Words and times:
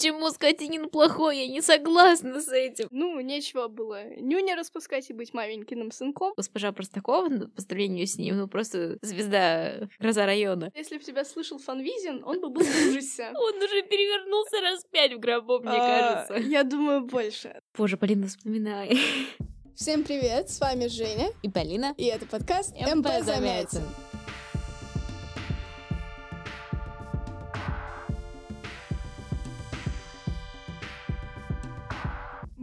почему 0.00 0.30
скотинин 0.30 0.88
плохой? 0.88 1.38
Я 1.40 1.46
не 1.46 1.60
согласна 1.60 2.40
с 2.40 2.48
этим. 2.48 2.88
Ну, 2.90 3.20
нечего 3.20 3.68
было 3.68 4.02
нюня 4.16 4.56
распускать 4.56 5.10
и 5.10 5.12
быть 5.12 5.34
маменькиным 5.34 5.92
сынком. 5.92 6.32
Госпожа 6.36 6.72
Простакова, 6.72 7.28
ну, 7.28 7.48
по 7.48 7.60
сравнению 7.60 8.06
с 8.06 8.16
ним, 8.16 8.38
ну, 8.38 8.48
просто 8.48 8.98
звезда 9.02 9.88
гроза 9.98 10.24
района. 10.24 10.72
Если 10.74 10.96
бы 10.96 11.04
тебя 11.04 11.24
слышал 11.24 11.58
Фанвизин, 11.58 12.22
он 12.24 12.40
бы 12.40 12.48
был 12.48 12.62
в 12.64 12.88
ужасе. 12.88 13.30
Он 13.34 13.56
уже 13.56 13.82
перевернулся 13.82 14.60
раз 14.60 14.84
пять 14.90 15.12
в 15.12 15.18
гробу, 15.18 15.58
мне 15.58 15.70
А, 15.70 16.26
кажется. 16.26 16.48
Я 16.48 16.62
думаю, 16.64 17.02
больше. 17.02 17.60
Боже, 17.76 17.96
Полина, 17.96 18.26
вспоминай. 18.26 18.98
Всем 19.74 20.04
привет, 20.04 20.50
с 20.50 20.60
вами 20.60 20.86
Женя, 20.86 21.28
И 21.42 21.48
Полина. 21.50 21.94
и 21.96 22.04
это 22.04 22.26
подкаст 22.26 22.74
МП 22.74 22.96
МП 22.96 23.08
Замятин. 23.24 23.82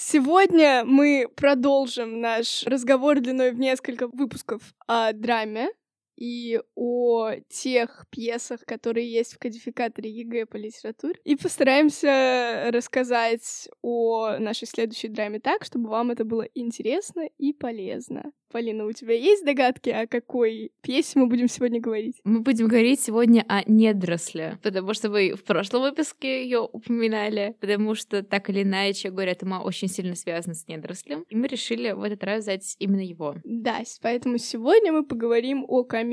Сегодня 0.00 0.84
мы 0.84 1.26
продолжим 1.34 2.20
наш 2.20 2.62
разговор 2.64 3.18
длиной 3.18 3.50
в 3.50 3.58
несколько 3.58 4.06
выпусков 4.06 4.62
о 4.86 5.12
драме 5.12 5.70
и 6.18 6.60
о 6.74 7.30
тех 7.48 8.06
пьесах, 8.10 8.64
которые 8.64 9.10
есть 9.10 9.34
в 9.34 9.38
кодификаторе 9.38 10.10
ЕГЭ 10.10 10.46
по 10.46 10.56
литературе. 10.56 11.14
И 11.24 11.36
постараемся 11.36 12.70
рассказать 12.72 13.68
о 13.82 14.38
нашей 14.38 14.66
следующей 14.66 15.08
драме 15.08 15.38
так, 15.38 15.64
чтобы 15.64 15.88
вам 15.88 16.10
это 16.10 16.24
было 16.24 16.46
интересно 16.54 17.28
и 17.38 17.52
полезно. 17.52 18.32
Полина, 18.50 18.86
у 18.86 18.92
тебя 18.92 19.14
есть 19.14 19.44
догадки, 19.44 19.90
о 19.90 20.06
какой 20.06 20.72
пьесе 20.80 21.18
мы 21.18 21.26
будем 21.26 21.48
сегодня 21.48 21.80
говорить? 21.80 22.18
Мы 22.24 22.40
будем 22.40 22.66
говорить 22.66 22.98
сегодня 22.98 23.44
о 23.46 23.62
недоросле, 23.70 24.58
потому 24.62 24.94
что 24.94 25.10
вы 25.10 25.34
в 25.34 25.44
прошлом 25.44 25.82
выпуске 25.82 26.44
ее 26.44 26.60
упоминали, 26.60 27.54
потому 27.60 27.94
что 27.94 28.22
так 28.22 28.48
или 28.48 28.62
иначе 28.62 29.10
от 29.10 29.42
ума 29.42 29.60
очень 29.60 29.88
сильно 29.88 30.14
связано 30.14 30.54
с 30.54 30.66
недорослем, 30.66 31.26
и 31.28 31.36
мы 31.36 31.46
решили 31.46 31.92
в 31.92 32.02
этот 32.02 32.24
раз 32.24 32.44
взять 32.44 32.74
именно 32.78 33.02
его. 33.02 33.36
Да, 33.44 33.82
поэтому 34.00 34.38
сегодня 34.38 34.92
мы 34.92 35.04
поговорим 35.04 35.66
о 35.68 35.84
комедии 35.84 36.07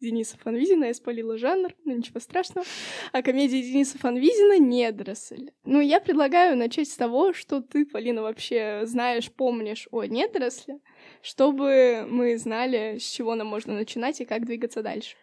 Дениса 0.00 0.38
Фанвизина. 0.38 0.84
Я 0.84 0.94
спалила 0.94 1.36
жанр, 1.36 1.74
но 1.84 1.92
ничего 1.92 2.20
страшного. 2.20 2.66
О 3.12 3.22
комедии 3.22 3.62
Дениса 3.62 3.98
Фанвизина 3.98 4.58
«Недоросль». 4.58 5.50
Ну, 5.64 5.80
я 5.80 6.00
предлагаю 6.00 6.56
начать 6.56 6.88
с 6.88 6.96
того, 6.96 7.32
что 7.32 7.60
ты, 7.60 7.84
Полина, 7.84 8.22
вообще 8.22 8.82
знаешь, 8.84 9.30
помнишь 9.32 9.88
о 9.90 10.04
«Недоросле», 10.04 10.80
чтобы 11.22 12.06
мы 12.08 12.38
знали, 12.38 12.98
с 12.98 13.10
чего 13.10 13.34
нам 13.34 13.48
можно 13.48 13.74
начинать 13.74 14.20
и 14.20 14.24
как 14.24 14.46
двигаться 14.46 14.82
дальше. 14.82 15.16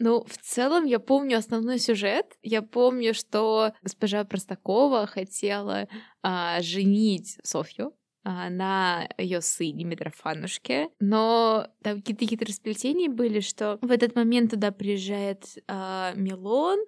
Ну, 0.00 0.24
в 0.24 0.36
целом, 0.38 0.84
я 0.84 1.00
помню 1.00 1.38
основной 1.38 1.78
сюжет. 1.78 2.36
Я 2.42 2.62
помню, 2.62 3.14
что 3.14 3.72
госпожа 3.82 4.22
Простакова 4.24 5.06
хотела 5.06 5.88
а, 6.22 6.60
женить 6.62 7.38
Софью 7.42 7.86
а, 7.88 7.97
на 8.28 9.08
ее 9.18 9.40
сыне 9.40 9.84
Митрофанушке, 9.84 10.88
но 11.00 11.68
там 11.82 11.96
какие-то 11.96 12.26
хитросплетения 12.26 13.08
были, 13.08 13.40
что 13.40 13.78
в 13.80 13.90
этот 13.90 14.14
момент 14.14 14.50
туда 14.50 14.70
приезжает 14.70 15.44
а, 15.66 16.12
Милон, 16.14 16.78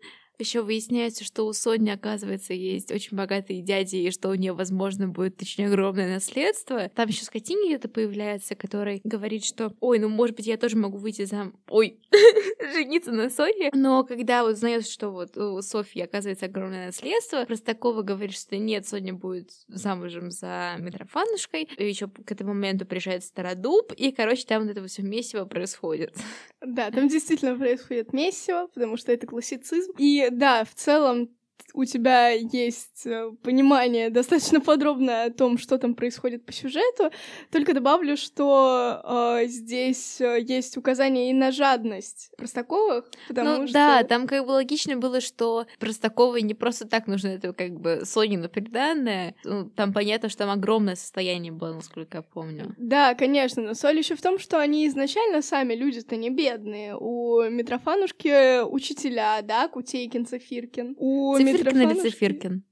еще 0.40 0.62
выясняется, 0.62 1.24
что 1.24 1.46
у 1.46 1.52
Сони, 1.52 1.90
оказывается, 1.90 2.52
есть 2.52 2.90
очень 2.92 3.16
богатые 3.16 3.62
дяди, 3.62 3.96
и 3.96 4.10
что 4.10 4.28
у 4.30 4.34
нее, 4.34 4.52
возможно, 4.52 5.08
будет 5.08 5.40
очень 5.40 5.66
огромное 5.66 6.14
наследство. 6.14 6.88
Там 6.94 7.08
еще 7.08 7.24
скотиня 7.24 7.66
где-то 7.66 7.88
появляется, 7.88 8.54
который 8.54 9.00
говорит, 9.04 9.44
что 9.44 9.72
ой, 9.80 9.98
ну, 9.98 10.08
может 10.08 10.36
быть, 10.36 10.46
я 10.46 10.56
тоже 10.56 10.76
могу 10.76 10.98
выйти 10.98 11.24
за... 11.24 11.52
Ой, 11.68 11.98
жениться 12.74 13.12
на 13.12 13.30
Соне. 13.30 13.70
Но 13.72 14.04
когда 14.04 14.44
вот 14.44 14.60
узнает, 14.60 14.86
что 14.86 15.10
вот 15.10 15.36
у 15.36 15.62
Софьи, 15.62 16.02
оказывается, 16.02 16.46
огромное 16.46 16.86
наследство, 16.86 17.44
Простакова 17.44 18.02
говорит, 18.02 18.36
что 18.36 18.56
нет, 18.56 18.86
Соня 18.86 19.14
будет 19.14 19.50
замужем 19.68 20.30
за 20.30 20.76
Митрофанушкой. 20.78 21.68
Еще 21.78 22.08
к 22.08 22.30
этому 22.30 22.54
моменту 22.54 22.84
приезжает 22.84 23.24
Стародуб, 23.24 23.92
и, 23.92 24.12
короче, 24.12 24.44
там 24.46 24.62
вот 24.62 24.70
это 24.70 24.86
все 24.86 25.02
месиво 25.02 25.44
происходит. 25.44 26.14
Да, 26.60 26.90
там 26.90 27.08
действительно 27.08 27.56
происходит 27.56 28.12
месиво, 28.12 28.68
потому 28.74 28.96
что 28.96 29.12
это 29.12 29.26
классицизм. 29.26 29.92
И 29.98 30.28
да, 30.30 30.64
в 30.64 30.74
целом 30.74 31.28
у 31.74 31.84
тебя 31.84 32.30
есть 32.30 33.06
э, 33.06 33.30
понимание 33.42 34.10
достаточно 34.10 34.60
подробное 34.60 35.26
о 35.26 35.30
том, 35.30 35.58
что 35.58 35.78
там 35.78 35.94
происходит 35.94 36.44
по 36.44 36.52
сюжету. 36.52 37.10
Только 37.50 37.74
добавлю, 37.74 38.16
что 38.16 39.00
э, 39.40 39.46
здесь 39.46 40.20
э, 40.20 40.40
есть 40.40 40.76
указание 40.76 41.30
и 41.30 41.32
на 41.32 41.52
жадность 41.52 42.30
Простаковых, 42.36 43.10
потому 43.28 43.58
ну 43.58 43.66
что... 43.66 43.74
да, 43.74 44.02
там 44.04 44.26
как 44.26 44.46
бы 44.46 44.50
логично 44.50 44.96
было, 44.96 45.20
что 45.20 45.66
Простаковой 45.78 46.42
не 46.42 46.54
просто 46.54 46.86
так 46.86 47.06
нужно 47.06 47.28
это 47.28 47.52
как 47.52 47.72
бы 47.80 48.02
Сонина 48.04 48.48
приданное. 48.48 49.34
Ну, 49.44 49.68
там 49.70 49.92
понятно, 49.92 50.28
что 50.28 50.38
там 50.38 50.50
огромное 50.50 50.96
состояние 50.96 51.52
было, 51.52 51.74
насколько 51.74 52.18
я 52.18 52.22
помню. 52.22 52.74
Да, 52.78 53.14
конечно, 53.14 53.62
но 53.62 53.74
соль 53.74 53.98
еще 53.98 54.16
в 54.16 54.22
том, 54.22 54.38
что 54.38 54.58
они 54.58 54.86
изначально 54.88 55.42
сами 55.42 55.74
люди-то 55.74 56.16
не 56.16 56.30
бедные. 56.30 56.96
У 56.96 57.42
Митрофанушки 57.42 58.62
учителя, 58.62 59.42
да, 59.42 59.68
Кутейкин, 59.68 60.26
Цифиркин. 60.26 60.96
У 60.98 61.36
Цифиркин 61.36 61.59
или 61.60 61.70
Митрофанушки- 61.72 62.10
Цифиркин? 62.10 62.64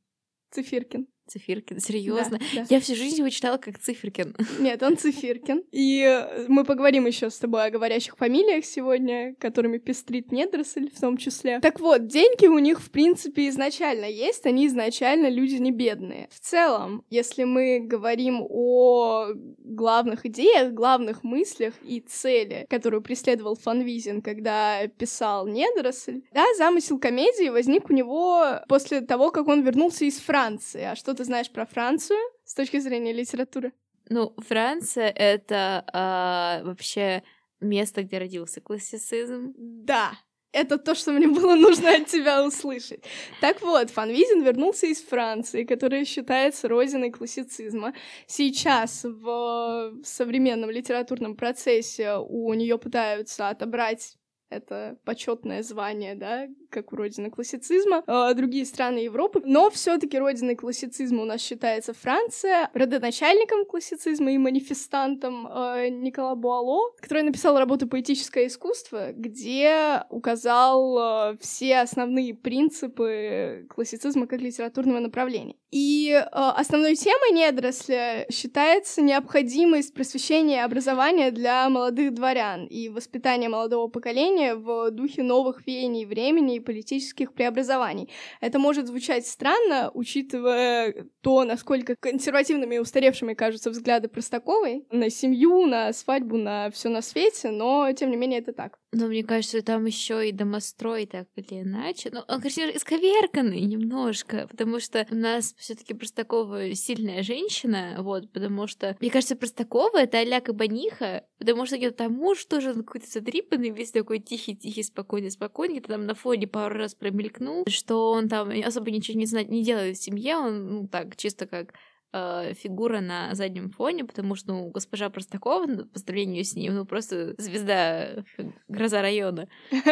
Цифиркин. 0.51 1.07
Цифиркин, 1.29 1.81
серьезно. 1.81 2.39
Да, 2.39 2.63
да. 2.63 2.67
Я 2.69 2.81
всю 2.81 2.95
жизнь 2.95 3.19
его 3.19 3.29
читала 3.29 3.59
как 3.59 3.79
Циферкин. 3.79 4.35
Нет, 4.59 4.83
он 4.83 4.97
Цифиркин. 4.97 5.65
И 5.73 6.03
э, 6.03 6.47
мы 6.49 6.65
поговорим 6.65 7.07
еще 7.07 7.31
с 7.31 7.39
тобой 7.39 7.67
о 7.67 7.71
говорящих 7.71 8.17
фамилиях 8.17 8.65
сегодня, 8.65 9.35
которыми 9.39 9.79
пестрит 9.79 10.33
недоросль 10.33 10.91
в 10.91 11.01
том 11.01 11.17
числе. 11.17 11.61
Так 11.61 11.81
вот, 11.81 12.07
деньги 12.07 12.47
у 12.47 12.59
них, 12.59 12.81
в 12.81 12.91
принципе, 12.91 13.49
изначально 13.49 14.07
есть, 14.07 14.47
они 14.47 14.67
изначально 14.67 15.29
люди 15.29 15.57
не 15.57 15.71
бедные. 15.71 16.29
В 16.33 16.41
целом, 16.41 17.05
если 17.11 17.45
мы 17.45 17.81
говорим 17.81 18.47
о 18.49 19.29
главных 19.59 20.25
идеях, 20.27 20.73
главных 20.73 21.25
мыслях 21.25 21.75
и 21.83 22.01
цели, 22.01 22.67
которую 22.71 23.03
преследовал 23.03 23.57
Фанвизин, 23.57 24.23
когда 24.23 24.87
писал 24.87 25.47
«Недоросль», 25.47 26.23
да, 26.33 26.45
замысел 26.57 26.99
комедии 26.99 27.49
возник 27.49 27.91
у 27.91 27.93
него 27.93 28.61
после 28.69 29.01
того, 29.03 29.31
как 29.31 29.49
он 29.49 29.63
вернулся 29.63 30.05
из 30.05 30.19
Франции. 30.19 30.83
А 30.83 30.97
что 30.97 31.15
ты 31.19 31.25
знаешь 31.25 31.51
про 31.51 31.67
Францию 31.67 32.19
с 32.45 32.55
точки 32.55 32.79
зрения 32.79 33.13
литературы? 33.13 33.73
Ну, 34.09 34.35
Франция— 34.39 35.11
это 35.17 35.85
а, 35.93 36.63
вообще 36.63 37.25
место, 37.61 38.05
где 38.05 38.19
родился 38.19 38.61
классицизм. 38.61 39.53
Да, 39.57 40.13
это 40.53 40.79
то, 40.79 40.95
что 40.95 41.11
мне 41.11 41.27
было 41.27 41.57
нужно 41.57 41.97
от 41.97 42.07
тебя 42.07 42.47
услышать. 42.47 43.03
Так 43.41 43.61
вот, 43.63 43.91
Фанвизин 43.91 44.45
вернулся 44.45 44.87
из 44.87 45.03
Франции, 45.03 45.65
которая 45.65 46.05
считается 46.05 46.69
родиной 46.69 47.11
классицизма. 47.11 47.95
Сейчас 48.29 49.05
в 49.05 50.01
современном 50.05 50.71
литературном 50.71 51.35
процессе 51.35 52.15
у 52.15 52.55
нее 52.55 52.79
пытаются 52.79 53.49
отобрать 53.49 54.17
это 54.51 54.99
почетное 55.05 55.63
звание, 55.63 56.15
да, 56.15 56.49
как 56.71 56.93
у 56.93 56.97
родины 56.97 57.31
классицизма, 57.31 58.03
э, 58.07 58.35
другие 58.35 58.65
страны 58.65 58.99
Европы. 58.99 59.43
Но 59.45 59.71
все-таки 59.71 60.19
родиной 60.19 60.57
классицизма 60.57 61.23
у 61.23 61.25
нас 61.25 61.41
считается 61.41 61.93
Франция, 61.93 62.71
родоначальником 62.75 63.65
классицизма 63.65 64.33
и 64.33 64.39
манифестантом 64.39 65.47
э, 65.47 65.89
Никола 65.89 66.35
Буало, 66.35 66.93
который 67.01 67.23
написал 67.23 67.59
работу 67.59 67.89
«Поэтическое 67.89 68.47
искусство», 68.47 69.13
где 69.13 70.03
указал 70.11 71.33
э, 71.33 71.37
все 71.41 71.79
основные 71.81 72.35
принципы 72.35 73.67
классицизма 73.69 74.27
как 74.27 74.41
литературного 74.41 75.01
направления. 75.01 75.57
И 75.71 76.11
э, 76.13 76.25
основной 76.33 76.95
темой 76.95 77.33
недоросля 77.33 78.27
считается 78.31 79.03
необходимость 79.03 79.93
просвещения 79.93 80.57
и 80.57 80.65
образования 80.65 81.31
для 81.31 81.69
молодых 81.69 82.15
дворян 82.15 82.67
и 82.67 82.89
воспитания 82.89 83.49
молодого 83.49 83.89
поколения 83.89 84.55
в 84.55 84.91
духе 84.91 85.23
новых 85.23 85.67
веяний 85.67 86.07
времени 86.07 86.58
и 86.59 86.61
политических 86.61 87.33
преобразований. 87.33 88.11
Это 88.41 88.59
может 88.59 88.87
звучать 88.87 89.27
странно, 89.27 89.91
учитывая 89.95 91.07
то, 91.23 91.45
насколько 91.45 91.97
консервативными 91.99 92.77
и 92.77 92.79
устаревшими 92.79 93.35
кажутся 93.35 93.71
взгляды 93.71 94.09
Простаковой 94.09 94.87
на 94.91 95.11
семью, 95.11 95.67
на 95.67 95.93
свадьбу, 95.93 96.37
на 96.37 96.71
все 96.71 96.89
на 96.89 97.03
свете, 97.03 97.51
но 97.51 97.91
тем 97.93 98.11
не 98.11 98.17
менее 98.17 98.41
это 98.41 98.53
так. 98.53 98.79
Но 98.93 99.07
мне 99.07 99.23
кажется, 99.23 99.61
там 99.63 99.85
еще 99.85 100.29
и 100.29 100.33
домострой 100.33 101.05
так 101.07 101.29
или 101.37 101.61
иначе. 101.61 102.09
Ну, 102.11 102.21
он, 102.27 102.41
конечно, 102.41 102.63
исковерканный 102.63 103.61
немножко, 103.61 104.47
потому 104.49 104.81
что 104.81 105.07
у 105.11 105.15
нас 105.15 105.55
все-таки 105.59 105.93
Простакова 105.93 106.75
сильная 106.75 107.23
женщина, 107.23 107.97
вот, 107.99 108.33
потому 108.33 108.67
что, 108.67 108.97
мне 109.01 109.11
кажется, 109.11 109.37
Простакова— 109.37 109.99
это 110.03 110.19
а-ля 110.19 110.41
Кабаниха, 110.41 111.27
потому 111.39 111.67
что 111.67 111.77
где-то 111.77 111.97
там 111.97 112.15
муж 112.15 112.47
тоже 112.47 112.73
какой-то 112.73 113.07
задрипанный, 113.07 113.71
весь 113.71 113.91
такой 113.91 114.21
тихий-тихий, 114.21 114.83
спокойный, 114.83 115.31
спокойный, 115.31 115.75
где-то 115.75 115.95
там 115.95 116.07
на 116.07 116.15
фоне 116.15 116.47
пару 116.47 116.77
раз 116.77 116.95
промелькнул, 116.95 117.65
что 117.69 118.11
он 118.11 118.29
там 118.29 118.51
особо 118.65 118.91
ничего 118.91 119.19
не, 119.19 119.27
знает, 119.27 119.51
не 119.51 119.63
делает 119.63 119.99
в 119.99 120.03
семье, 120.03 120.37
он, 120.37 120.67
ну, 120.67 120.89
так, 120.89 121.15
чисто 121.17 121.47
как 121.47 121.75
э, 122.13 122.55
фигура 122.55 123.01
на 123.01 123.35
заднем 123.35 123.71
фоне, 123.71 124.05
потому 124.05 124.35
что, 124.35 124.53
ну, 124.53 124.71
госпожа 124.71 125.11
Простакова, 125.11 125.67
ну, 125.67 125.87
по 125.87 125.99
сравнению 125.99 126.45
с 126.45 126.55
ним, 126.55 126.75
ну, 126.75 126.85
просто 126.85 127.35
звезда, 127.39 128.25
гроза 128.69 129.03
района. 129.03 129.49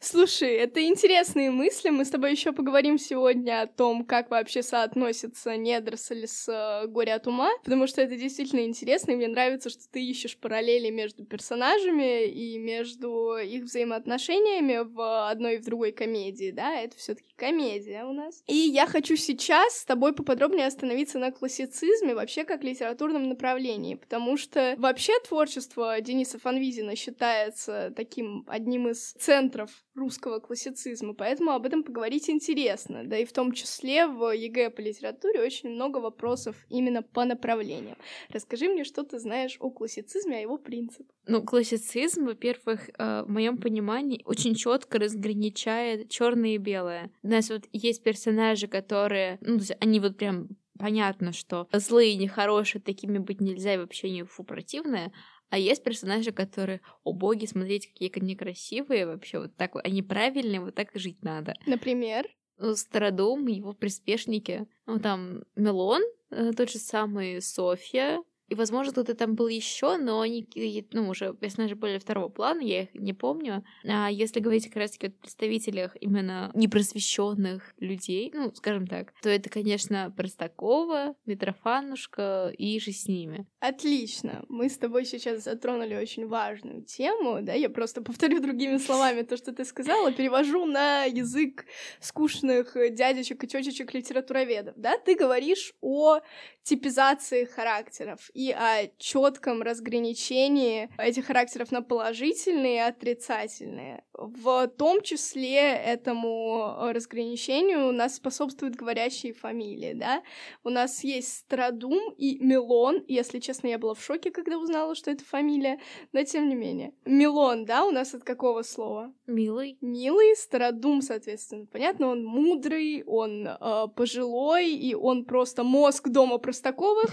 Слушай, 0.00 0.54
это 0.54 0.84
интересные 0.84 1.50
мысли. 1.50 1.90
Мы 1.90 2.04
с 2.04 2.10
тобой 2.10 2.32
еще 2.32 2.52
поговорим 2.52 2.98
сегодня 2.98 3.62
о 3.62 3.66
том, 3.66 4.04
как 4.04 4.30
вообще 4.30 4.62
соотносится 4.62 5.56
недоросль 5.56 6.26
с 6.26 6.48
э, 6.48 6.86
горе 6.88 7.14
от 7.14 7.26
ума, 7.26 7.50
потому 7.64 7.86
что 7.86 8.00
это 8.02 8.16
действительно 8.16 8.64
интересно, 8.64 9.12
и 9.12 9.16
мне 9.16 9.28
нравится, 9.28 9.70
что 9.70 9.82
ты 9.90 10.04
ищешь 10.04 10.38
параллели 10.38 10.90
между 10.90 11.24
персонажами 11.24 12.26
и 12.26 12.58
между 12.58 13.36
их 13.36 13.64
взаимоотношениями 13.64 14.84
в 14.84 15.28
одной 15.30 15.56
и 15.56 15.58
в 15.58 15.64
другой 15.64 15.92
комедии, 15.92 16.50
да, 16.50 16.80
это 16.80 16.96
все-таки 16.96 17.28
комедия 17.36 18.04
у 18.04 18.12
нас. 18.12 18.42
И 18.46 18.54
я 18.54 18.86
хочу 18.86 19.16
сейчас 19.16 19.80
с 19.80 19.84
тобой 19.84 20.12
поподробнее 20.14 20.66
остановиться 20.66 21.17
на 21.18 21.30
классицизме 21.32 22.14
вообще 22.14 22.44
как 22.44 22.64
литературном 22.64 23.28
направлении, 23.28 23.94
потому 23.94 24.36
что 24.36 24.74
вообще 24.78 25.12
творчество 25.26 26.00
Дениса 26.00 26.38
Фанвизина 26.38 26.96
считается 26.96 27.92
таким 27.94 28.44
одним 28.48 28.88
из 28.88 29.12
центров 29.12 29.70
русского 29.94 30.38
классицизма, 30.38 31.14
поэтому 31.14 31.50
об 31.50 31.66
этом 31.66 31.82
поговорить 31.82 32.30
интересно. 32.30 33.02
Да 33.04 33.18
и 33.18 33.24
в 33.24 33.32
том 33.32 33.52
числе 33.52 34.06
в 34.06 34.32
ЕГЭ 34.32 34.70
по 34.70 34.80
литературе 34.80 35.42
очень 35.42 35.70
много 35.70 35.98
вопросов 35.98 36.56
именно 36.68 37.02
по 37.02 37.24
направлениям. 37.24 37.96
Расскажи 38.30 38.68
мне, 38.68 38.84
что 38.84 39.02
ты 39.02 39.18
знаешь 39.18 39.56
о 39.60 39.70
классицизме, 39.70 40.38
о 40.38 40.40
его 40.40 40.58
принципах. 40.58 41.14
Ну, 41.26 41.42
классицизм, 41.42 42.24
во-первых, 42.24 42.88
э, 42.88 43.22
в 43.24 43.28
моем 43.28 43.58
понимании 43.58 44.22
очень 44.24 44.54
четко 44.54 44.98
разграничает 44.98 46.08
черное 46.08 46.54
и 46.54 46.58
белое. 46.58 47.10
У 47.22 47.28
нас 47.28 47.50
вот 47.50 47.64
есть 47.72 48.02
персонажи, 48.02 48.66
которые, 48.66 49.38
ну, 49.40 49.58
они 49.80 50.00
вот 50.00 50.16
прям 50.16 50.48
понятно, 50.78 51.32
что 51.32 51.68
злые 51.72 52.16
нехорошие 52.16 52.80
такими 52.80 53.18
быть 53.18 53.40
нельзя 53.40 53.74
и 53.74 53.78
вообще 53.78 54.10
не 54.10 54.24
фу 54.24 54.44
противные, 54.44 55.12
а 55.50 55.58
есть 55.58 55.82
персонажи, 55.82 56.32
которые, 56.32 56.80
о 57.04 57.12
боги, 57.12 57.46
смотрите, 57.46 57.88
какие 57.88 58.12
они 58.14 58.36
красивые, 58.36 59.06
вообще 59.06 59.40
вот 59.40 59.56
так, 59.56 59.76
они 59.76 60.02
правильные, 60.02 60.60
вот 60.60 60.74
так 60.74 60.94
и 60.94 60.98
жить 60.98 61.22
надо. 61.22 61.54
Например? 61.66 62.26
Ну, 62.58 62.74
Стародум, 62.74 63.46
его 63.46 63.72
приспешники. 63.72 64.66
Ну, 64.86 64.98
там 64.98 65.44
Мелон, 65.54 66.02
э, 66.30 66.52
тот 66.56 66.70
же 66.70 66.78
самый 66.78 67.40
Софья, 67.40 68.18
и, 68.48 68.54
возможно, 68.54 68.92
кто-то 68.92 69.14
там 69.14 69.34
был 69.34 69.48
еще, 69.48 69.96
но 69.96 70.20
они, 70.20 70.48
ну, 70.92 71.08
уже 71.08 71.34
персонажи 71.34 71.74
более 71.74 71.98
второго 71.98 72.28
плана, 72.28 72.60
я 72.60 72.82
их 72.82 72.94
не 72.94 73.12
помню. 73.12 73.64
А 73.84 74.10
если 74.10 74.40
говорить 74.40 74.66
как 74.66 74.76
раз-таки 74.76 75.08
о 75.08 75.10
представителях 75.10 75.96
именно 76.00 76.50
непросвещенных 76.54 77.74
людей, 77.78 78.30
ну, 78.34 78.52
скажем 78.54 78.86
так, 78.86 79.12
то 79.22 79.28
это, 79.28 79.50
конечно, 79.50 80.12
Простакова, 80.16 81.14
Митрофанушка 81.26 82.52
и 82.56 82.80
же 82.80 82.92
с 82.92 83.06
ними. 83.06 83.46
Отлично. 83.60 84.44
Мы 84.48 84.68
с 84.68 84.78
тобой 84.78 85.04
сейчас 85.04 85.44
затронули 85.44 85.94
очень 85.94 86.26
важную 86.26 86.82
тему, 86.84 87.40
да, 87.42 87.52
я 87.52 87.68
просто 87.68 88.02
повторю 88.02 88.40
другими 88.40 88.78
словами 88.78 89.22
то, 89.22 89.36
что 89.36 89.52
ты 89.52 89.64
сказала, 89.64 90.12
перевожу 90.12 90.64
на 90.64 91.04
язык 91.04 91.66
скучных 92.00 92.76
дядечек 92.94 93.44
и 93.44 93.46
тетечек 93.46 93.92
литературоведов, 93.92 94.74
да, 94.76 94.96
ты 94.96 95.14
говоришь 95.14 95.74
о 95.80 96.20
типизации 96.62 97.44
характеров 97.44 98.30
и 98.38 98.52
о 98.52 98.86
четком 98.98 99.62
разграничении 99.62 100.88
этих 100.96 101.26
характеров 101.26 101.72
на 101.72 101.82
положительные 101.82 102.76
и 102.76 102.88
отрицательные. 102.88 104.04
В 104.12 104.68
том 104.68 105.02
числе 105.02 105.72
этому 105.72 106.76
разграничению 106.92 107.88
у 107.88 107.92
нас 107.92 108.14
способствуют 108.14 108.76
говорящие 108.76 109.32
фамилии, 109.32 109.92
да. 109.92 110.22
У 110.62 110.70
нас 110.70 111.02
есть 111.02 111.36
Страдум 111.38 112.12
и 112.16 112.38
Милон. 112.38 113.02
Если 113.08 113.40
честно, 113.40 113.66
я 113.66 113.78
была 113.78 113.94
в 113.94 114.04
шоке, 114.04 114.30
когда 114.30 114.56
узнала, 114.56 114.94
что 114.94 115.10
это 115.10 115.24
фамилия, 115.24 115.80
но 116.12 116.22
тем 116.22 116.48
не 116.48 116.54
менее. 116.54 116.94
Милон, 117.04 117.64
да, 117.64 117.84
у 117.86 117.90
нас 117.90 118.14
от 118.14 118.22
какого 118.22 118.62
слова? 118.62 119.12
Милый. 119.26 119.78
Милый, 119.80 120.36
Стародум, 120.36 121.02
соответственно. 121.02 121.66
Понятно, 121.66 122.06
он 122.06 122.24
мудрый, 122.24 123.02
он 123.04 123.48
э, 123.48 123.86
пожилой, 123.96 124.70
и 124.70 124.94
он 124.94 125.24
просто 125.24 125.64
мозг 125.64 126.08
дома 126.08 126.38
Простаковых. 126.38 127.10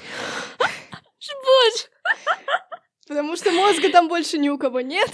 Боже! 1.33 1.85
Потому 3.07 3.35
что 3.35 3.51
мозга 3.51 3.89
там 3.91 4.07
больше 4.07 4.37
ни 4.37 4.49
у 4.49 4.57
кого 4.57 4.81
нет. 4.81 5.09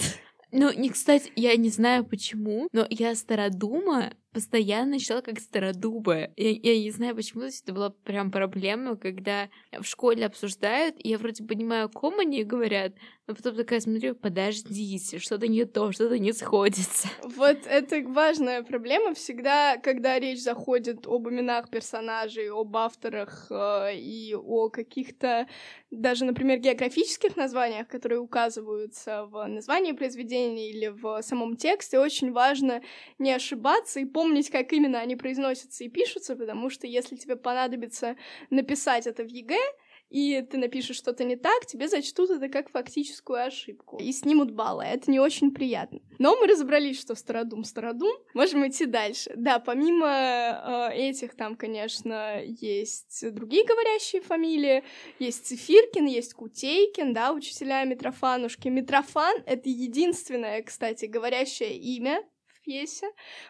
Ну, 0.50 0.70
не, 0.70 0.90
кстати, 0.90 1.32
я 1.34 1.56
не 1.56 1.70
знаю 1.70 2.04
почему, 2.04 2.68
но 2.72 2.86
я 2.90 3.14
Стародума 3.14 4.12
постоянно 4.32 4.98
читала 4.98 5.20
как 5.20 5.40
стародуба. 5.40 6.30
Я, 6.36 6.50
я 6.50 6.78
не 6.78 6.90
знаю, 6.90 7.14
почему 7.14 7.42
это 7.42 7.72
была 7.72 7.90
прям 7.90 8.30
проблема, 8.30 8.96
когда 8.96 9.48
в 9.72 9.84
школе 9.84 10.26
обсуждают, 10.26 10.96
и 10.98 11.10
я 11.10 11.18
вроде 11.18 11.44
понимаю, 11.44 11.86
о 11.86 11.88
ком 11.88 12.18
они 12.18 12.44
говорят, 12.44 12.92
но 13.28 13.34
потом 13.36 13.54
такая 13.54 13.80
смотрю, 13.80 14.14
подождите, 14.16 15.18
что-то 15.18 15.46
не 15.46 15.64
то, 15.64 15.92
что-то 15.92 16.18
не 16.18 16.32
сходится. 16.32 17.08
Вот 17.22 17.58
это 17.66 18.02
важная 18.08 18.62
проблема 18.62 19.14
всегда, 19.14 19.76
когда 19.76 20.18
речь 20.18 20.42
заходит 20.42 21.06
об 21.06 21.28
именах 21.28 21.70
персонажей, 21.70 22.50
об 22.50 22.76
авторах 22.76 23.46
э, 23.50 23.94
и 23.94 24.34
о 24.34 24.68
каких-то 24.70 25.46
даже, 25.92 26.24
например, 26.24 26.58
географических 26.58 27.36
названиях, 27.36 27.86
которые 27.86 28.18
указываются 28.18 29.26
в 29.26 29.46
названии 29.46 29.92
произведения 29.92 30.70
или 30.70 30.88
в 30.88 31.22
самом 31.22 31.56
тексте, 31.56 32.00
очень 32.00 32.32
важно 32.32 32.82
не 33.18 33.32
ошибаться 33.32 34.00
и 34.00 34.04
помнить, 34.04 34.50
как 34.50 34.72
именно 34.72 34.98
они 34.98 35.16
произносятся 35.16 35.84
и 35.84 35.88
пишутся, 35.88 36.34
потому 36.34 36.70
что 36.70 36.86
если 36.86 37.16
тебе 37.16 37.36
понадобится 37.36 38.16
написать 38.50 39.06
это 39.06 39.22
в 39.22 39.28
ЕГЭ, 39.28 39.60
и 40.12 40.42
ты 40.42 40.58
напишешь 40.58 40.96
что-то 40.96 41.24
не 41.24 41.36
так, 41.36 41.64
тебе 41.64 41.88
зачтут 41.88 42.30
это 42.30 42.48
как 42.48 42.70
фактическую 42.70 43.46
ошибку 43.46 43.96
и 43.96 44.12
снимут 44.12 44.50
баллы. 44.50 44.84
Это 44.84 45.10
не 45.10 45.18
очень 45.18 45.52
приятно. 45.52 46.00
Но 46.18 46.36
мы 46.36 46.46
разобрались, 46.46 47.00
что 47.00 47.14
Стародум 47.14 47.64
Стародум. 47.64 48.12
Можем 48.34 48.68
идти 48.68 48.84
дальше. 48.84 49.32
Да, 49.34 49.58
помимо 49.58 50.90
э, 50.92 50.94
этих 50.94 51.34
там, 51.34 51.56
конечно, 51.56 52.42
есть 52.44 53.24
другие 53.32 53.64
говорящие 53.64 54.20
фамилии. 54.20 54.84
Есть 55.18 55.46
Цифиркин, 55.46 56.04
есть 56.06 56.34
Кутейкин, 56.34 57.14
да, 57.14 57.32
учителя 57.32 57.84
Митрофанушки. 57.84 58.68
Митрофан— 58.68 59.42
это 59.46 59.70
единственное, 59.70 60.62
кстати, 60.62 61.06
говорящее 61.06 61.76
имя 61.76 62.22
пьесе. 62.62 63.06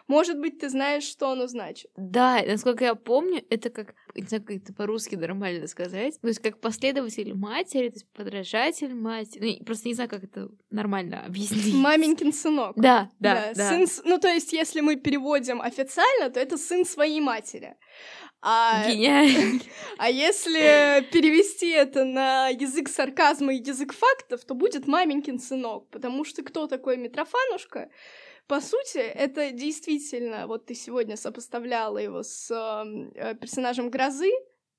Может 0.07 0.39
быть, 0.39 0.59
ты 0.59 0.69
знаешь, 0.69 1.03
что 1.03 1.31
оно 1.31 1.47
значит. 1.47 1.91
Да, 1.95 2.41
насколько 2.45 2.83
я 2.83 2.95
помню, 2.95 3.43
это 3.49 3.69
как, 3.69 3.95
не 4.15 4.23
знаю, 4.23 4.43
как 4.43 4.57
это 4.57 4.73
по-русски 4.73 5.15
нормально 5.15 5.67
сказать, 5.67 6.19
то 6.21 6.27
есть 6.27 6.39
как 6.39 6.59
последователь 6.59 7.33
матери, 7.33 7.89
то 7.89 7.95
есть 7.95 8.07
подражатель 8.13 8.93
матери. 8.93 9.57
Ну, 9.59 9.65
просто 9.65 9.87
не 9.87 9.93
знаю, 9.93 10.09
как 10.09 10.23
это 10.23 10.49
нормально 10.69 11.23
объяснить. 11.25 11.73
Маменькин 11.73 12.33
сынок. 12.33 12.73
Да, 12.75 13.09
да, 13.19 13.53
да. 13.55 13.69
Сын, 13.69 13.87
ну, 14.05 14.17
то 14.19 14.27
есть, 14.27 14.53
если 14.53 14.81
мы 14.81 14.95
переводим 14.95 15.61
официально, 15.61 16.29
то 16.29 16.39
это 16.39 16.57
сын 16.57 16.85
своей 16.85 17.21
матери. 17.21 17.75
А, 18.45 18.89
Гениально. 18.89 19.61
А 19.97 20.09
если 20.09 21.07
перевести 21.11 21.69
это 21.69 22.03
на 22.03 22.49
язык 22.49 22.89
сарказма 22.89 23.53
и 23.53 23.63
язык 23.63 23.93
фактов, 23.93 24.43
то 24.43 24.53
будет 24.53 24.85
маменькин 24.85 25.39
сынок, 25.39 25.89
потому 25.89 26.25
что 26.25 26.43
кто 26.43 26.67
такой 26.67 26.97
Митрофанушка? 26.97 27.89
По 28.47 28.61
сути, 28.61 28.97
это 28.97 29.51
действительно, 29.51 30.47
вот 30.47 30.65
ты 30.65 30.75
сегодня 30.75 31.15
сопоставляла 31.15 31.97
его 31.97 32.23
с 32.23 32.51
э, 32.51 33.35
персонажем 33.35 33.89
Грозы, 33.89 34.31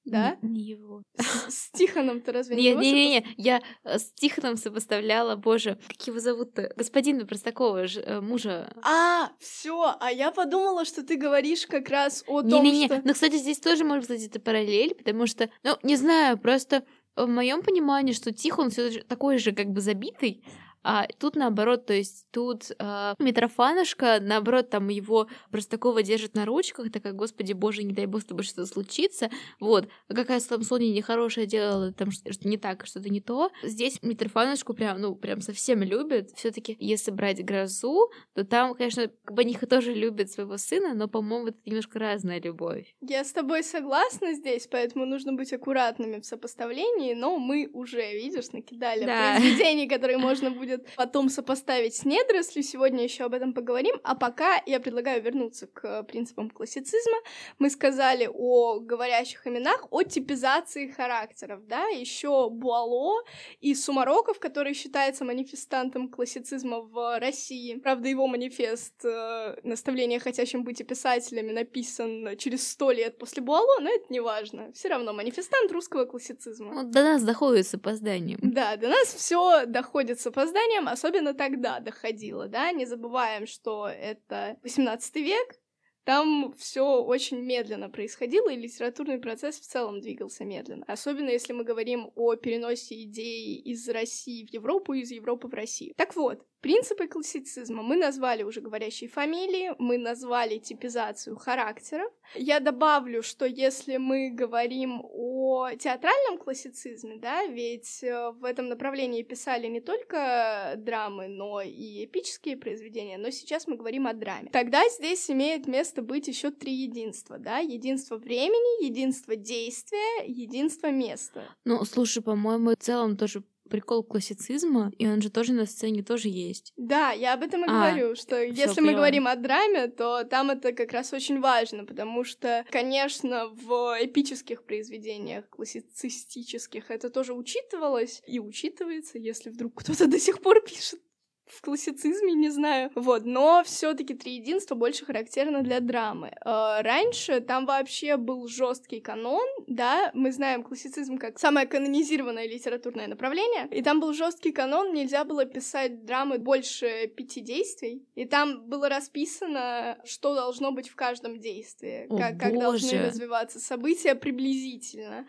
да? 0.05 0.37
Не, 0.43 0.61
его. 0.61 1.03
С, 1.17 1.55
с 1.55 1.71
Тихоном 1.71 2.21
ты 2.21 2.33
разве 2.33 2.57
не 2.57 2.75
Не, 2.75 2.93
не, 2.93 3.09
не, 3.11 3.27
я 3.39 3.63
э, 3.85 3.99
с 3.99 4.13
Тихоном 4.13 4.57
сопоставляла, 4.57 5.37
боже, 5.37 5.79
как 5.89 6.07
его 6.07 6.19
зовут-то? 6.21 6.73
Господина 6.77 7.25
Простакова, 7.25 7.87
ж, 7.87 8.03
э, 8.05 8.21
мужа. 8.21 8.71
А, 8.83 9.31
все, 9.39 9.97
а 9.99 10.13
я 10.13 10.31
подумала, 10.31 10.85
что 10.85 11.03
ты 11.03 11.17
говоришь 11.17 11.67
как 11.67 11.89
раз 11.89 12.23
о 12.27 12.43
не, 12.43 12.51
том, 12.51 12.65
не, 12.65 12.71
не. 12.71 12.87
что... 12.87 13.01
Ну, 13.03 13.15
кстати, 13.15 13.37
здесь 13.37 13.61
тоже 13.61 13.85
может 13.85 14.09
быть 14.09 14.27
это 14.27 14.41
параллель, 14.41 14.95
потому 14.95 15.27
что, 15.27 15.49
ну, 15.63 15.79
не 15.83 15.97
знаю, 15.97 16.39
просто 16.39 16.85
в 17.17 17.27
моем 17.27 17.63
понимании, 17.63 18.13
что 18.13 18.33
Тихон 18.33 18.71
все 18.71 19.03
такой 19.05 19.39
же 19.39 19.53
как 19.53 19.69
бы 19.69 19.81
забитый, 19.81 20.45
А 20.85 21.07
тут 21.19 21.35
наоборот, 21.35 21.87
то 21.87 21.95
есть 21.95 22.27
тут 22.31 22.71
э, 22.79 23.15
Митрофанушка, 23.19 24.19
наоборот, 24.21 24.69
там 24.69 24.89
его 24.89 25.29
Простакова 25.51 26.03
держит 26.03 26.35
на 26.35 26.45
ручках, 26.45 26.93
такая, 26.93 27.15
господи 27.15 27.55
боже, 27.55 27.83
не 27.83 27.95
дай 27.95 28.05
бог 28.05 28.21
с 28.21 28.27
тобой 28.27 28.45
что-то 28.45 28.67
случится, 28.67 29.31
вот. 29.61 29.89
А 30.09 30.15
какая 30.15 30.41
там 30.41 30.63
Соня 30.63 30.93
нехорошая 30.93 31.47
делала, 31.47 31.93
там 31.93 32.11
что-то 32.11 32.47
не 32.47 32.59
так, 32.59 32.85
что-то 32.87 33.09
не 33.09 33.21
то. 33.21 33.51
Здесь 33.63 33.99
Митрофанушку 34.03 34.75
прям, 34.75 35.01
ну, 35.01 35.15
прям 35.15 35.41
совсем 35.41 35.83
любит. 35.83 36.31
все 36.37 36.51
таки 36.51 36.77
если 36.79 37.11
брать 37.11 37.43
грозу, 37.43 38.11
то 38.35 38.45
там, 38.45 38.75
конечно, 38.75 39.11
они 39.37 39.55
тоже 39.71 39.95
любят 39.95 40.31
своего 40.31 40.59
сына, 40.59 40.93
но, 40.95 41.09
по-моему, 41.09 41.49
это 41.49 41.59
немножко 41.65 41.99
разная 41.99 42.41
любовь. 42.41 42.95
Я 43.01 43.25
с 43.25 43.33
тобой 43.33 43.63
согласна 43.63 44.35
здесь, 44.35 44.67
поэтому 44.71 45.07
нужно 45.07 45.33
быть 45.33 45.53
аккуратными 45.53 46.21
в 46.21 46.27
сопоставлении, 46.27 47.15
но 47.15 47.39
мы 47.39 47.71
уже, 47.73 48.13
видишь, 48.13 48.53
накидали 48.53 49.05
да. 49.07 49.37
произведений, 49.37 49.89
которые 49.89 50.19
можно 50.19 50.51
будет 50.51 50.74
потом 50.97 51.29
сопоставить 51.29 51.95
с 51.95 52.05
недорослью. 52.05 52.63
Сегодня 52.63 53.05
еще 53.05 53.25
об 53.25 53.35
этом 53.35 53.53
поговорим. 53.53 53.97
А 54.03 54.15
пока 54.15 54.63
я 54.67 54.81
предлагаю 54.81 55.23
вернуться 55.23 55.67
к 55.67 56.03
принципам 56.05 56.51
классицизма. 56.51 57.17
Мы 57.59 57.71
сказали 57.71 58.29
о 58.33 58.81
говорящих 58.81 59.47
именах, 59.47 59.87
о 59.91 60.03
типизации 60.03 60.89
характеров, 60.89 61.67
да, 61.67 61.87
еще 61.87 62.49
Буало 62.51 63.23
и 63.61 63.75
Сумароков, 63.75 64.39
который 64.39 64.75
считается 64.75 65.25
манифестантом 65.25 66.09
классицизма 66.09 66.81
в 66.81 67.19
России. 67.19 67.77
Правда, 67.77 68.09
его 68.09 68.27
манифест 68.27 69.05
э, 69.05 69.57
«Наставление 69.63 70.21
хотящим 70.21 70.65
быть 70.65 70.81
и 70.81 70.85
писателями» 70.85 71.53
написан 71.53 72.37
через 72.39 72.69
сто 72.69 72.91
лет 72.91 73.19
после 73.19 73.43
Буало, 73.43 73.81
но 73.81 73.91
это 73.91 74.07
не 74.11 74.21
важно. 74.21 74.73
Все 74.73 74.89
равно 74.89 75.13
манифестант 75.13 75.71
русского 75.73 76.05
классицизма. 76.05 76.75
Вот 76.75 76.91
до 76.91 77.03
нас 77.03 77.23
доходит 77.23 77.67
с 77.67 77.75
опозданием. 77.75 78.39
Да, 78.43 78.77
до 78.77 78.89
нас 78.89 79.09
все 79.09 79.67
доходит 79.67 80.21
с 80.21 80.27
опозданием, 80.27 80.55
особенно 80.89 81.35
тогда 81.35 81.81
доходило, 81.81 82.49
да, 82.49 82.73
не 82.73 82.87
забываем, 82.87 83.47
что 83.47 83.89
это 83.89 84.57
18 84.63 85.17
век, 85.17 85.61
там 86.05 86.53
все 86.59 87.03
очень 87.03 87.41
медленно 87.41 87.89
происходило, 87.89 88.51
и 88.51 88.57
литературный 88.57 89.19
процесс 89.19 89.59
в 89.59 89.67
целом 89.67 90.01
двигался 90.01 90.45
медленно. 90.45 90.85
Особенно 90.87 91.31
если 91.31 91.55
мы 91.55 91.65
говорим 91.65 92.13
о 92.15 92.35
переносе 92.37 93.03
идей 93.05 93.57
из 93.57 93.89
России 93.89 94.47
в 94.47 94.53
Европу, 94.53 94.93
из 94.93 95.11
Европы 95.11 95.49
в 95.49 95.55
Россию. 95.55 95.95
Так 95.97 96.15
вот, 96.15 96.47
Принципы 96.65 97.09
классицизма 97.09 97.83
мы 97.83 97.95
назвали 97.97 98.43
уже 98.43 98.63
говорящие 98.63 99.11
фамилии, 99.11 99.73
мы 99.79 99.99
назвали 99.99 100.57
типизацию 100.57 101.37
характеров. 101.37 102.11
Я 102.35 102.59
добавлю, 102.59 103.23
что 103.23 103.45
если 103.45 103.99
мы 103.99 104.31
говорим 104.31 105.03
о 105.05 105.73
театральном 105.79 106.39
классицизме, 106.39 107.19
да, 107.19 107.45
ведь 107.45 108.03
э, 108.03 108.31
в 108.31 108.47
этом 108.47 108.69
направлении 108.69 109.23
писали 109.23 109.67
не 109.67 109.83
только 109.83 110.73
драмы, 110.79 111.29
но 111.29 111.61
и 111.61 112.07
эпические 112.07 112.57
произведения, 112.57 113.19
но 113.19 113.29
сейчас 113.29 113.67
мы 113.67 113.77
говорим 113.77 114.07
о 114.07 114.15
драме. 114.15 114.49
Тогда 114.51 114.89
здесь 114.89 115.31
имеет 115.31 115.67
место 115.67 116.01
быть 116.01 116.29
еще 116.29 116.51
три 116.51 116.73
единства, 116.73 117.37
да, 117.37 117.59
единство 117.59 118.17
времени, 118.17 118.87
единство 118.87 119.37
действия, 119.37 120.25
единство 120.27 120.91
места. 120.91 121.45
Ну, 121.67 121.85
слушай, 121.85 122.23
по-моему, 122.23 122.71
в 122.71 122.77
целом 122.77 123.19
тоже 123.19 123.43
прикол 123.75 124.05
классицизма, 124.05 124.93
и 124.99 125.09
он 125.09 125.21
же 125.21 125.31
тоже 125.31 125.53
на 125.53 125.67
сцене 125.67 126.05
тоже 126.05 126.29
есть. 126.29 126.73
Да, 126.77 127.11
я 127.11 127.35
об 127.35 127.43
этом 127.43 127.65
и 127.65 127.69
а, 127.69 127.73
говорю, 127.73 128.15
что 128.15 128.41
если 128.41 128.81
мы 128.81 128.95
говорим 128.95 129.27
о 129.27 129.35
драме, 129.35 129.89
то 129.89 130.23
там 130.23 130.51
это 130.51 130.73
как 130.73 130.93
раз 130.93 131.13
очень 131.13 131.41
важно, 131.41 131.85
потому 131.85 132.23
что, 132.23 132.65
конечно, 132.71 133.49
в 133.49 133.97
эпических 134.01 134.63
произведениях 134.63 135.49
классицистических 135.49 136.89
это 136.89 137.11
тоже 137.11 137.35
учитывалось 137.35 138.23
и 138.29 138.39
учитывается, 138.39 139.19
если 139.19 139.51
вдруг 139.51 139.75
кто-то 139.75 140.07
до 140.07 140.21
сих 140.21 140.41
пор 140.41 140.61
пишет 140.61 141.01
в 141.47 141.61
классицизме, 141.61 142.33
не 142.33 142.51
знаю. 142.51 142.91
Вот, 142.95 143.25
но 143.25 143.63
все-таки 143.65 144.15
три 144.15 144.37
единства 144.37 144.75
больше 144.75 145.05
характерно 145.05 145.63
для 145.63 145.81
драмы. 145.81 146.33
Э, 146.45 146.81
раньше 146.81 147.41
там 147.41 147.67
вообще 147.67 148.17
был 148.17 148.49
жесткий 148.49 149.01
канон, 149.01 149.47
да, 149.67 150.11
мы 150.15 150.33
знаем 150.33 150.63
классицизм 150.63 151.19
как 151.19 151.39
самое 151.39 151.67
канонизированное 151.67 152.49
литературное 152.49 153.07
направление, 153.07 153.69
и 153.71 153.83
там 153.83 154.01
был 154.01 154.13
жесткий 154.13 154.53
канон, 154.53 154.95
нельзя 154.95 155.25
было 155.25 155.45
писать 155.45 156.05
драмы 156.05 156.39
больше 156.39 157.09
пяти 157.09 157.41
действий, 157.41 158.07
и 158.15 158.25
там 158.25 158.67
было 158.67 158.89
расписано, 158.89 159.99
что 160.05 160.35
должно 160.35 160.73
быть 160.73 160.89
в 160.89 160.97
каждом 160.97 161.39
действии, 161.39 162.07
О, 162.09 162.17
как, 162.17 162.39
как 162.41 162.59
должны 162.59 163.07
развиваться 163.07 163.61
события 163.61 164.15
приблизительно. 164.15 165.27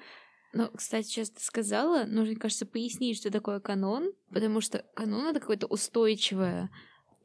Ну, 0.55 0.69
кстати, 0.73 1.05
сейчас 1.05 1.31
ты 1.31 1.43
сказала, 1.43 2.05
нужно, 2.05 2.35
кажется, 2.35 2.65
пояснить, 2.65 3.17
что 3.17 3.29
такое 3.29 3.59
канон, 3.59 4.13
потому 4.31 4.61
что 4.61 4.85
канон— 4.93 5.27
это 5.27 5.41
какое-то 5.41 5.67
устойчивое 5.67 6.69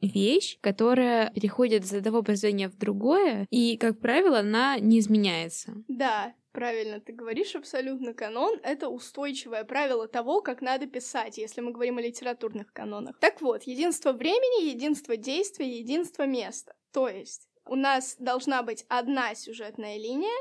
вещь, 0.01 0.57
которая 0.59 1.31
переходит 1.31 1.85
из 1.85 1.93
одного 1.93 2.23
произведения 2.23 2.67
в 2.67 2.77
другое, 2.77 3.47
и, 3.49 3.77
как 3.77 3.99
правило, 3.99 4.39
она 4.39 4.79
не 4.79 4.99
изменяется. 4.99 5.73
Да, 5.87 6.33
Правильно 6.51 6.99
ты 6.99 7.13
говоришь, 7.13 7.55
абсолютно 7.55 8.13
канон— 8.13 8.59
это 8.63 8.89
устойчивое 8.89 9.63
правило 9.63 10.09
того, 10.09 10.41
как 10.41 10.61
надо 10.61 10.85
писать, 10.85 11.37
если 11.37 11.61
мы 11.61 11.71
говорим 11.71 11.97
о 11.97 12.01
литературных 12.01 12.73
канонах. 12.73 13.17
Так 13.19 13.41
вот, 13.41 13.63
единство 13.63 14.11
времени, 14.11 14.69
единство 14.69 15.15
действия, 15.15 15.79
единство 15.79 16.25
места. 16.25 16.75
То 16.91 17.07
есть 17.07 17.47
у 17.65 17.75
нас 17.75 18.17
должна 18.19 18.63
быть 18.63 18.85
одна 18.89 19.33
сюжетная 19.33 19.97
линия, 19.97 20.37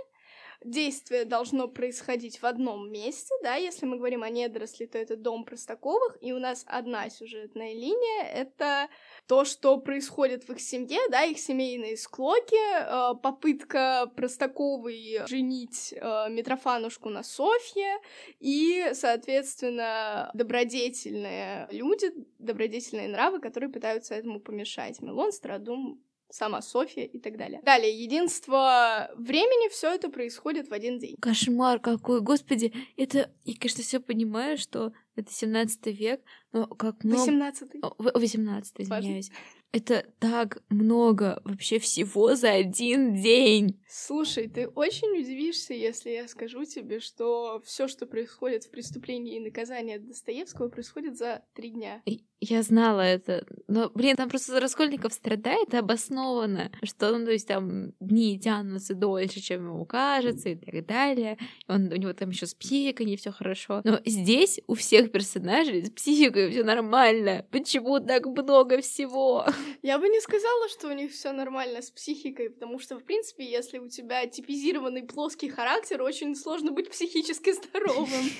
действие 0.64 1.24
должно 1.24 1.68
происходить 1.68 2.40
в 2.40 2.44
одном 2.44 2.90
месте, 2.90 3.34
да, 3.42 3.54
если 3.54 3.86
мы 3.86 3.96
говорим 3.96 4.22
о 4.22 4.28
недоросли, 4.28 4.86
то 4.86 4.98
это 4.98 5.16
дом 5.16 5.44
Простаковых, 5.44 6.18
и 6.20 6.32
у 6.32 6.38
нас 6.38 6.64
одна 6.66 7.08
сюжетная 7.08 7.72
линия— 7.72 8.24
это 8.34 8.88
то, 9.26 9.44
что 9.44 9.78
происходит 9.78 10.44
в 10.44 10.52
их 10.52 10.60
семье, 10.60 11.00
да, 11.10 11.24
их 11.24 11.38
семейные 11.38 11.96
склоки, 11.96 12.56
э, 12.56 13.14
попытка 13.22 14.10
Простаковой 14.16 15.26
женить 15.26 15.94
э, 15.96 16.28
Митрофанушку 16.30 17.08
на 17.08 17.22
Софье, 17.22 17.98
и, 18.38 18.90
соответственно, 18.92 20.30
добродетельные 20.34 21.68
люди, 21.70 22.12
добродетельные 22.38 23.08
нравы, 23.08 23.40
которые 23.40 23.70
пытаются 23.70 24.14
этому 24.14 24.40
помешать. 24.40 25.00
Милон, 25.00 25.32
Страдум, 25.32 26.02
сама 26.30 26.62
Софья 26.62 27.04
и 27.04 27.18
так 27.18 27.36
далее. 27.36 27.60
Далее, 27.62 27.92
единство 27.92 29.10
времени, 29.16 29.68
все 29.70 29.94
это 29.94 30.08
происходит 30.08 30.68
в 30.68 30.72
один 30.72 30.98
день. 30.98 31.16
Кошмар 31.20 31.80
какой, 31.80 32.20
господи, 32.20 32.72
это, 32.96 33.30
я, 33.44 33.54
конечно, 33.58 33.82
все 33.82 34.00
понимаю, 34.00 34.58
что 34.58 34.92
это 35.16 35.32
17 35.32 35.86
век, 35.86 36.20
но 36.52 36.66
как 36.66 37.04
много... 37.04 37.20
18 37.20 37.70
18 37.98 38.80
извиняюсь. 38.80 39.30
Это 39.72 40.04
так 40.18 40.62
много 40.68 41.40
вообще 41.44 41.78
всего 41.78 42.34
за 42.34 42.50
один 42.50 43.14
день. 43.14 43.80
Слушай, 43.88 44.48
ты 44.48 44.66
очень 44.66 45.20
удивишься, 45.20 45.74
если 45.74 46.10
я 46.10 46.26
скажу 46.26 46.64
тебе, 46.64 46.98
что 46.98 47.62
все, 47.64 47.86
что 47.86 48.06
происходит 48.06 48.64
в 48.64 48.70
преступлении 48.70 49.36
и 49.36 49.40
наказании 49.40 49.98
Достоевского, 49.98 50.68
происходит 50.68 51.16
за 51.16 51.42
три 51.54 51.70
дня. 51.70 52.02
Я 52.40 52.62
знала 52.62 53.02
это. 53.02 53.44
Но, 53.68 53.90
блин, 53.90 54.16
там 54.16 54.30
просто 54.30 54.58
Раскольников 54.58 55.12
страдает 55.12 55.74
обоснованно, 55.74 56.72
что, 56.82 57.16
ну, 57.16 57.26
то 57.26 57.32
есть 57.32 57.46
там 57.46 57.92
дни 58.00 58.40
тянутся 58.40 58.94
дольше, 58.94 59.40
чем 59.40 59.66
ему 59.66 59.84
кажется, 59.84 60.48
и 60.48 60.56
так 60.56 60.86
далее. 60.86 61.36
Он, 61.68 61.92
у 61.92 61.96
него 61.96 62.12
там 62.14 62.30
еще 62.30 62.46
с 62.46 62.54
психикой 62.54 63.06
не 63.06 63.16
все 63.16 63.30
хорошо. 63.30 63.82
Но 63.84 64.00
здесь 64.06 64.60
у 64.66 64.74
всех 64.74 65.12
персонажей 65.12 65.84
с 65.84 65.90
психикой 65.90 66.50
все 66.50 66.64
нормально. 66.64 67.44
Почему 67.50 68.00
так 68.00 68.24
много 68.24 68.80
всего? 68.80 69.44
Я 69.82 69.98
бы 69.98 70.08
не 70.08 70.20
сказала, 70.20 70.68
что 70.68 70.88
у 70.88 70.92
них 70.92 71.12
все 71.12 71.32
нормально 71.32 71.82
с 71.82 71.90
психикой, 71.90 72.50
потому 72.50 72.78
что, 72.78 72.98
в 72.98 73.04
принципе, 73.04 73.44
если 73.44 73.78
у 73.78 73.88
тебя 73.88 74.26
типизированный 74.26 75.02
плоский 75.02 75.48
характер, 75.48 76.02
очень 76.02 76.34
сложно 76.34 76.72
быть 76.72 76.90
психически 76.90 77.52
здоровым. 77.52 78.08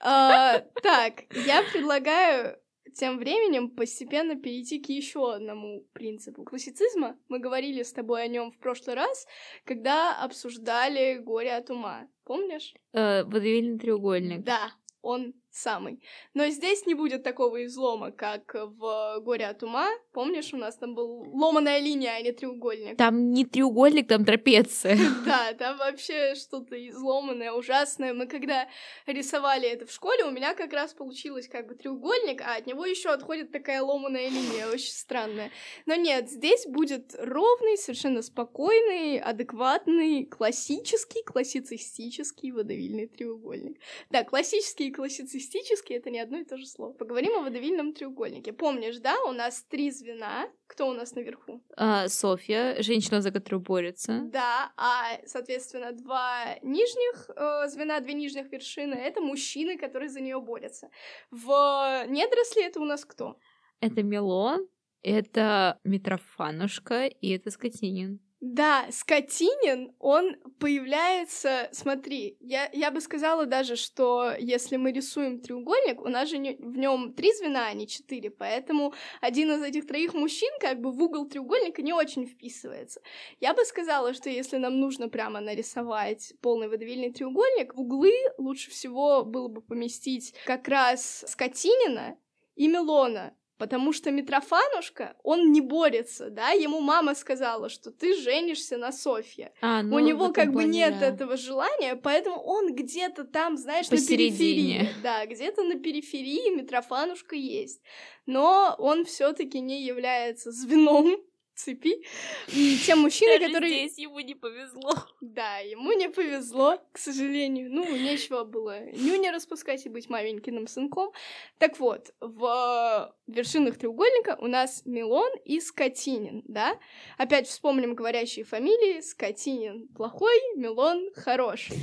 А, 0.00 0.60
так, 0.80 1.24
я 1.46 1.64
предлагаю 1.72 2.56
тем 2.94 3.18
временем 3.18 3.70
постепенно 3.70 4.36
перейти 4.36 4.80
к 4.80 4.88
еще 4.88 5.34
одному 5.34 5.86
принципу 5.92 6.44
классицизма. 6.44 7.16
Мы 7.28 7.38
говорили 7.38 7.82
с 7.82 7.92
тобой 7.92 8.24
о 8.24 8.28
нем 8.28 8.50
в 8.50 8.58
прошлый 8.58 8.96
раз, 8.96 9.26
когда 9.64 10.20
обсуждали 10.22 11.18
горе 11.18 11.54
от 11.54 11.70
ума. 11.70 12.08
Помнишь? 12.24 12.74
Э, 12.92 13.24
водовильный 13.24 13.78
треугольник. 13.78 14.44
Да, 14.44 14.72
он 15.00 15.34
самый. 15.50 16.02
Но 16.34 16.48
здесь 16.48 16.86
не 16.86 16.94
будет 16.94 17.22
такого 17.22 17.64
излома, 17.64 18.10
как 18.10 18.54
в 18.54 19.20
«Горе 19.20 19.46
от 19.46 19.62
ума». 19.62 19.88
Помнишь, 20.18 20.52
у 20.52 20.56
нас 20.56 20.74
там 20.74 20.96
был 20.96 21.28
ломаная 21.32 21.78
линия, 21.78 22.16
а 22.16 22.20
не 22.20 22.32
треугольник? 22.32 22.96
Там 22.96 23.30
не 23.30 23.44
треугольник, 23.44 24.08
там 24.08 24.24
трапеция. 24.24 24.98
Да, 25.24 25.52
там 25.52 25.76
вообще 25.78 26.34
что-то 26.34 26.74
изломанное, 26.88 27.52
ужасное. 27.52 28.14
Мы 28.14 28.26
когда 28.26 28.66
рисовали 29.06 29.68
это 29.68 29.86
в 29.86 29.92
школе, 29.92 30.24
у 30.24 30.32
меня 30.32 30.54
как 30.54 30.72
раз 30.72 30.92
получилось 30.92 31.46
как 31.46 31.68
бы 31.68 31.76
треугольник, 31.76 32.40
а 32.40 32.56
от 32.56 32.66
него 32.66 32.84
еще 32.84 33.10
отходит 33.10 33.52
такая 33.52 33.80
ломаная 33.80 34.28
линия, 34.28 34.66
очень 34.68 34.90
странная. 34.90 35.52
Но 35.86 35.94
нет, 35.94 36.28
здесь 36.28 36.66
будет 36.66 37.14
ровный, 37.16 37.76
совершенно 37.76 38.22
спокойный, 38.22 39.20
адекватный, 39.20 40.24
классический, 40.24 41.22
классицистический 41.22 42.50
водовильный 42.50 43.06
треугольник. 43.06 43.78
Да, 44.10 44.24
классический 44.24 44.88
и 44.88 44.92
классицистический 44.92 45.94
это 45.94 46.10
не 46.10 46.18
одно 46.18 46.38
и 46.38 46.44
то 46.44 46.56
же 46.56 46.66
слово. 46.66 46.92
Поговорим 46.92 47.36
о 47.36 47.42
водовильном 47.42 47.92
треугольнике. 47.92 48.52
Помнишь, 48.52 48.98
да, 48.98 49.14
у 49.22 49.32
нас 49.32 49.64
три 49.68 49.92
звена. 50.08 50.48
Кто 50.66 50.88
у 50.88 50.92
нас 50.92 51.14
наверху? 51.14 51.60
А, 51.76 52.08
Софья, 52.08 52.82
женщина, 52.82 53.20
за 53.20 53.30
которую 53.30 53.60
борется. 53.60 54.22
Да, 54.32 54.72
а, 54.76 55.18
соответственно, 55.26 55.92
два 55.92 56.56
нижних 56.62 57.30
э, 57.36 57.68
звена, 57.68 58.00
две 58.00 58.14
нижних 58.14 58.52
вершины— 58.52 58.94
это 58.94 59.20
мужчины, 59.20 59.78
которые 59.78 60.08
за 60.08 60.20
нее 60.20 60.40
борются. 60.40 60.88
В 61.30 62.06
недоросли 62.08 62.64
это 62.64 62.80
у 62.80 62.84
нас 62.84 63.04
кто? 63.04 63.36
Это 63.80 64.02
Мелон, 64.02 64.66
это 65.02 65.78
Митрофанушка 65.84 67.06
и 67.06 67.30
это 67.30 67.50
Скотинин. 67.50 68.20
Да, 68.40 68.86
Скотинин, 68.92 69.92
он 69.98 70.36
появляется, 70.60 71.68
смотри, 71.72 72.36
я, 72.38 72.70
я 72.72 72.92
бы 72.92 73.00
сказала 73.00 73.46
даже, 73.46 73.74
что 73.74 74.32
если 74.38 74.76
мы 74.76 74.92
рисуем 74.92 75.40
треугольник, 75.40 76.00
у 76.00 76.08
нас 76.08 76.28
же 76.28 76.38
не, 76.38 76.54
в 76.54 76.76
нем 76.76 77.14
три 77.14 77.32
звена, 77.34 77.66
а 77.66 77.72
не 77.72 77.88
четыре, 77.88 78.30
поэтому 78.30 78.94
один 79.20 79.50
из 79.50 79.62
этих 79.64 79.88
троих 79.88 80.14
мужчин 80.14 80.50
как 80.60 80.80
бы 80.80 80.92
в 80.92 81.02
угол 81.02 81.28
треугольника 81.28 81.82
не 81.82 81.92
очень 81.92 82.26
вписывается. 82.26 83.00
Я 83.40 83.54
бы 83.54 83.64
сказала, 83.64 84.14
что 84.14 84.30
если 84.30 84.58
нам 84.58 84.78
нужно 84.78 85.08
прямо 85.08 85.40
нарисовать 85.40 86.32
полный 86.40 86.68
водовильный 86.68 87.12
треугольник, 87.12 87.74
в 87.74 87.80
углы 87.80 88.12
лучше 88.38 88.70
всего 88.70 89.24
было 89.24 89.48
бы 89.48 89.62
поместить 89.62 90.32
как 90.44 90.68
раз 90.68 91.24
Скотинина 91.26 92.16
и 92.54 92.68
Милона, 92.68 93.34
Потому 93.58 93.92
что 93.92 94.12
Митрофанушка, 94.12 95.16
он 95.24 95.50
не 95.50 95.60
борется, 95.60 96.30
да, 96.30 96.50
ему 96.50 96.80
мама 96.80 97.16
сказала, 97.16 97.68
что 97.68 97.90
ты 97.90 98.14
женишься 98.16 98.76
на 98.78 98.92
Софье. 98.92 99.52
А, 99.60 99.82
ну, 99.82 99.96
У 99.96 99.98
него 99.98 100.32
как 100.32 100.46
бы 100.48 100.62
плане, 100.62 100.68
нет 100.78 101.00
да. 101.00 101.06
этого 101.08 101.36
желания, 101.36 101.96
поэтому 101.96 102.36
он 102.40 102.74
где-то 102.74 103.24
там, 103.24 103.56
знаешь, 103.56 103.88
Посередине. 103.88 104.78
на 104.78 104.84
периферии. 104.84 105.02
Да, 105.02 105.26
где-то 105.26 105.64
на 105.64 105.74
периферии 105.74 106.54
Митрофанушка 106.56 107.34
есть. 107.34 107.82
Но 108.26 108.76
он 108.78 109.04
все 109.04 109.32
таки 109.32 109.58
не 109.58 109.82
является 109.82 110.52
звеном 110.52 111.16
цепи. 111.58 112.02
Те 112.46 112.94
мужчины, 112.94 113.38
Даже 113.38 113.52
которые... 113.52 113.88
здесь 113.88 113.98
ему 113.98 114.20
не 114.20 114.34
повезло. 114.34 114.92
Да, 115.20 115.58
ему 115.58 115.92
не 115.92 116.08
повезло, 116.08 116.78
к 116.92 116.98
сожалению. 116.98 117.70
Ну, 117.70 117.84
нечего 117.96 118.44
было 118.44 118.84
нюня 118.92 119.32
распускать 119.32 119.84
и 119.84 119.88
быть 119.88 120.08
маленьким 120.08 120.66
сынком. 120.66 121.10
Так 121.58 121.78
вот, 121.80 122.14
в 122.20 123.14
вершинах 123.26 123.76
треугольника 123.78 124.36
у 124.40 124.46
нас 124.46 124.82
Милон 124.84 125.30
и 125.44 125.60
Скотинин, 125.60 126.42
да? 126.46 126.78
Опять 127.16 127.48
вспомним 127.48 127.94
говорящие 127.94 128.44
фамилии. 128.44 129.00
Скотинин 129.00 129.88
плохой, 129.88 130.38
Милон 130.56 131.10
хороший. 131.14 131.76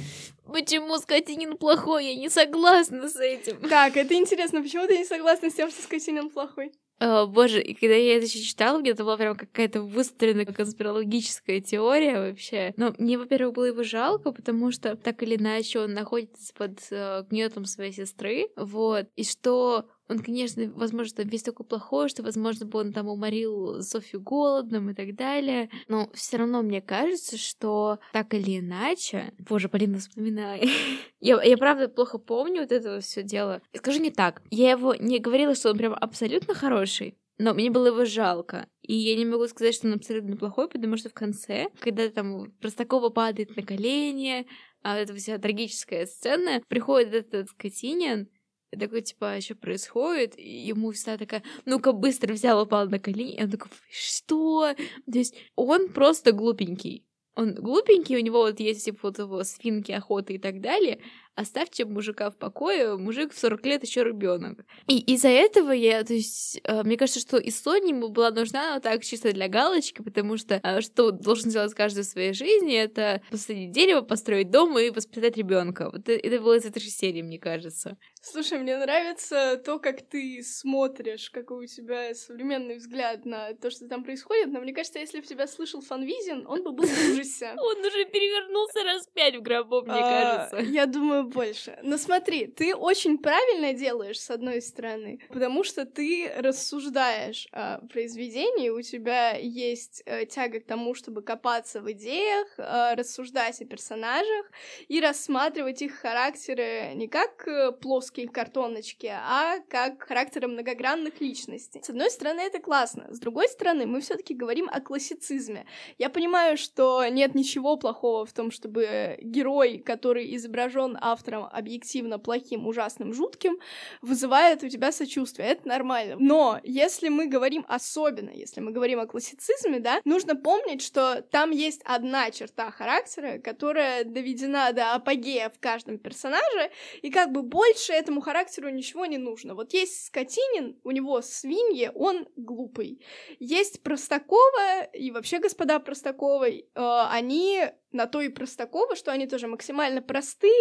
Почему 0.46 0.98
Скотинин 0.98 1.58
плохой? 1.58 2.06
Я 2.06 2.16
не 2.16 2.30
согласна 2.30 3.10
с 3.10 3.18
этим. 3.18 3.68
Так, 3.68 3.98
это 3.98 4.14
интересно, 4.14 4.62
почему 4.62 4.88
ты 4.88 4.98
не 5.00 5.06
согласна 5.06 5.50
с 5.50 5.54
тем, 5.54 5.70
что 5.70 5.82
Скотинин 5.82 6.30
плохой? 6.30 6.72
О, 7.00 7.28
боже, 7.28 7.62
и 7.62 7.74
когда 7.74 7.96
я 7.96 8.16
это 8.16 8.26
еще 8.26 8.40
читала, 8.42 8.82
где-то 8.82 9.04
была 9.04 9.18
прям 9.18 9.36
какая-то 9.36 9.82
выстроенная 9.82 10.46
конспирологическая 10.46 11.60
теория 11.60 12.20
вообще. 12.30 12.74
Но 12.78 12.94
мне, 12.98 13.18
во-первых, 13.18 13.54
было 13.54 13.66
его 13.66 13.84
жалко, 13.84 14.32
потому 14.32 14.72
что 14.72 14.96
так 14.96 15.22
или 15.22 15.36
иначе 15.36 15.80
он 15.80 15.94
находится 15.94 16.54
под 16.54 16.80
э, 16.92 17.24
гнетом 17.30 17.66
своей 17.66 17.92
сестры, 17.92 18.48
вот, 18.56 19.08
и 19.18 19.26
что 19.26 19.90
он, 20.08 20.20
конечно, 20.20 20.72
возможно, 20.76 21.18
там 21.18 21.28
весь 21.28 21.44
такой 21.44 21.66
плохой, 21.66 22.10
что, 22.10 22.22
возможно, 22.22 22.66
бы 22.66 22.80
он 22.80 22.94
там 22.94 23.08
уморил 23.08 23.82
Софью 23.82 24.22
голодным 24.22 24.92
и 24.92 24.94
так 24.94 25.16
далее. 25.16 25.70
Но 25.88 26.10
все 26.14 26.38
равно 26.38 26.62
мне 26.62 26.82
кажется, 26.82 27.38
что 27.38 28.00
так 28.14 28.34
или 28.34 28.60
иначе... 28.60 29.34
Боже, 29.40 29.68
Полина, 29.68 29.98
вспоминай. 29.98 30.70
я, 31.20 31.42
я 31.42 31.58
правда 31.58 31.88
плохо 31.88 32.20
помню 32.20 32.62
вот 32.62 32.72
это 32.72 33.00
все 33.00 33.24
дело. 33.24 33.62
Скажу 33.76 34.00
не 34.00 34.12
так. 34.12 34.44
Я 34.52 34.72
его 34.72 34.94
не 34.96 35.20
говорила, 35.20 35.56
что 35.56 35.72
он 35.72 35.78
прям 35.78 35.94
абсолютно 35.94 36.54
хороший, 36.54 37.18
но 37.38 37.54
мне 37.54 37.72
было 37.72 37.88
его 37.88 38.06
жалко. 38.06 38.68
И 38.82 38.94
я 38.94 39.16
не 39.16 39.26
могу 39.26 39.48
сказать, 39.48 39.74
что 39.74 39.88
он 39.88 39.96
абсолютно 39.96 40.38
плохой, 40.38 40.70
потому 40.70 40.98
что 40.98 41.10
в 41.10 41.14
конце, 41.14 41.70
когда 41.80 42.08
там 42.10 42.52
Простакова 42.62 43.10
падает 43.10 43.56
на 43.56 43.64
колени, 43.64 44.46
а 44.84 44.98
эта 44.98 45.16
вся 45.16 45.40
трагическая 45.40 46.06
сцена, 46.06 46.62
приходит 46.68 47.14
этот 47.14 47.50
Скотинин, 47.50 48.30
и 48.35 48.35
такой, 48.72 49.02
типа, 49.02 49.40
что 49.42 49.56
происходит? 49.56 50.38
И 50.38 50.68
ему 50.68 50.92
всегда 50.92 51.18
такая, 51.18 51.44
ну-ка, 51.66 51.92
быстро 51.92 52.34
взял, 52.34 52.62
упал 52.62 52.88
на 52.90 53.00
колени. 53.00 53.36
И 53.36 53.44
он 53.44 53.52
такой, 53.52 53.70
что? 53.90 54.74
То 54.74 55.18
есть 55.18 55.36
он 55.56 55.90
просто 55.90 56.32
глупенький. 56.32 57.06
Он 57.36 57.54
глупенький, 57.54 58.16
у 58.16 58.22
него 58.22 58.40
вот 58.40 58.60
есть 58.60 58.86
типа 58.86 59.00
вот 59.04 59.20
его 59.20 59.44
свинки, 59.44 59.92
охоты 59.92 60.36
и 60.36 60.40
так 60.40 60.62
далее. 60.62 61.02
Оставьте 61.36 61.86
мужика 61.86 62.30
в 62.30 62.38
покое, 62.38 62.98
мужик 62.98 63.34
в 63.34 63.38
40 63.40 63.66
лет 63.66 63.84
еще 63.84 64.04
ребенок. 64.04 64.66
И 64.88 65.00
из-за 65.14 65.28
этого 65.28 65.72
я, 65.72 66.04
то 66.04 66.14
есть, 66.14 66.62
э, 66.64 66.84
мне 66.84 66.96
кажется, 66.98 67.20
что 67.20 67.38
и 67.38 67.52
Соня 67.52 67.90
ему 67.90 68.08
была 68.10 68.32
нужна, 68.32 68.76
но 68.76 68.80
так 68.80 69.04
чисто 69.04 69.34
для 69.34 69.48
галочки, 69.50 70.02
потому 70.02 70.38
что 70.38 70.62
э, 70.64 70.82
что 70.82 71.12
должен 71.12 71.50
сделать 71.50 71.74
каждый 71.74 72.04
в 72.04 72.08
своей 72.08 72.34
жизни, 72.34 72.76
это 72.76 73.22
посадить 73.30 73.72
дерево, 73.72 74.02
построить 74.02 74.50
дом 74.50 74.78
и 74.80 74.90
воспитать 74.90 75.36
ребенка. 75.38 75.90
Вот 75.92 76.08
это, 76.08 76.14
это 76.14 76.42
было 76.42 76.56
из 76.56 76.66
этой 76.66 76.80
же 76.82 76.90
серии, 76.90 77.22
мне 77.22 77.38
кажется. 77.38 77.98
Слушай, 78.22 78.58
мне 78.60 78.78
нравится 78.78 79.62
то, 79.64 79.78
как 79.80 80.02
ты 80.02 80.42
смотришь, 80.42 81.30
какой 81.30 81.66
у 81.66 81.68
тебя 81.68 82.16
современный 82.16 82.78
взгляд 82.78 83.26
на 83.26 83.54
то, 83.54 83.70
что 83.70 83.88
там 83.88 84.04
происходит, 84.04 84.48
но 84.48 84.62
мне 84.62 84.74
кажется, 84.74 85.00
если 85.00 85.20
бы 85.20 85.26
тебя 85.26 85.48
слышал 85.48 85.82
Фанвизин, 85.82 86.46
он 86.48 86.64
бы 86.64 86.72
был 86.72 86.86
в 86.86 87.12
ужасе. 87.12 87.54
Он 87.58 87.80
уже 87.80 88.06
перевернулся 88.06 88.84
раз 88.84 89.08
пять 89.14 89.36
в 89.36 89.42
гробу, 89.42 89.82
мне 89.82 89.94
А, 90.00 90.48
кажется. 90.50 90.72
Я 90.72 90.86
думаю, 90.86 91.25
больше. 91.26 91.78
Но 91.84 91.98
смотри, 91.98 92.48
ты 92.48 92.76
очень 92.76 93.18
правильно 93.18 93.74
делаешь, 93.74 94.20
с 94.20 94.30
одной 94.30 94.62
стороны, 94.62 95.20
потому 95.30 95.64
что 95.64 95.86
ты 95.86 96.32
рассуждаешь 96.38 97.48
о 97.52 97.80
произведении, 97.88 98.70
у 98.70 98.82
тебя 98.82 99.36
есть 99.36 100.04
э, 100.06 100.26
тяга 100.26 100.60
к 100.60 100.66
тому, 100.66 100.94
чтобы 100.94 101.22
копаться 101.22 101.82
в 101.82 101.92
идеях, 101.92 102.48
э, 102.58 102.96
рассуждать 102.96 103.62
о 103.62 103.66
персонажах 103.66 104.52
и 104.88 105.00
рассматривать 105.00 105.82
их 105.82 105.96
характеры 105.96 106.94
не 106.96 107.08
как 107.08 107.48
э, 107.48 107.72
плоские 107.72 108.28
картоночки, 108.28 109.08
а 109.08 109.60
как 109.70 110.04
характеры 110.04 110.48
многогранных 110.48 111.22
личностей. 111.22 111.82
С 111.84 111.90
одной 111.90 112.10
стороны, 112.10 112.42
это 112.42 112.60
классно. 112.60 113.08
С 113.10 113.20
другой 113.20 113.48
стороны, 113.48 113.86
мы 113.86 114.02
все 114.02 114.16
таки 114.16 114.34
говорим 114.34 114.70
о 114.72 114.82
классицизме. 114.82 115.66
Я 115.98 116.10
понимаю, 116.10 116.58
что 116.58 117.06
нет 117.08 117.36
ничего 117.36 117.78
плохого 117.78 118.26
в 118.26 118.34
том, 118.34 118.52
чтобы 118.52 119.18
герой, 119.22 119.80
который 119.80 120.36
изображен 120.36 120.98
автором 121.16 121.48
объективно 121.52 122.20
плохим, 122.20 122.68
ужасным, 122.68 123.14
жутким, 123.14 123.58
вызывает 124.02 124.64
у 124.64 124.70
тебя 124.70 124.92
сочувствие. 124.92 125.48
Это 125.48 125.68
нормально. 125.68 126.18
Но 126.20 126.60
если 126.64 127.10
мы 127.10 127.28
говорим 127.28 127.66
особенно, 127.68 128.30
если 128.30 128.62
мы 128.62 128.72
говорим 128.72 129.00
о 129.00 129.08
классицизме, 129.08 129.80
да, 129.80 130.02
нужно 130.06 130.36
помнить, 130.36 130.82
что 130.82 131.22
там 131.32 131.52
есть 131.52 131.82
одна 131.86 132.32
черта 132.32 132.70
характера, 132.72 133.40
которая 133.40 134.04
доведена 134.04 134.72
до 134.74 134.94
апогея 134.94 135.50
в 135.50 135.60
каждом 135.60 135.98
персонаже, 135.98 136.72
и 137.02 137.10
как 137.10 137.32
бы 137.32 137.42
больше 137.42 137.94
этому 137.94 138.22
характеру 138.22 138.70
ничего 138.70 139.06
не 139.06 139.18
нужно. 139.18 139.56
Вот 139.56 139.74
есть 139.74 140.08
Скотинин, 140.08 140.78
у 140.84 140.92
него 140.92 141.22
свиньи, 141.22 141.92
он 141.96 142.28
глупый. 142.36 143.02
Есть 143.40 143.82
Простакова, 143.84 144.84
и 144.94 145.12
вообще 145.12 145.40
господа 145.40 145.80
Простаковой, 145.80 146.68
э, 146.76 147.06
они 147.12 147.72
на 147.92 148.08
то 148.08 148.22
и 148.22 148.30
Простакова, 148.30 148.96
что 148.96 149.12
они 149.12 149.28
тоже 149.28 149.48
максимально 149.48 150.02
простые, 150.02 150.52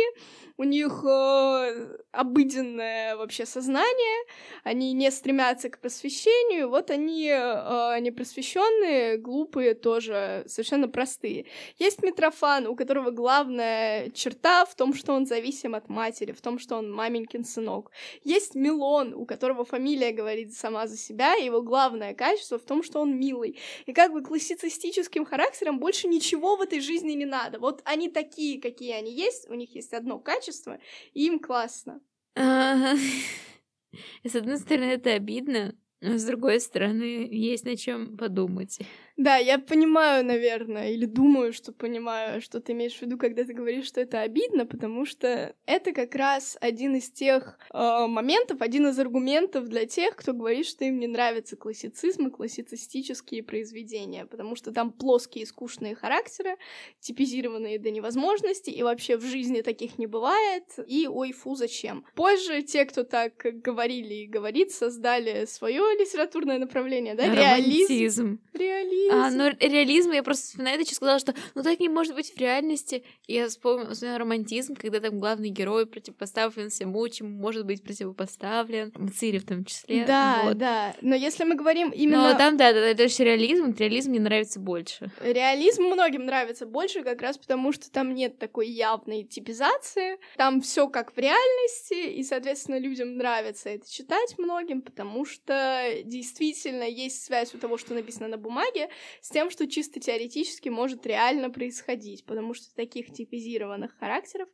у 0.57 0.65
них 0.65 1.05
э, 1.05 1.99
обыденное 2.13 3.17
вообще 3.17 3.45
сознание, 3.45 4.25
они 4.63 4.93
не 4.93 5.11
стремятся 5.11 5.69
к 5.69 5.81
просвещению, 5.81 6.69
вот 6.69 6.91
они 6.91 7.29
э, 7.29 7.99
непросвещенные, 8.01 9.19
глупые 9.19 9.75
тоже, 9.75 10.45
совершенно 10.47 10.89
простые. 10.89 11.47
Есть 11.79 12.03
Митрофан, 12.03 12.67
у 12.67 12.77
которого 12.77 13.11
главная 13.11 14.11
черта 14.11 14.65
в 14.65 14.75
том, 14.75 14.95
что 14.95 15.13
он 15.13 15.27
зависим 15.27 15.75
от 15.75 15.89
матери, 15.89 16.33
в 16.33 16.41
том, 16.41 16.59
что 16.59 16.77
он 16.77 16.93
маменькин 16.93 17.45
сынок. 17.45 17.91
Есть 18.23 18.55
Милон, 18.55 19.13
у 19.15 19.27
которого 19.27 19.65
фамилия 19.65 20.13
говорит 20.13 20.55
сама 20.55 20.87
за 20.87 20.97
себя, 20.97 21.37
и 21.37 21.45
его 21.45 21.63
главное 21.63 22.15
качество 22.15 22.59
в 22.59 22.65
том, 22.65 22.83
что 22.83 23.01
он 23.01 23.19
милый. 23.19 23.59
И 23.87 23.93
как 23.93 24.13
бы 24.13 24.23
классицистическим 24.23 25.25
характером 25.25 25.79
больше 25.79 26.07
ничего 26.07 26.57
в 26.57 26.61
этой 26.61 26.81
жизни 26.81 27.13
не 27.13 27.24
надо. 27.25 27.59
Вот 27.59 27.83
они 27.85 28.09
такие, 28.09 28.61
какие 28.61 28.93
они 28.93 29.13
есть, 29.13 29.49
у 29.51 29.55
них 29.55 29.75
есть 29.75 29.93
одно 29.93 30.19
качество, 30.19 30.79
и 31.13 31.27
им 31.27 31.39
классно. 31.39 32.01
С 34.25 34.35
одной 34.35 34.59
стороны, 34.59 34.85
это 34.85 35.13
обидно, 35.13 35.75
Но, 36.01 36.19
с 36.19 36.25
другой 36.25 36.61
стороны, 36.61 37.29
есть 37.31 37.65
над 37.65 37.79
чем 37.79 38.17
подумать. 38.17 38.79
Да, 39.17 39.37
я 39.37 39.61
понимаю, 39.61 40.25
наверное, 40.25 40.91
или 40.91 41.07
думаю, 41.07 41.53
что 41.53 41.73
понимаю, 41.73 42.41
что 42.41 42.61
ты 42.61 42.73
имеешь 42.73 42.95
в 42.95 43.03
виду, 43.03 43.17
когда 43.17 43.45
ты 43.45 43.53
говоришь, 43.53 43.87
что 43.87 44.01
это 44.01 44.21
обидно, 44.23 44.67
потому 44.67 45.07
что 45.07 45.55
это 45.67 45.93
как 45.93 46.17
раз 46.17 46.59
один 46.61 46.97
из 46.97 47.11
тех 47.11 47.57
э, 47.73 48.07
моментов, 48.09 48.61
один 48.61 48.89
из 48.89 48.99
аргументов 48.99 49.69
для 49.69 49.87
тех, 49.87 50.17
кто 50.17 50.33
говорит, 50.33 50.67
что 50.67 50.85
им 50.85 50.99
не 50.99 51.07
нравится 51.07 51.57
классицизм 51.57 52.27
и 52.27 52.31
классицистические 52.31 53.45
произведения, 53.45 54.27
потому 54.27 54.57
что 54.57 54.73
там 54.73 54.91
плоские 54.91 55.47
скучные 55.47 55.95
характеры, 55.95 56.57
типизированные 56.99 57.79
до 57.79 57.93
невозможности, 57.93 58.71
и 58.71 58.83
вообще 58.83 59.17
в 59.17 59.23
жизни 59.23 59.61
таких 59.61 59.97
не 59.97 60.07
бывает, 60.07 60.65
и 60.89 61.07
ой, 61.07 61.33
фу, 61.33 61.55
зачем. 61.55 62.05
Позже 62.17 62.63
те, 62.63 62.85
кто 62.85 63.05
так 63.05 63.35
говорили 63.37 64.15
и 64.15 64.27
говорит, 64.27 64.73
создали 64.73 65.45
свое 65.45 65.83
литературное 66.01 66.59
направление, 66.59 67.15
да, 67.15 67.33
реализм. 67.33 68.41
Реализм. 68.53 69.04
А, 69.11 69.31
ну, 69.31 69.51
реализм, 69.61 70.13
я 70.13 70.23
просто 70.23 70.47
вспоминаю 70.47 70.81
это, 70.81 70.95
сказала, 70.95 71.19
что 71.19 71.35
ну 71.55 71.63
так 71.63 71.81
не 71.81 71.89
может 71.89 72.15
быть 72.15 72.33
в 72.35 72.39
реальности. 72.39 73.05
И 73.27 73.35
я 73.35 73.49
вспомнила, 73.49 73.93
вспомнила 73.93 74.19
романтизм, 74.19 74.75
когда 74.75 75.01
там 75.01 75.19
главный 75.19 75.49
герой 75.49 75.87
противопоставлен 75.87 76.71
всему, 76.71 77.09
чему 77.09 77.31
может 77.31 77.67
быть 77.67 77.83
противопоставлен. 77.83 78.93
Мцири 78.97 79.39
в 79.39 79.47
том 79.47 79.65
числе. 79.65 80.05
Да, 80.05 80.43
вот. 80.45 80.59
да. 80.59 80.95
Но 81.01 81.15
если 81.15 81.45
мы 81.45 81.55
говорим 81.55 81.91
именно... 81.91 82.33
Ну, 82.33 82.39
там, 82.39 82.57
да, 82.57 82.73
да, 82.73 82.79
это 82.81 83.09
же 83.09 83.25
реализм, 83.25 83.75
реализм 83.77 84.11
мне 84.11 84.21
нравится 84.21 84.61
больше. 84.61 85.11
Реализм 85.21 85.85
многим 85.85 86.27
нравится 86.27 86.67
больше, 86.67 87.03
как 87.03 87.23
раз 87.23 87.39
потому, 87.39 87.73
что 87.73 87.91
там 87.91 88.15
нет 88.15 88.39
такой 88.39 88.69
явной 88.69 89.25
типизации. 89.25 90.19
Там 90.37 90.61
все 90.61 90.89
как 90.89 91.15
в 91.15 91.19
реальности, 91.19 91.95
и, 91.95 92.23
соответственно, 92.23 92.79
людям 92.79 93.17
нравится 93.17 93.71
это 93.71 93.91
читать 93.91 94.35
многим, 94.39 94.83
потому 94.83 95.25
что 95.25 95.91
действительно 96.05 96.85
есть 96.85 97.25
связь 97.25 97.55
у 97.55 97.59
того, 97.59 97.79
что 97.79 97.95
написано 97.95 98.29
на 98.29 98.37
бумаге, 98.37 98.89
с 99.21 99.31
тем, 99.31 99.51
что 99.51 99.67
чисто 99.67 100.01
теоретически 100.01 100.69
может 100.69 101.07
реально 101.07 101.51
происходить, 101.51 102.25
потому 102.25 102.55
что 102.55 102.75
таких 102.75 103.13
типизированных 103.13 103.97
характеров 103.99 104.49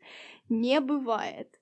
не 0.49 0.81
бывает. 0.81 1.61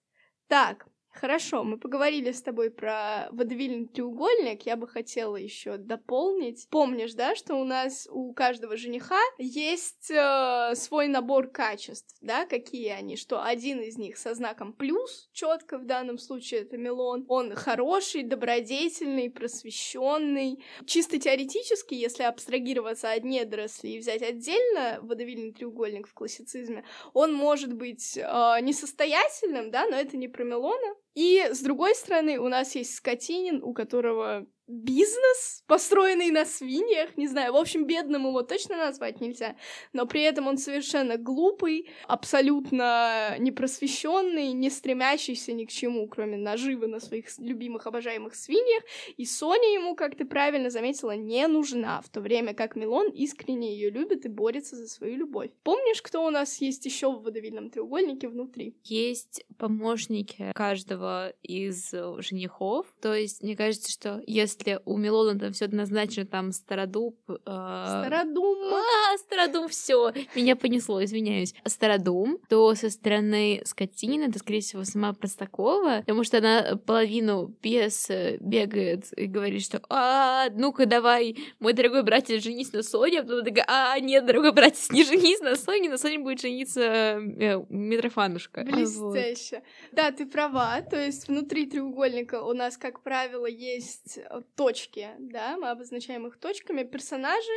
Так, 0.49 0.89
Хорошо, 1.21 1.65
мы 1.65 1.79
поговорили 1.79 2.31
с 2.31 2.43
тобой 2.43 2.71
про 2.71 3.27
водовильный 3.33 3.89
треугольник. 3.89 4.67
Я 4.67 4.77
бы 4.77 4.87
хотела 4.87 5.35
еще 5.35 5.77
дополнить. 5.77 6.69
Помнишь, 6.71 7.15
да, 7.15 7.35
что 7.35 7.57
у 7.57 7.65
нас 7.65 8.07
у 8.09 8.33
каждого 8.33 8.77
жениха 8.77 9.19
есть 9.37 10.13
э, 10.13 10.75
свой 10.77 11.09
набор 11.09 11.49
качеств, 11.49 12.17
да, 12.21 12.47
какие 12.47 12.91
они? 12.91 13.17
Что 13.17 13.43
один 13.43 13.81
из 13.81 13.99
них 13.99 14.17
со 14.17 14.33
знаком 14.35 14.73
плюс, 14.73 15.29
четко 15.33 15.79
в 15.79 15.87
данном 15.87 16.19
случае 16.19 16.61
это 16.61 16.77
Милон. 16.77 17.25
Он 17.29 17.53
хороший, 17.57 18.23
добродетельный, 18.23 19.29
просвещенный. 19.29 20.63
Чисто 20.87 21.19
теоретически, 21.19 21.95
если 21.95 22.23
абстрагироваться 22.23 23.11
от 23.11 23.25
недорослей 23.25 23.97
и 23.97 23.99
взять 23.99 24.23
отдельно 24.23 25.01
водовильный 25.03 25.53
треугольник 25.53 26.07
в 26.07 26.15
классицизме, 26.15 26.85
он 27.13 27.35
может 27.35 27.73
быть 27.73 28.17
э, 28.17 28.23
несостоятельным, 28.61 29.73
да, 29.73 29.85
но 29.87 29.97
это 29.97 30.17
не 30.17 30.29
про 30.29 30.45
Милона, 30.45 30.95
и 31.15 31.49
с 31.51 31.61
другой 31.61 31.95
стороны, 31.95 32.39
у 32.39 32.49
нас 32.49 32.75
есть 32.75 32.95
Скотинин, 32.95 33.63
у 33.63 33.75
которого 33.75 34.47
бизнес, 34.69 35.65
построенный 35.67 36.31
на 36.31 36.45
свиньях, 36.45 37.17
не 37.17 37.27
знаю, 37.27 37.55
в 37.55 37.57
общем, 37.57 37.87
бедным 37.87 38.27
его 38.27 38.43
точно 38.43 38.77
назвать 38.77 39.21
нельзя, 39.21 39.57
но 39.93 40.07
при 40.07 40.23
этом 40.23 40.47
он 40.47 40.59
совершенно 40.59 41.17
глупый, 41.17 41.89
абсолютно 42.07 43.37
непросвещенный, 43.39 44.53
не 44.53 44.71
стремящийся 44.71 45.53
ни 45.53 45.65
к 45.65 45.71
чему, 45.71 46.07
кроме 46.07 46.37
наживы 46.37 46.87
на 46.87 47.01
своих 47.01 47.27
любимых, 47.39 47.87
обожаемых 47.87 48.35
свиньях, 48.35 48.83
и 49.17 49.25
Соня 49.25 49.73
ему, 49.75 49.97
как 49.97 50.17
ты 50.17 50.27
правильно 50.27 50.71
заметила, 50.71 51.17
не 51.17 51.47
нужна, 51.47 52.03
в 52.03 52.11
то 52.11 52.21
время 52.21 52.55
как 52.55 52.77
Милон 52.77 53.09
искренне 53.11 53.73
ее 53.73 53.91
любит 53.91 54.27
и 54.27 54.29
борется 54.29 54.77
за 54.77 54.87
свою 54.87 55.17
любовь. 55.17 55.51
Помнишь, 55.63 56.03
кто 56.03 56.27
у 56.27 56.31
нас 56.31 56.61
есть 56.61 56.85
еще 56.85 57.11
в 57.11 57.23
водовильном 57.23 57.71
треугольнике 57.71 58.29
внутри? 58.29 58.77
Есть 58.85 59.45
помощники 59.57 60.53
каждого 60.55 61.31
из 61.43 61.91
женихов, 61.91 62.87
то 63.01 63.15
есть 63.15 63.43
мне 63.43 63.57
кажется, 63.57 63.91
что 63.91 64.23
если 64.27 64.58
если 64.59 64.81
у 64.85 64.97
Милона 64.97 65.39
там 65.39 65.53
все 65.53 65.67
однозначно, 65.67 66.25
там 66.27 66.53
Стародуб... 66.53 67.17
Э... 67.29 67.35
Стародум! 67.45 68.59
А, 68.75 69.17
Стародум, 69.19 69.69
все, 69.69 70.13
меня 70.35 70.57
понесло, 70.57 71.03
извиняюсь. 71.03 71.55
Стародум, 71.65 72.39
то 72.49 72.75
со 72.75 72.91
стороны 72.91 73.63
Скотинина 73.65 74.25
это, 74.25 74.39
скорее 74.39 74.61
всего, 74.61 74.85
сама 74.85 75.13
Простакова, 75.13 76.01
потому 76.01 76.25
что 76.25 76.39
она 76.39 76.77
половину 76.85 77.49
пьес 77.61 78.11
бегает 78.41 79.07
и 79.17 79.27
говорит, 79.27 79.63
что 79.63 79.81
а, 79.89 80.49
ну-ка 80.51 80.87
давай, 80.87 81.37
мой 81.61 81.73
дорогой 81.73 82.03
братец, 82.03 82.43
женись 82.43 82.73
на 82.73 82.83
Соне, 82.83 83.21
а 83.21 83.23
потом 83.23 83.45
такая, 83.45 83.65
а, 83.69 83.99
нет, 84.01 84.27
дорогой 84.27 84.53
братец, 84.53 84.91
не 84.91 85.05
женись 85.05 85.41
на 85.41 85.57
Соне, 85.57 85.89
на 85.89 85.99
Соне 85.99 86.19
будет 86.19 86.41
жениться 86.41 86.81
э, 86.81 87.65
Митрофанушка. 87.69 88.63
Блестяще. 88.65 89.57
Вот. 89.57 89.65
Да, 89.93 90.11
ты 90.11 90.27
права, 90.27 90.81
то 90.83 90.97
есть 90.97 91.29
внутри 91.29 91.67
треугольника 91.67 92.43
у 92.43 92.53
нас, 92.53 92.77
как 92.77 93.03
правило, 93.03 93.47
есть 93.47 94.19
точки, 94.57 95.11
да, 95.19 95.57
мы 95.57 95.71
обозначаем 95.71 96.27
их 96.27 96.39
точками, 96.39 96.83
персонажи 96.83 97.53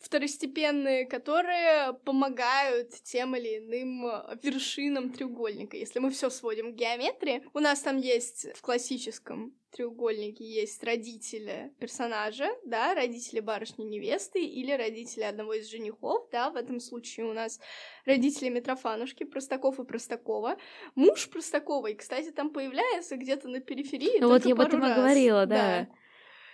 второстепенные, 0.00 1.06
которые 1.06 1.94
помогают 2.04 2.90
тем 3.02 3.36
или 3.36 3.58
иным 3.58 4.04
вершинам 4.42 5.10
треугольника. 5.10 5.76
Если 5.76 5.98
мы 5.98 6.10
все 6.10 6.30
сводим 6.30 6.72
к 6.72 6.76
геометрии, 6.76 7.42
у 7.54 7.60
нас 7.60 7.80
там 7.80 7.98
есть 7.98 8.48
в 8.54 8.62
классическом 8.62 9.54
треугольнике 9.76 10.44
есть 10.44 10.82
родители 10.84 11.72
персонажа, 11.78 12.48
да, 12.64 12.94
родители 12.94 13.40
барышни 13.40 13.84
невесты 13.84 14.42
или 14.42 14.72
родители 14.72 15.22
одного 15.22 15.54
из 15.54 15.68
женихов, 15.68 16.28
да, 16.32 16.50
в 16.50 16.56
этом 16.56 16.80
случае 16.80 17.26
у 17.26 17.34
нас 17.34 17.60
родители 18.06 18.48
Митрофанушки, 18.48 19.24
Простаков 19.24 19.78
и 19.78 19.84
Простакова, 19.84 20.56
муж 20.94 21.28
Простаковой, 21.28 21.94
кстати, 21.94 22.30
там 22.30 22.50
появляется 22.50 23.16
где-то 23.16 23.48
на 23.48 23.60
периферии. 23.60 24.18
Ну 24.20 24.28
вот 24.28 24.46
я 24.46 24.54
об 24.54 24.60
этом 24.60 24.84
и 24.84 24.94
говорила, 24.94 25.46
да. 25.46 25.56
да 25.56 25.88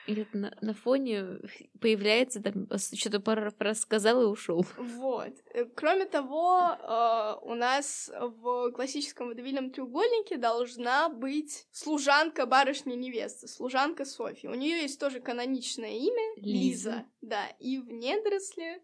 где-то 0.07 0.37
на, 0.37 0.57
на 0.61 0.75
фоне 0.75 1.39
появляется, 1.81 2.43
там 2.43 2.67
что-то 2.77 3.21
пару 3.21 3.53
раз 3.59 3.81
сказал 3.81 4.23
и 4.23 4.27
ушел. 4.27 4.67
Вот. 4.77 5.33
Э, 5.55 5.65
кроме 5.75 6.07
того, 6.07 6.61
э, 6.61 7.35
у 7.43 7.55
нас 7.55 8.11
в 8.19 8.73
классическом 8.73 9.29
водовильном 9.29 9.71
треугольнике 9.71 10.37
должна 10.37 11.09
быть 11.09 11.67
служанка 11.73 12.47
барышни 12.47 12.95
невесты, 12.95 13.49
служанка 13.49 14.05
Софьи. 14.05 14.49
У 14.49 14.55
нее 14.55 14.83
есть 14.83 14.99
тоже 14.99 15.21
каноничное 15.21 15.97
имя 15.97 16.35
Лиза. 16.37 16.91
Лиза 16.91 17.05
да, 17.23 17.47
и 17.61 17.79
в 17.79 17.91
недоросле 17.91 18.83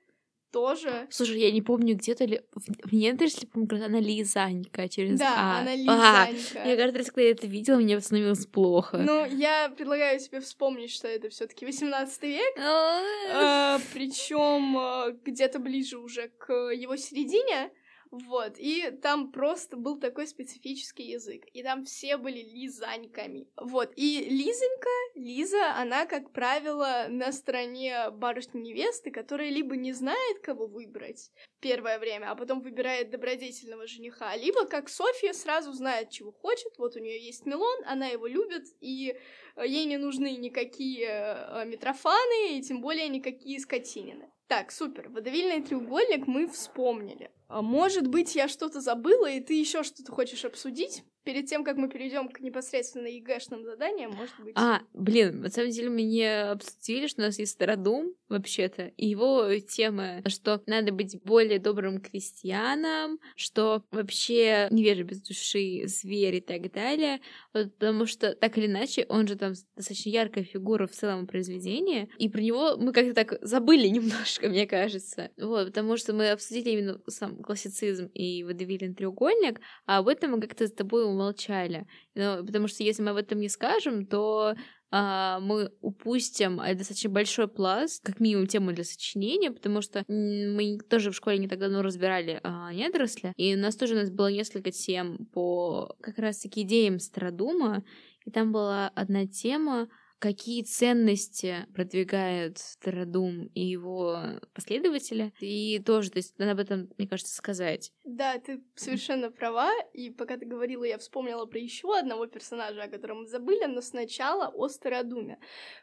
тоже. 0.51 1.07
Слушай, 1.11 1.41
я 1.41 1.51
не 1.51 1.63
помню, 1.63 1.95
где-то 1.97 2.25
ли... 2.25 2.41
В 2.55 2.93
недоросли, 2.93 3.47
по-моему, 3.47 3.85
она 3.85 4.01
Лизанька 4.01 4.89
через 4.89 5.19
Да, 5.19 5.35
а. 5.37 5.61
она 5.61 5.75
Лизанька. 5.75 6.63
А, 6.63 6.69
я 6.69 6.77
каждый 6.77 6.99
раз, 6.99 7.07
когда 7.09 7.23
я 7.23 7.31
это 7.31 7.47
видела, 7.47 7.77
мне 7.77 8.01
становилось 8.01 8.47
плохо. 8.47 8.99
Ну, 8.99 9.25
я 9.27 9.69
предлагаю 9.77 10.19
тебе 10.21 10.41
вспомнить, 10.41 10.91
что 10.91 11.09
это 11.09 11.29
все 11.29 11.47
таки 11.47 11.67
18 11.67 12.23
век. 12.23 12.55
а, 12.59 13.79
Причем 13.95 14.77
а, 14.79 15.11
где-то 15.25 15.59
ближе 15.59 15.99
уже 15.99 16.29
к 16.39 16.53
его 16.73 16.97
середине. 16.97 17.71
Вот, 18.11 18.55
и 18.59 18.91
там 19.03 19.33
просто 19.33 19.77
был 19.77 19.99
такой 19.99 20.27
специфический 20.27 21.11
язык, 21.11 21.45
и 21.53 21.63
там 21.63 21.85
все 21.85 22.17
были 22.17 22.41
лизаньками. 22.41 23.49
Вот, 23.57 23.93
и 23.97 24.25
Лизонька, 24.31 24.89
Лиза, 25.15 25.75
она, 25.77 26.07
как 26.07 26.33
правило, 26.33 27.07
на 27.09 27.33
стороне 27.33 28.11
барышни-невесты, 28.11 29.11
которая 29.11 29.51
либо 29.51 29.77
не 29.77 29.93
знает, 29.93 30.39
кого 30.41 30.67
выбрать 30.67 31.31
первое 31.61 31.99
время, 31.99 32.31
а 32.31 32.35
потом 32.35 32.63
выбирает 32.63 33.11
добродетельного 33.11 33.87
жениха, 33.87 34.35
либо, 34.37 34.67
как 34.67 34.89
Софья, 34.89 35.33
сразу 35.33 35.73
знает, 35.73 36.11
чего 36.11 36.33
хочет, 36.33 36.79
вот 36.79 36.97
у 36.97 37.01
нее 37.01 37.23
есть 37.23 37.45
Милон, 37.45 37.85
она 37.85 38.07
его 38.07 38.27
любит, 38.27 38.65
и 38.81 39.17
э, 39.57 39.67
ей 39.67 39.85
не 39.85 39.99
нужны 39.99 40.37
никакие 40.37 41.09
э, 41.09 41.65
Митрофаны, 41.67 42.59
и 42.59 42.63
тем 42.63 42.81
более 42.81 43.09
никакие 43.09 43.61
Скотинины. 43.61 44.31
Так, 44.49 44.73
супер. 44.73 45.11
Водовильный 45.11 45.63
треугольник 45.63 46.27
мы 46.27 46.49
вспомнили. 46.49 47.31
А 47.49 47.61
может 47.61 48.09
быть, 48.09 48.35
я 48.35 48.49
что-то 48.49 48.81
забыла, 48.81 49.31
и 49.31 49.41
ты 49.41 49.53
еще 49.53 49.83
что-то 49.83 50.11
хочешь 50.11 50.47
обсудить? 50.47 51.05
Перед 51.29 51.45
тем, 51.45 51.63
как 51.63 51.77
мы 51.77 51.91
перейдем 51.91 52.31
к 52.31 52.41
непосредственно 52.41 53.07
ЕГЭшным 53.07 53.63
заданиям, 53.63 54.13
может 54.13 54.35
быть... 54.43 54.55
А, 54.57 54.81
блин, 54.95 55.43
на 55.43 55.51
самом 55.51 55.69
деле 55.69 55.91
мы 55.91 56.01
не 56.01 56.25
обсудили, 56.25 57.07
что 57.07 57.21
у 57.21 57.27
нас 57.27 57.39
есть 57.39 57.53
Стародум, 57.53 58.15
вообще-то, 58.31 58.93
и 58.97 59.07
его 59.07 59.47
тема, 59.59 60.23
что 60.27 60.63
надо 60.67 60.91
быть 60.91 61.21
более 61.25 61.59
добрым 61.59 62.01
крестьяном, 62.01 63.19
что 63.37 63.85
вообще 63.91 64.69
невежа 64.71 65.03
без 65.03 65.21
души, 65.21 65.83
зверь 65.87 66.37
и 66.37 66.41
так 66.41 66.73
далее, 66.73 67.21
потому 67.53 68.07
что, 68.07 68.35
так 68.35 68.57
или 68.57 68.67
иначе, 68.67 69.05
он 69.11 69.29
же 69.29 69.37
там 69.37 69.53
достаточно 69.77 70.09
яркая 70.11 70.45
фигура 70.45 70.87
в 70.87 70.93
целом 70.93 71.27
произведения, 71.27 72.09
и 72.19 72.31
про 72.31 72.41
него 72.41 72.79
мы 72.79 72.93
как-то 72.93 73.13
так 73.13 73.39
забыли 73.43 73.89
немножко, 73.89 74.49
мне 74.49 74.67
кажется. 74.67 75.31
Вот, 75.37 75.67
потому 75.67 75.99
что 75.99 76.15
мы 76.15 76.31
обсудили 76.31 76.71
именно 76.71 77.01
сам 77.07 77.43
классицизм 77.43 78.07
и 78.15 78.45
водовилен 78.45 78.95
треугольник, 78.95 79.61
а 79.85 79.99
об 79.99 80.09
этом 80.09 80.31
мы 80.31 80.41
как-то 80.41 80.67
с 80.67 80.73
тобой 80.73 81.05
умолчали. 81.19 81.87
Ну, 82.15 82.45
потому 82.45 82.69
что 82.69 82.83
если 82.83 83.03
мы 83.03 83.11
об 83.11 83.17
этом 83.17 83.41
не 83.41 83.49
скажем, 83.49 84.07
то 84.07 84.55
а, 84.91 85.39
мы 85.41 85.71
упустим 85.81 86.61
а, 86.61 86.73
достаточно 86.75 87.11
большой 87.11 87.49
пласт, 87.49 88.03
как 88.05 88.21
минимум 88.21 88.47
тему 88.47 88.73
для 88.73 88.85
сочинения, 88.85 89.51
потому 89.51 89.83
что 89.83 90.05
мы 90.09 90.79
тоже 90.89 91.11
в 91.11 91.15
школе 91.15 91.39
не 91.39 91.49
так 91.49 91.59
давно 91.59 91.83
разбирали 91.83 92.41
а, 92.43 92.73
недоросли, 92.73 93.33
и 93.37 93.55
у 93.55 93.59
нас 93.59 93.77
тоже 93.77 93.95
у 93.95 93.99
нас 93.99 94.11
было 94.11 94.29
несколько 94.29 94.71
тем 94.71 95.27
по 95.33 95.95
как 96.01 96.19
раз-таки 96.19 96.63
идеям 96.63 97.01
Стародума, 97.01 97.85
и 98.25 98.31
там 98.31 98.53
была 98.53 98.89
одна 98.95 99.27
тема 99.27 99.89
какие 100.19 100.63
ценности 100.63 101.67
продвигают 101.75 102.59
Стародум 102.59 103.47
и 103.55 103.61
его 103.61 104.41
последователи. 104.53 105.33
И 105.41 105.79
тоже, 105.81 106.11
то 106.11 106.19
есть, 106.19 106.39
надо 106.39 106.53
об 106.53 106.61
этом, 106.61 106.89
мне 106.99 107.09
кажется, 107.09 107.35
сказать. 107.35 107.93
Да, 108.05 108.39
ты 108.39 108.63
совершенно 108.75 109.31
права. 109.31 109.71
И 109.93 110.11
пока 110.11 110.37
ты 110.37 110.47
говорила, 110.47 110.85
я 110.85 110.99
вспомнила 110.99 111.47
про 111.47 111.59
еще 111.59 111.97
одного 111.97 112.27
персонажа, 112.27 112.83
о 112.83 112.89
котором 112.89 113.21
мы 113.21 113.27
забыли, 113.27 113.65
но 113.67 113.81
сначала 113.81 114.49
о 114.49 114.69
Стародуме. 114.69 115.39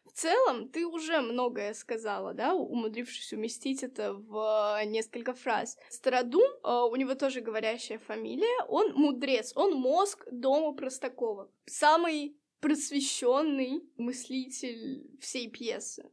В 0.05 0.11
целом, 0.11 0.69
ты 0.69 0.85
уже 0.85 1.21
многое 1.21 1.73
сказала, 1.73 2.33
да, 2.33 2.53
умудрившись 2.53 3.33
уместить 3.33 3.83
это 3.83 4.13
в 4.13 4.79
несколько 4.85 5.33
фраз. 5.33 5.77
Стародум, 5.89 6.43
э, 6.63 6.69
у 6.89 6.95
него 6.95 7.15
тоже 7.15 7.41
говорящая 7.41 7.99
фамилия, 7.99 8.65
он 8.67 8.93
мудрец, 8.93 9.51
он 9.55 9.73
мозг 9.73 10.25
дома 10.31 10.73
Простакова. 10.73 11.51
Самый 11.65 12.37
просвещенный 12.65 13.83
мыслитель 13.95 15.07
всей 15.21 15.51
пьесы. 15.51 16.09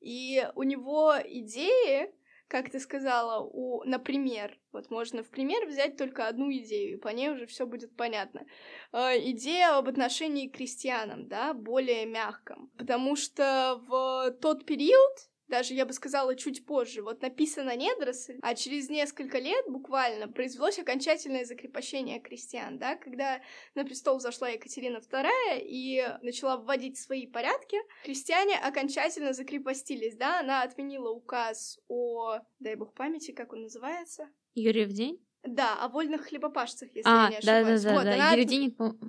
И 0.00 0.46
у 0.54 0.62
него 0.62 1.14
идеи, 1.24 2.12
как 2.48 2.70
ты 2.70 2.80
сказала, 2.80 3.40
у, 3.40 3.82
например, 3.84 4.58
вот 4.72 4.90
можно 4.90 5.22
в 5.22 5.30
пример 5.30 5.66
взять 5.66 5.96
только 5.96 6.28
одну 6.28 6.52
идею, 6.52 6.92
и 6.92 7.00
по 7.00 7.08
ней 7.08 7.30
уже 7.30 7.46
все 7.46 7.64
будет 7.64 7.96
понятно. 7.96 8.44
Э, 8.92 9.18
идея 9.30 9.78
об 9.78 9.88
отношении 9.88 10.48
к 10.48 10.56
крестьянам, 10.56 11.28
да, 11.28 11.54
более 11.54 12.04
мягком. 12.04 12.70
Потому 12.76 13.16
что 13.16 13.80
в 13.88 14.32
тот 14.42 14.66
период 14.66 15.30
даже, 15.48 15.74
я 15.74 15.86
бы 15.86 15.92
сказала, 15.92 16.34
чуть 16.36 16.66
позже, 16.66 17.02
вот 17.02 17.22
написано 17.22 17.76
недоросль, 17.76 18.38
а 18.42 18.54
через 18.54 18.88
несколько 18.88 19.38
лет 19.38 19.64
буквально 19.68 20.28
произвелось 20.28 20.78
окончательное 20.78 21.44
закрепощение 21.44 22.20
крестьян, 22.20 22.78
да, 22.78 22.96
когда 22.96 23.40
на 23.74 23.84
престол 23.84 24.20
зашла 24.20 24.48
Екатерина 24.48 24.98
II 24.98 25.60
и 25.60 26.04
начала 26.22 26.56
вводить 26.56 26.98
свои 26.98 27.26
порядки, 27.26 27.78
крестьяне 28.04 28.56
окончательно 28.58 29.32
закрепостились, 29.32 30.16
да, 30.16 30.40
она 30.40 30.62
отменила 30.62 31.10
указ 31.10 31.78
о, 31.88 32.38
дай 32.58 32.74
бог 32.74 32.94
памяти, 32.94 33.32
как 33.32 33.52
он 33.52 33.62
называется? 33.62 34.28
Юрьев 34.54 34.90
день? 34.90 35.25
Да, 35.46 35.74
о 35.82 35.88
вольных 35.88 36.26
хлебопашцах, 36.28 36.88
если 36.94 37.08
а, 37.08 37.24
я 37.24 37.28
не 37.30 37.36
ошибаюсь. 37.36 37.82
Да, 37.82 37.90
да, 37.90 37.96
вот, 37.96 38.04
да, 38.04 38.16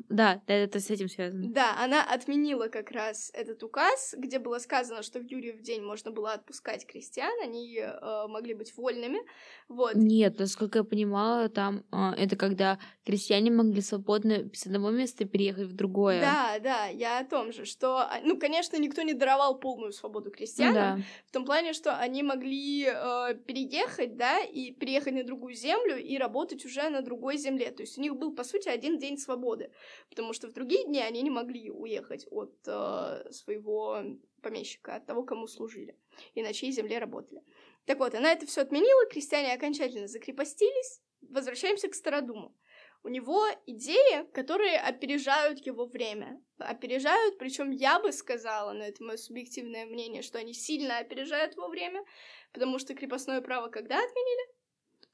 да, 0.09 0.41
да, 0.47 0.53
это 0.53 0.79
с 0.79 0.89
этим 0.89 1.09
связано. 1.09 1.49
Да, 1.49 1.75
она 1.79 2.03
отменила 2.03 2.67
как 2.67 2.91
раз 2.91 3.31
этот 3.33 3.63
указ, 3.63 4.15
где 4.17 4.39
было 4.39 4.59
сказано, 4.59 5.03
что 5.03 5.19
в 5.19 5.23
Юрьев 5.23 5.61
день 5.61 5.81
можно 5.81 6.11
было 6.11 6.33
отпускать 6.33 6.85
крестьян, 6.85 7.33
они 7.43 7.77
э, 7.79 8.27
могли 8.27 8.53
быть 8.53 8.75
вольными. 8.75 9.19
Вот. 9.67 9.95
Нет, 9.95 10.39
насколько 10.39 10.79
я 10.79 10.83
понимала, 10.83 11.49
там 11.49 11.83
э, 11.91 12.11
это 12.17 12.35
когда 12.35 12.79
крестьяне 13.05 13.51
могли 13.51 13.81
свободно 13.81 14.49
с 14.53 14.65
одного 14.65 14.91
места 14.91 15.25
переехать 15.25 15.67
в 15.67 15.73
другое. 15.73 16.21
Да, 16.21 16.59
да, 16.59 16.85
я 16.87 17.19
о 17.19 17.25
том 17.25 17.51
же, 17.51 17.65
что, 17.65 17.97
а, 17.97 18.19
ну, 18.23 18.37
конечно, 18.37 18.77
никто 18.77 19.01
не 19.01 19.13
даровал 19.13 19.59
полную 19.59 19.91
свободу 19.91 20.31
крестьянам, 20.31 20.73
да. 20.73 20.99
в 21.27 21.31
том 21.31 21.45
плане, 21.45 21.73
что 21.73 21.97
они 21.97 22.23
могли 22.23 22.85
э, 22.85 23.35
переехать, 23.45 24.17
да, 24.17 24.39
и 24.39 24.71
переехать 24.71 25.13
на 25.13 25.23
другую 25.23 25.53
землю 25.53 25.97
и 25.97 26.17
работать 26.17 26.26
уже 26.65 26.89
на 26.89 27.01
другой 27.01 27.37
земле. 27.37 27.71
То 27.71 27.83
есть 27.83 27.97
у 27.97 28.01
них 28.01 28.15
был, 28.15 28.35
по 28.35 28.43
сути, 28.43 28.69
один 28.69 28.97
день 28.97 29.17
свободы, 29.17 29.71
потому 30.09 30.33
что 30.33 30.47
в 30.47 30.53
другие 30.53 30.85
дни 30.85 30.99
они 30.99 31.21
не 31.21 31.29
могли 31.29 31.69
уехать 31.71 32.27
от 32.29 32.55
э, 32.67 33.31
своего 33.31 34.03
помещика, 34.41 34.95
от 34.95 35.05
того, 35.05 35.23
кому 35.23 35.47
служили, 35.47 35.97
и 36.35 36.41
на 36.43 36.53
чьей 36.53 36.71
земле 36.71 36.99
работали. 36.99 37.41
Так 37.85 37.99
вот, 37.99 38.15
она 38.15 38.31
это 38.31 38.45
все 38.45 38.61
отменила, 38.61 39.05
крестьяне 39.09 39.53
окончательно 39.53 40.07
закрепостились. 40.07 41.01
Возвращаемся 41.21 41.87
к 41.87 41.95
Стародуму. 41.95 42.55
У 43.03 43.09
него 43.09 43.45
идеи, 43.65 44.29
которые 44.33 44.79
опережают 44.79 45.65
его 45.65 45.85
время. 45.85 46.41
Опережают, 46.57 47.37
причем 47.37 47.71
я 47.71 47.99
бы 47.99 48.11
сказала, 48.11 48.73
но 48.73 48.83
это 48.83 49.03
мое 49.03 49.17
субъективное 49.17 49.85
мнение, 49.85 50.21
что 50.21 50.39
они 50.39 50.53
сильно 50.53 50.97
опережают 50.97 51.53
его 51.55 51.69
время, 51.69 52.03
потому 52.51 52.79
что 52.79 52.95
крепостное 52.95 53.41
право 53.41 53.69
когда 53.69 53.97
отменили? 53.97 54.56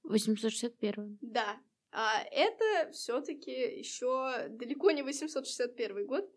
861. 0.04 1.18
Да. 1.22 1.60
А 1.92 2.24
это 2.32 2.92
все-таки 2.92 3.52
еще 3.52 4.48
далеко 4.50 4.92
не 4.92 5.04
861 5.04 6.08
год, 6.08 6.30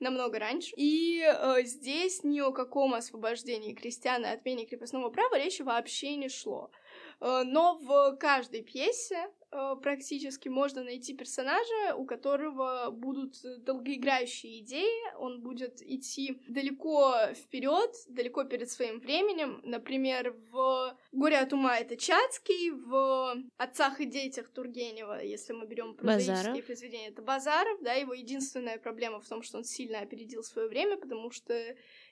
намного 0.00 0.38
раньше. 0.38 0.74
И 0.76 1.20
э, 1.20 1.64
здесь 1.64 2.24
ни 2.24 2.40
о 2.40 2.52
каком 2.52 2.94
освобождении 2.94 3.74
крестьян 3.74 4.24
и 4.24 4.28
отмене 4.28 4.66
крепостного 4.66 5.10
права 5.10 5.38
речи 5.38 5.62
вообще 5.62 6.16
не 6.16 6.28
шло. 6.28 6.70
Э, 7.20 7.42
но 7.44 7.78
в 7.78 8.16
каждой 8.16 8.62
пьесе 8.62 9.30
Э, 9.52 9.76
практически 9.80 10.48
можно 10.48 10.82
найти 10.82 11.14
персонажа, 11.14 11.94
у 11.96 12.04
которого 12.04 12.90
будут 12.90 13.36
долгоиграющие 13.64 14.60
идеи, 14.60 15.16
он 15.18 15.40
будет 15.40 15.80
идти 15.82 16.38
далеко 16.48 17.32
вперед, 17.34 17.90
далеко 18.08 18.44
перед 18.44 18.70
своим 18.70 19.00
временем. 19.00 19.60
Например, 19.64 20.36
в 20.50 20.96
«Горе 21.12 21.38
от 21.38 21.52
ума» 21.52 21.78
это 21.78 21.96
Чацкий, 21.96 22.70
в 22.70 23.36
«Отцах 23.56 24.00
и 24.00 24.04
детях» 24.04 24.48
Тургенева, 24.48 25.22
если 25.22 25.52
мы 25.52 25.66
берем 25.66 25.94
прозаические 25.94 26.62
произведения, 26.62 27.08
это 27.08 27.22
Базаров, 27.22 27.80
да, 27.82 27.92
его 27.94 28.14
единственная 28.14 28.78
проблема 28.78 29.20
в 29.20 29.28
том, 29.28 29.42
что 29.42 29.58
он 29.58 29.64
сильно 29.64 30.00
опередил 30.00 30.42
свое 30.42 30.68
время, 30.68 30.96
потому 30.96 31.30
что 31.30 31.54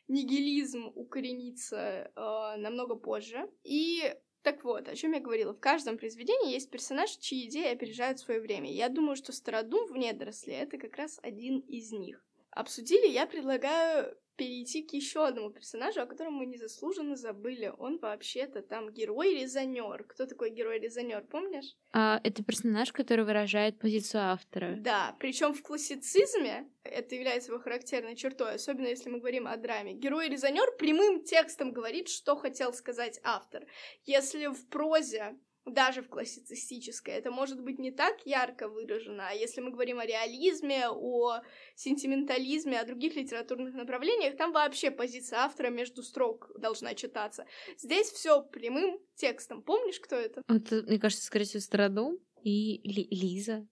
нигилизм 0.08 0.92
укоренится 0.94 2.10
э, 2.14 2.56
намного 2.58 2.94
позже. 2.94 3.50
И 3.64 4.14
так 4.44 4.62
вот, 4.62 4.88
о 4.88 4.94
чем 4.94 5.14
я 5.14 5.20
говорила. 5.20 5.54
В 5.54 5.58
каждом 5.58 5.96
произведении 5.96 6.52
есть 6.52 6.70
персонаж, 6.70 7.10
чьи 7.16 7.48
идеи 7.48 7.72
опережают 7.72 8.20
свое 8.20 8.40
время. 8.40 8.70
Я 8.70 8.90
думаю, 8.90 9.16
что 9.16 9.32
Стародум 9.32 9.86
в 9.90 9.96
недоросле 9.96 10.54
это 10.54 10.76
как 10.76 10.96
раз 10.96 11.18
один 11.22 11.60
из 11.60 11.90
них. 11.92 12.22
Обсудили, 12.50 13.08
я 13.08 13.26
предлагаю 13.26 14.16
перейти 14.36 14.82
к 14.82 14.92
еще 14.92 15.26
одному 15.26 15.50
персонажу, 15.50 16.00
о 16.00 16.06
котором 16.06 16.34
мы 16.34 16.46
незаслуженно 16.46 17.16
забыли. 17.16 17.72
Он 17.78 17.98
вообще-то 17.98 18.62
там 18.62 18.90
герой-резонер. 18.92 20.04
Кто 20.04 20.26
такой 20.26 20.50
герой-резонер, 20.50 21.24
помнишь? 21.24 21.76
А, 21.92 22.20
это 22.24 22.42
персонаж, 22.42 22.92
который 22.92 23.24
выражает 23.24 23.78
позицию 23.78 24.22
автора. 24.22 24.76
Да, 24.78 25.16
причем 25.18 25.54
в 25.54 25.62
классицизме 25.62 26.68
это 26.82 27.14
является 27.14 27.50
его 27.52 27.60
характерной 27.60 28.16
чертой, 28.16 28.54
особенно 28.54 28.88
если 28.88 29.10
мы 29.10 29.18
говорим 29.18 29.46
о 29.46 29.56
драме. 29.56 29.94
Герой-резонер 29.94 30.76
прямым 30.78 31.22
текстом 31.22 31.72
говорит, 31.72 32.08
что 32.08 32.36
хотел 32.36 32.72
сказать 32.72 33.20
автор. 33.22 33.66
Если 34.04 34.46
в 34.46 34.68
прозе 34.68 35.36
даже 35.66 36.02
в 36.02 36.08
классицистической, 36.08 37.14
это 37.14 37.30
может 37.30 37.60
быть 37.62 37.78
не 37.78 37.90
так 37.90 38.26
ярко 38.26 38.68
выражено, 38.68 39.28
а 39.28 39.32
если 39.32 39.60
мы 39.60 39.70
говорим 39.70 39.98
о 39.98 40.06
реализме, 40.06 40.88
о 40.90 41.40
сентиментализме, 41.74 42.78
о 42.78 42.84
других 42.84 43.16
литературных 43.16 43.74
направлениях, 43.74 44.36
там 44.36 44.52
вообще 44.52 44.90
позиция 44.90 45.40
автора 45.40 45.70
между 45.70 46.02
строк 46.02 46.50
должна 46.58 46.94
читаться. 46.94 47.46
Здесь 47.78 48.10
все 48.10 48.42
прямым 48.42 49.00
текстом. 49.14 49.62
Помнишь, 49.62 50.00
кто 50.00 50.16
это? 50.16 50.42
Это, 50.48 50.82
мне 50.82 50.98
кажется, 50.98 51.24
скорее 51.24 51.44
всего, 51.44 51.60
Стародум 51.60 52.18
и 52.42 52.80
Ли 52.84 53.08
Лиза. 53.10 53.66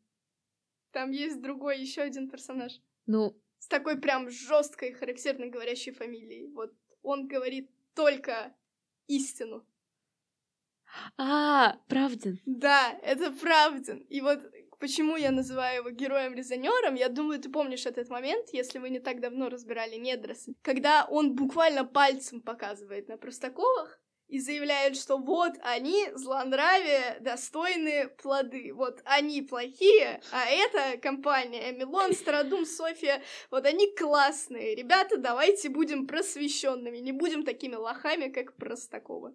Там 0.93 1.11
есть 1.11 1.41
другой, 1.41 1.81
еще 1.81 2.03
один 2.03 2.31
персонаж. 2.31 2.81
Ну. 3.07 3.39
С 3.59 3.67
такой 3.69 4.01
прям 4.01 4.31
жесткой, 4.31 4.93
характерной 4.93 5.51
говорящей 5.51 5.93
фамилией. 5.93 6.49
Вот 6.49 6.73
он 7.03 7.29
говорит 7.29 7.71
только 7.95 8.55
истину. 9.07 9.67
А, 11.17 11.77
Правдин. 11.89 12.41
Да, 12.47 12.93
это 13.03 13.31
Правдин. 13.33 13.99
И 14.11 14.21
вот 14.21 14.41
почему 14.79 15.17
я 15.17 15.31
называю 15.31 15.77
его 15.77 15.91
героем-резонером, 15.91 16.97
я 16.97 17.09
думаю, 17.09 17.41
ты 17.41 17.49
помнишь 17.49 17.87
этот 17.87 18.09
момент, 18.09 18.49
если 18.53 18.81
вы 18.81 18.91
не 18.91 18.99
так 18.99 19.21
давно 19.21 19.49
разбирали 19.49 19.95
недоросль, 19.95 20.55
когда 20.63 21.07
он 21.09 21.37
буквально 21.37 21.85
пальцем 21.85 22.41
показывает 22.41 23.09
на 23.09 23.17
Простаковых, 23.17 24.01
и 24.33 24.39
заявляет, 24.39 24.97
что 24.97 25.19
вот 25.19 25.53
они, 25.61 26.07
злонравие, 26.15 27.19
достойные 27.21 28.09
плоды. 28.09 28.73
Вот 28.73 29.03
они 29.05 29.43
плохие, 29.43 30.23
а 30.33 30.47
эта 30.47 30.97
компания, 30.97 31.71
Милон, 31.73 32.15
Стародум, 32.15 32.65
София, 32.65 33.23
вот 33.51 33.67
они 33.67 33.95
классные. 33.95 34.75
Ребята, 34.75 35.19
давайте 35.19 35.69
будем 35.69 36.07
просвещенными, 36.07 36.97
не 36.97 37.13
будем 37.13 37.45
такими 37.45 37.75
лохами, 37.75 38.31
как 38.31 38.57
Простакова. 38.57 39.35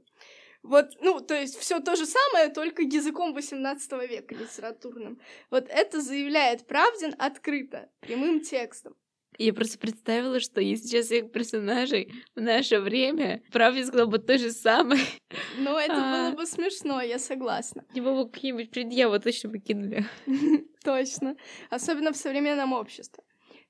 Вот, 0.68 0.90
ну, 1.00 1.22
то 1.22 1.34
есть 1.34 1.58
все 1.58 1.80
то 1.80 1.96
же 1.96 2.06
самое, 2.06 2.50
только 2.50 2.82
языком 2.82 3.34
18 3.34 3.92
века 4.10 4.36
литературным. 4.36 5.20
Вот 5.50 5.68
это 5.70 6.02
заявляет 6.02 6.68
Правдин 6.68 7.16
открыто, 7.18 7.90
прямым 8.02 8.42
текстом. 8.42 8.96
Я 9.38 9.54
просто 9.54 9.78
представила, 9.78 10.42
что 10.42 10.60
если 10.60 10.88
сейчас 10.88 11.12
их 11.12 11.32
персонажей 11.32 12.12
в 12.36 12.42
наше 12.42 12.80
время, 12.80 13.44
Правдин 13.52 13.86
сказал 13.86 14.08
бы 14.08 14.20
то 14.20 14.38
же 14.38 14.52
самое. 14.52 15.00
Ну, 15.58 15.78
это 15.78 15.96
а... 15.96 16.32
было 16.32 16.38
бы 16.38 16.46
смешно, 16.46 17.02
я 17.02 17.18
согласна. 17.18 17.86
Его 17.94 18.16
бы 18.16 18.30
какие-нибудь 18.30 18.72
предъявы 18.72 19.20
точно 19.20 19.50
бы 19.50 19.60
кинули. 19.60 20.06
Точно. 20.84 21.38
Особенно 21.70 22.12
в 22.12 22.18
современном 22.18 22.74
обществе. 22.74 23.24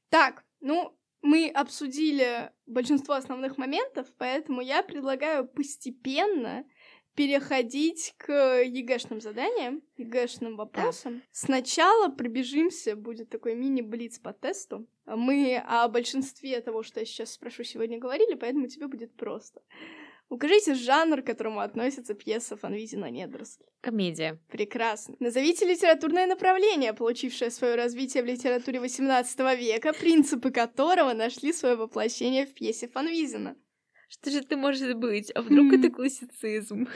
Так, 0.10 0.44
ну, 0.62 0.98
Мы 1.22 1.50
обсудили 1.50 2.52
большинство 2.66 3.16
основных 3.16 3.58
моментов, 3.58 4.08
поэтому 4.18 4.62
я 4.62 4.84
предлагаю 4.84 5.48
постепенно 5.48 6.64
переходить 7.18 8.14
к 8.18 8.32
ЕГЭшным 8.62 9.20
заданиям, 9.22 9.82
ЕГЭшным 9.98 10.56
вопросам. 10.56 11.16
Да. 11.16 11.22
Сначала 11.32 12.10
пробежимся, 12.10 12.96
будет 12.96 13.30
такой 13.30 13.56
мини-блиц 13.56 14.20
по 14.20 14.34
тесту. 14.34 14.86
Мы 15.08 15.58
о 15.68 15.88
большинстве 15.88 16.62
того, 16.62 16.84
что 16.84 17.00
я 17.00 17.08
сейчас 17.08 17.32
спрошу, 17.32 17.64
сегодня 17.64 17.98
говорили, 17.98 18.36
поэтому 18.36 18.68
тебе 18.68 18.88
будет 18.88 19.16
просто. 19.16 19.64
Укажите 20.30 20.76
жанр, 20.76 21.24
к 21.24 21.26
которому 21.26 21.62
относится 21.62 22.14
пьеса 22.14 22.56
Фанвизина 22.56 23.10
«Недоросль». 23.10 23.64
Комедия. 23.82 24.40
Прекрасно. 24.52 25.16
Назовите 25.20 25.66
литературное 25.66 26.28
направление, 26.28 26.94
получившее 26.94 27.50
свое 27.50 27.76
развитие 27.76 28.22
в 28.22 28.28
литературе 28.28 28.78
XVIII 28.78 29.56
века, 29.56 29.94
принципы 29.94 30.52
которого 30.52 31.14
нашли 31.14 31.52
свое 31.52 31.76
воплощение 31.78 32.46
в 32.46 32.54
пьесе 32.54 32.88
Фанвизина. 32.88 33.56
Что 34.08 34.32
же 34.32 34.40
это 34.40 34.58
может 34.58 34.96
быть? 34.98 35.32
А 35.36 35.42
вдруг 35.42 35.74
это 35.74 35.90
классицизм? 35.90 36.88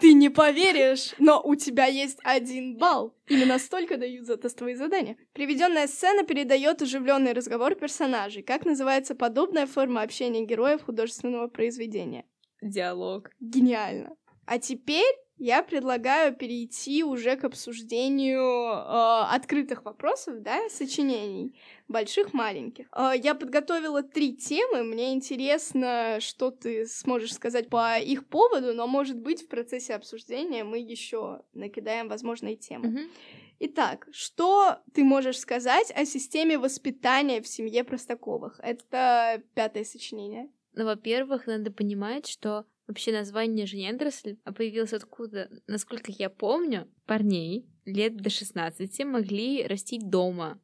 Ты 0.00 0.12
не 0.12 0.28
поверишь, 0.28 1.14
но 1.18 1.40
у 1.42 1.54
тебя 1.54 1.86
есть 1.86 2.18
один 2.22 2.76
балл. 2.76 3.16
Именно 3.28 3.58
столько 3.58 3.96
дают 3.96 4.26
за 4.26 4.36
тестовые 4.36 4.76
задания. 4.76 5.16
Приведенная 5.32 5.86
сцена 5.86 6.22
передает 6.22 6.82
оживленный 6.82 7.32
разговор 7.32 7.74
персонажей. 7.74 8.42
Как 8.42 8.66
называется 8.66 9.14
подобная 9.14 9.66
форма 9.66 10.02
общения 10.02 10.44
героев 10.44 10.82
художественного 10.82 11.48
произведения? 11.48 12.26
Диалог. 12.60 13.30
Гениально. 13.40 14.16
А 14.44 14.58
теперь 14.58 15.14
я 15.38 15.62
предлагаю 15.62 16.34
перейти 16.34 17.04
уже 17.04 17.36
к 17.36 17.44
обсуждению 17.44 18.40
э, 18.40 19.34
открытых 19.34 19.84
вопросов, 19.84 20.40
да, 20.42 20.68
сочинений, 20.70 21.54
больших, 21.88 22.32
маленьких. 22.32 22.86
Э, 22.92 23.12
я 23.14 23.34
подготовила 23.34 24.02
три 24.02 24.34
темы, 24.34 24.82
мне 24.82 25.12
интересно, 25.12 26.18
что 26.20 26.50
ты 26.50 26.86
сможешь 26.86 27.34
сказать 27.34 27.68
по 27.68 27.98
их 27.98 28.26
поводу, 28.26 28.72
но, 28.72 28.86
может 28.86 29.18
быть, 29.18 29.42
в 29.42 29.48
процессе 29.48 29.94
обсуждения 29.94 30.64
мы 30.64 30.78
еще 30.78 31.42
накидаем 31.52 32.08
возможные 32.08 32.56
темы. 32.56 32.86
Mm-hmm. 32.86 33.10
Итак, 33.58 34.08
что 34.12 34.78
ты 34.92 35.02
можешь 35.02 35.38
сказать 35.38 35.90
о 35.94 36.04
системе 36.04 36.58
воспитания 36.58 37.40
в 37.40 37.48
семье 37.48 37.84
Простаковых? 37.84 38.60
Это 38.62 39.42
пятое 39.54 39.84
сочинение. 39.84 40.50
Ну, 40.74 40.84
во-первых, 40.84 41.46
надо 41.46 41.70
понимать, 41.70 42.26
что 42.26 42.66
Вообще 42.86 43.12
название 43.12 43.66
же 43.66 43.76
недоросль 43.76 44.36
появилось 44.44 44.92
откуда? 44.92 45.50
Насколько 45.66 46.12
я 46.12 46.30
помню, 46.30 46.88
парней 47.04 47.66
лет 47.84 48.16
до 48.16 48.30
16 48.30 49.04
могли 49.04 49.66
растить 49.66 50.08
дома. 50.08 50.60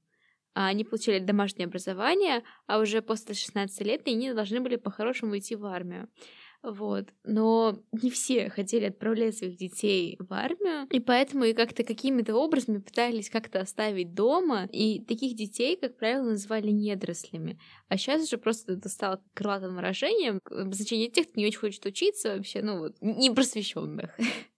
А 0.54 0.66
они 0.66 0.84
получали 0.84 1.18
домашнее 1.18 1.66
образование, 1.66 2.42
а 2.66 2.78
уже 2.78 3.02
после 3.02 3.34
16 3.34 3.80
лет 3.86 4.06
они 4.06 4.32
должны 4.32 4.60
были 4.60 4.76
по-хорошему 4.76 5.36
идти 5.38 5.56
в 5.56 5.64
армию. 5.64 6.08
Вот. 6.62 7.08
Но 7.24 7.76
не 7.90 8.08
все 8.10 8.48
хотели 8.48 8.86
отправлять 8.86 9.36
своих 9.36 9.56
детей 9.56 10.16
в 10.20 10.32
армию, 10.32 10.86
и 10.90 11.00
поэтому 11.00 11.44
и 11.44 11.54
как-то 11.54 11.82
какими-то 11.82 12.36
образами 12.36 12.78
пытались 12.78 13.30
как-то 13.30 13.60
оставить 13.60 14.14
дома, 14.14 14.68
и 14.70 15.00
таких 15.00 15.34
детей, 15.34 15.76
как 15.76 15.96
правило, 15.96 16.30
называли 16.30 16.70
недорослями. 16.70 17.58
А 17.88 17.96
сейчас 17.96 18.22
уже 18.22 18.38
просто 18.38 18.74
это 18.74 18.88
стало 18.88 19.22
крылатым 19.34 19.74
выражением, 19.74 20.40
значение 20.48 21.08
тех, 21.08 21.28
кто 21.28 21.40
не 21.40 21.46
очень 21.46 21.58
хочет 21.58 21.84
учиться 21.84 22.36
вообще, 22.36 22.62
ну 22.62 22.78
вот, 22.78 22.96
непросвещенных. 23.00 24.16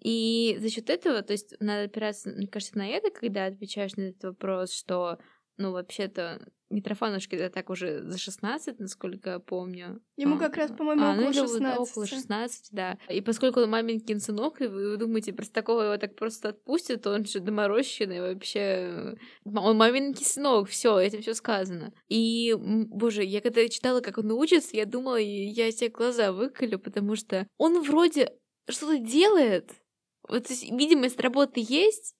И 0.00 0.58
за 0.60 0.68
счет 0.70 0.90
этого, 0.90 1.22
то 1.22 1.32
есть 1.32 1.54
надо 1.60 1.84
опираться, 1.84 2.28
мне 2.30 2.46
кажется, 2.46 2.76
на 2.76 2.86
это, 2.86 3.10
когда 3.10 3.46
отвечаешь 3.46 3.94
на 3.94 4.02
этот 4.02 4.24
вопрос, 4.24 4.72
что 4.72 5.18
ну, 5.56 5.72
вообще-то, 5.72 6.46
Митрофанушке 6.74 7.36
это 7.36 7.54
так 7.54 7.70
уже 7.70 8.02
за 8.02 8.18
16, 8.18 8.80
насколько 8.80 9.30
я 9.30 9.38
помню. 9.38 10.00
Ему 10.16 10.36
а, 10.36 10.38
как 10.38 10.56
раз, 10.56 10.72
по-моему, 10.72 11.04
а, 11.04 11.12
около 11.12 11.26
ну, 11.26 11.32
16. 11.32 11.78
Около 11.78 12.06
16, 12.06 12.68
да. 12.72 12.98
И 13.08 13.20
поскольку 13.20 13.60
он 13.60 13.70
маменькин 13.70 14.18
сынок, 14.20 14.60
и 14.60 14.66
вы 14.66 14.96
думаете, 14.96 15.32
просто 15.32 15.54
такого 15.54 15.82
его 15.82 15.96
так 15.98 16.16
просто 16.16 16.48
отпустят, 16.50 17.02
то 17.02 17.12
он 17.12 17.24
же 17.24 17.40
доморощенный 17.40 18.20
вообще. 18.20 19.16
Он 19.44 19.76
маменький 19.76 20.24
сынок, 20.24 20.68
все, 20.68 20.98
этим 20.98 21.22
все 21.22 21.34
сказано. 21.34 21.92
И, 22.08 22.54
боже, 22.58 23.22
я 23.22 23.40
когда 23.40 23.68
читала, 23.68 24.00
как 24.00 24.18
он 24.18 24.32
учится, 24.32 24.76
я 24.76 24.84
думала, 24.84 25.16
я 25.16 25.70
себе 25.70 25.90
глаза 25.90 26.32
выколю, 26.32 26.78
потому 26.78 27.14
что 27.14 27.46
он 27.56 27.82
вроде 27.82 28.32
что-то 28.68 28.98
делает, 28.98 29.70
вот 30.28 30.48
видимость 30.50 31.20
работы 31.20 31.64
есть, 31.66 32.16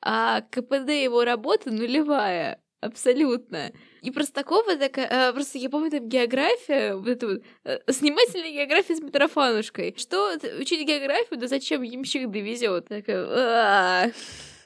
а 0.00 0.42
КПД 0.42 0.90
его 0.90 1.24
работы 1.24 1.70
нулевая. 1.70 2.62
Абсолютно. 2.86 3.72
И 4.02 4.10
Простакова 4.10 4.76
такая... 4.76 5.30
Э, 5.30 5.32
просто 5.32 5.58
я 5.58 5.68
помню, 5.68 5.90
там 5.90 6.08
география, 6.08 6.94
вот 6.94 7.08
эту 7.08 7.26
вот, 7.28 7.42
э, 7.64 7.78
снимательная 7.92 8.52
география 8.52 8.96
с 8.96 9.00
Митрофанушкой. 9.00 9.94
Что, 9.96 10.36
учить 10.60 10.86
географию, 10.86 11.38
да 11.38 11.48
зачем 11.48 11.82
ямщик 11.82 12.30
довезет? 12.30 12.88
Такая... 12.88 14.12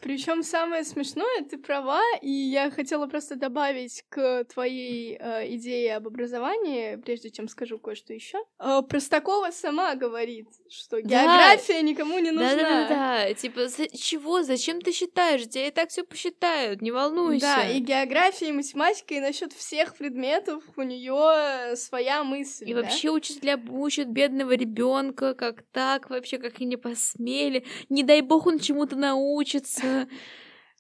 Причем 0.02 0.42
самое 0.42 0.84
смешное, 0.84 1.44
ты 1.48 1.58
права, 1.58 2.02
и 2.22 2.30
я 2.30 2.70
хотела 2.70 3.06
просто 3.06 3.36
добавить 3.36 4.02
к 4.08 4.44
твоей 4.44 5.16
э, 5.18 5.54
идее 5.54 5.96
об 5.96 6.06
образовании, 6.06 6.96
прежде 6.96 7.30
чем 7.30 7.48
скажу 7.48 7.78
кое-что 7.78 8.12
еще. 8.14 8.38
Э, 8.58 8.80
Простакова 8.88 9.50
сама 9.50 9.94
говорит, 9.94 10.48
что 10.70 11.00
география 11.00 11.74
да. 11.74 11.82
никому 11.82 12.18
не 12.18 12.30
нужна. 12.30 12.56
Да-да-да, 12.56 13.34
типа, 13.34 13.68
за 13.68 13.88
чего, 13.88 14.42
зачем 14.42 14.80
ты 14.80 14.92
считаешь? 14.92 15.46
Тебя 15.48 15.68
и 15.68 15.70
так 15.70 15.90
все 15.90 16.02
посчитают, 16.02 16.80
не 16.80 16.90
волнуйся. 16.90 17.46
Да, 17.46 17.68
и 17.68 17.80
география, 17.80 18.48
и 18.48 18.52
математика, 18.52 19.14
и 19.14 19.20
насчет 19.20 19.52
всех 19.52 19.96
предметов 19.96 20.62
у 20.76 20.82
нее 20.82 21.76
своя 21.76 22.24
мысль. 22.24 22.70
И 22.70 22.74
да? 22.74 22.82
вообще 22.82 23.10
учителя 23.10 23.60
учат 23.68 24.08
бедного 24.08 24.52
ребенка, 24.52 25.34
как 25.34 25.62
так 25.72 26.08
вообще, 26.10 26.38
как 26.38 26.60
и 26.60 26.64
не 26.64 26.76
посмели. 26.76 27.64
Не 27.88 28.02
дай 28.02 28.22
бог 28.22 28.46
он 28.46 28.58
чему-то 28.58 28.96
научится. 28.96 29.89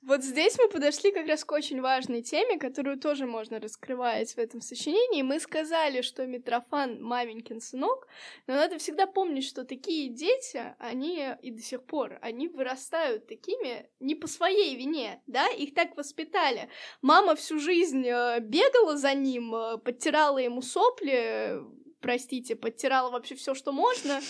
Вот 0.02 0.24
здесь 0.24 0.56
мы 0.58 0.68
подошли 0.68 1.12
как 1.12 1.26
раз 1.26 1.44
к 1.44 1.52
очень 1.52 1.82
важной 1.82 2.22
теме, 2.22 2.58
которую 2.58 2.98
тоже 2.98 3.26
можно 3.26 3.60
раскрывать 3.60 4.32
в 4.32 4.38
этом 4.38 4.62
сочинении. 4.62 5.20
Мы 5.20 5.38
сказали, 5.40 6.00
что 6.00 6.26
Митрофан 6.26 7.02
маменькин 7.02 7.60
сынок, 7.60 8.08
но 8.46 8.54
надо 8.54 8.78
всегда 8.78 9.06
помнить, 9.06 9.44
что 9.44 9.62
такие 9.62 10.08
дети, 10.08 10.74
они 10.78 11.26
и 11.42 11.50
до 11.50 11.60
сих 11.60 11.84
пор, 11.84 12.18
они 12.22 12.48
вырастают 12.48 13.26
такими 13.26 13.90
не 14.00 14.14
по 14.14 14.26
своей 14.26 14.74
вине, 14.74 15.20
да, 15.26 15.48
их 15.48 15.74
так 15.74 15.94
воспитали. 15.98 16.70
Мама 17.02 17.34
всю 17.34 17.58
жизнь 17.58 18.06
э, 18.06 18.40
бегала 18.40 18.96
за 18.96 19.12
ним, 19.12 19.54
э, 19.54 19.76
подтирала 19.76 20.38
ему 20.38 20.62
сопли, 20.62 21.60
простите, 22.00 22.56
подтирала 22.56 23.10
вообще 23.10 23.34
все, 23.34 23.54
что 23.54 23.70
можно, 23.70 24.20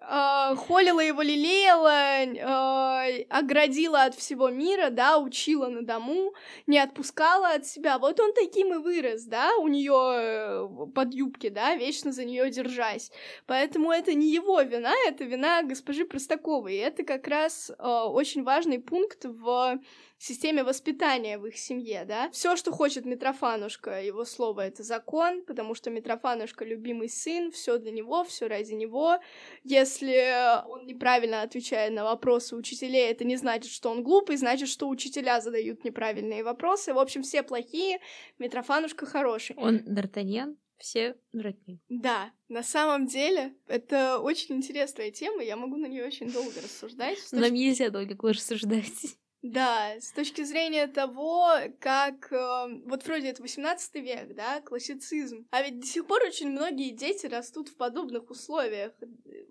э, 0.00 0.56
холила 0.56 1.00
его, 1.00 1.22
лелеяла, 1.22 2.24
э, 2.24 3.22
оградила 3.28 4.04
от 4.04 4.14
всего 4.14 4.48
мира, 4.48 4.90
да, 4.90 5.18
учила 5.18 5.68
на 5.68 5.82
дому, 5.82 6.34
не 6.66 6.78
отпускала 6.78 7.50
от 7.50 7.66
себя. 7.66 7.98
Вот 7.98 8.20
он 8.20 8.32
таким 8.32 8.74
и 8.74 8.78
вырос, 8.78 9.24
да, 9.24 9.56
у 9.56 9.68
нее 9.68 9.94
э, 9.94 10.68
под 10.94 11.14
юбки, 11.14 11.48
да, 11.48 11.74
вечно 11.76 12.12
за 12.12 12.24
нее 12.24 12.50
держась. 12.50 13.10
Поэтому 13.46 13.92
это 13.92 14.14
не 14.14 14.32
его 14.32 14.60
вина, 14.60 14.94
это 15.06 15.24
вина 15.24 15.62
госпожи 15.62 16.04
Простаковой. 16.04 16.74
И 16.74 16.78
это 16.78 17.02
как 17.02 17.28
раз 17.28 17.70
э, 17.70 17.82
очень 17.82 18.42
важный 18.42 18.78
пункт 18.78 19.24
в 19.24 19.78
системе 20.18 20.64
воспитания 20.64 21.38
в 21.38 21.46
их 21.46 21.56
семье, 21.56 22.04
да. 22.04 22.30
Все, 22.30 22.56
что 22.56 22.72
хочет 22.72 23.04
Митрофанушка, 23.04 24.02
его 24.02 24.24
слово 24.24 24.66
это 24.66 24.82
закон, 24.82 25.44
потому 25.44 25.74
что 25.74 25.90
Митрофанушка 25.90 26.64
любимый 26.64 27.08
сын, 27.08 27.50
все 27.50 27.78
для 27.78 27.92
него, 27.92 28.24
все 28.24 28.48
ради 28.48 28.74
него. 28.74 29.18
Если 29.62 30.66
он 30.68 30.86
неправильно 30.86 31.42
отвечает 31.42 31.92
на 31.92 32.04
вопросы 32.04 32.56
учителей, 32.56 33.10
это 33.10 33.24
не 33.24 33.36
значит, 33.36 33.70
что 33.70 33.90
он 33.90 34.02
глупый, 34.02 34.36
значит, 34.36 34.68
что 34.68 34.88
учителя 34.88 35.40
задают 35.40 35.84
неправильные 35.84 36.42
вопросы. 36.42 36.92
В 36.92 36.98
общем, 36.98 37.22
все 37.22 37.42
плохие, 37.42 38.00
Митрофанушка 38.38 39.06
хороший. 39.06 39.56
Он 39.56 39.78
Д'Артаньян, 39.78 40.56
все 40.78 41.16
дураки. 41.32 41.80
Да, 41.88 42.32
на 42.48 42.62
самом 42.62 43.06
деле, 43.06 43.54
это 43.66 44.18
очень 44.18 44.56
интересная 44.56 45.10
тема, 45.10 45.42
я 45.42 45.56
могу 45.56 45.76
на 45.76 45.86
нее 45.86 46.04
очень 46.04 46.30
долго 46.30 46.60
рассуждать. 46.62 47.18
Нам 47.32 47.52
нельзя 47.52 47.90
долго 47.90 48.16
рассуждать. 48.32 49.16
Да, 49.50 49.94
с 49.98 50.12
точки 50.12 50.42
зрения 50.44 50.86
того, 50.86 51.48
как... 51.80 52.30
Э, 52.30 52.66
вот 52.84 53.06
вроде 53.06 53.28
это 53.28 53.40
18 53.40 53.94
век, 53.94 54.34
да, 54.34 54.60
классицизм. 54.60 55.46
А 55.50 55.62
ведь 55.62 55.80
до 55.80 55.86
сих 55.86 56.06
пор 56.06 56.22
очень 56.22 56.50
многие 56.50 56.90
дети 56.90 57.24
растут 57.24 57.70
в 57.70 57.76
подобных 57.76 58.30
условиях. 58.30 58.92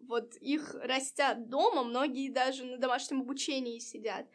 Вот 0.07 0.35
их 0.37 0.75
растят 0.81 1.49
дома, 1.49 1.83
многие 1.83 2.29
даже 2.29 2.65
на 2.65 2.77
домашнем 2.77 3.21
обучении 3.21 3.79
сидят. 3.79 4.25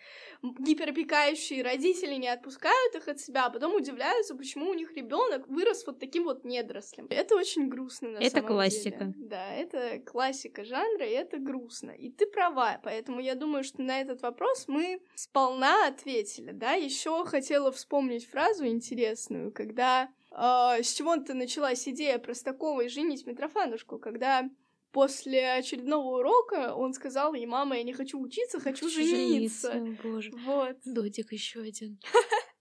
Гиперопекающие 0.42 1.62
родители 1.62 2.14
не 2.14 2.28
отпускают 2.28 2.94
их 2.94 3.08
от 3.08 3.20
себя, 3.20 3.46
а 3.46 3.50
потом 3.50 3.74
удивляются, 3.74 4.34
почему 4.34 4.70
у 4.70 4.74
них 4.74 4.94
ребенок 4.94 5.48
вырос 5.48 5.86
вот 5.86 5.98
таким 5.98 6.24
вот 6.24 6.44
недорослем. 6.44 7.06
Это 7.10 7.36
очень 7.36 7.68
грустно 7.68 8.10
на 8.10 8.18
это 8.18 8.36
самом 8.36 8.48
классика. 8.48 9.04
деле. 9.04 9.28
Да, 9.28 9.52
это 9.54 9.98
классика 10.00 10.64
жанра, 10.64 11.06
и 11.06 11.12
это 11.12 11.38
грустно. 11.38 11.90
И 11.90 12.10
ты 12.10 12.26
права, 12.26 12.80
поэтому 12.82 13.20
я 13.20 13.34
думаю, 13.34 13.64
что 13.64 13.82
на 13.82 14.00
этот 14.00 14.22
вопрос 14.22 14.66
мы 14.68 15.00
сполна 15.14 15.86
ответили, 15.86 16.52
да. 16.52 16.72
Еще 16.72 17.24
хотела 17.24 17.72
вспомнить 17.72 18.26
фразу 18.26 18.66
интересную, 18.66 19.52
когда 19.52 20.10
э, 20.30 20.82
с 20.82 20.92
чего-то 20.92 21.34
началась 21.34 21.86
идея 21.88 22.18
Простаковой 22.18 22.88
женить 22.88 23.26
Митрофанушку, 23.26 23.98
когда 23.98 24.48
после 24.92 25.52
очередного 25.52 26.18
урока 26.18 26.74
он 26.74 26.92
сказал 26.92 27.34
ей, 27.34 27.46
мама, 27.46 27.76
я 27.76 27.82
не 27.82 27.92
хочу 27.92 28.20
учиться, 28.20 28.60
хочу 28.60 28.88
жениться. 28.88 29.72
жениться. 29.72 30.02
Боже. 30.02 30.30
Вот. 30.44 30.76
Додик 30.84 31.32
еще 31.32 31.60
один. 31.60 31.98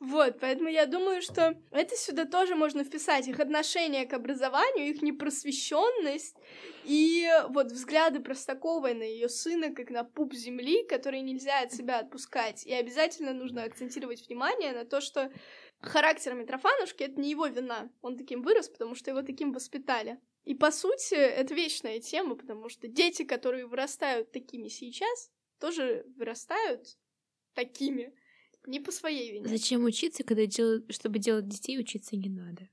Вот, 0.00 0.40
поэтому 0.40 0.70
я 0.70 0.86
думаю, 0.86 1.20
что 1.20 1.54
это 1.70 1.94
сюда 1.94 2.24
тоже 2.24 2.54
можно 2.54 2.84
вписать. 2.84 3.28
Их 3.28 3.38
отношение 3.38 4.06
к 4.06 4.14
образованию, 4.14 4.88
их 4.88 5.02
непросвещенность 5.02 6.36
и 6.84 7.28
вот 7.50 7.66
взгляды 7.66 8.20
Простаковой 8.20 8.94
на 8.94 9.02
ее 9.02 9.28
сына, 9.28 9.74
как 9.74 9.90
на 9.90 10.02
пуп 10.02 10.32
земли, 10.32 10.86
который 10.88 11.20
нельзя 11.20 11.60
от 11.60 11.74
себя 11.74 11.98
отпускать. 11.98 12.64
И 12.64 12.72
обязательно 12.72 13.34
нужно 13.34 13.64
акцентировать 13.64 14.26
внимание 14.26 14.72
на 14.72 14.86
то, 14.86 15.02
что 15.02 15.30
характер 15.82 16.32
Митрофанушки— 16.32 17.02
это 17.04 17.20
не 17.20 17.30
его 17.30 17.46
вина. 17.46 17.90
Он 18.00 18.16
таким 18.16 18.40
вырос, 18.40 18.70
потому 18.70 18.94
что 18.94 19.10
его 19.10 19.20
таким 19.20 19.52
воспитали. 19.52 20.18
И, 20.44 20.54
по 20.54 20.70
сути, 20.70 21.14
это 21.14 21.54
вечная 21.54 22.00
тема, 22.00 22.34
потому 22.34 22.68
что 22.68 22.88
дети, 22.88 23.24
которые 23.24 23.66
вырастают 23.66 24.32
такими 24.32 24.68
сейчас, 24.68 25.30
тоже 25.58 26.04
вырастают 26.16 26.98
такими. 27.54 28.14
Не 28.66 28.80
по 28.80 28.92
своей 28.92 29.32
вине. 29.32 29.48
Зачем 29.48 29.84
учиться, 29.84 30.22
когда 30.22 30.44
дел... 30.46 30.82
чтобы 30.90 31.18
делать 31.18 31.48
детей, 31.48 31.78
учиться 31.78 32.16
не 32.16 32.28
надо? 32.28 32.68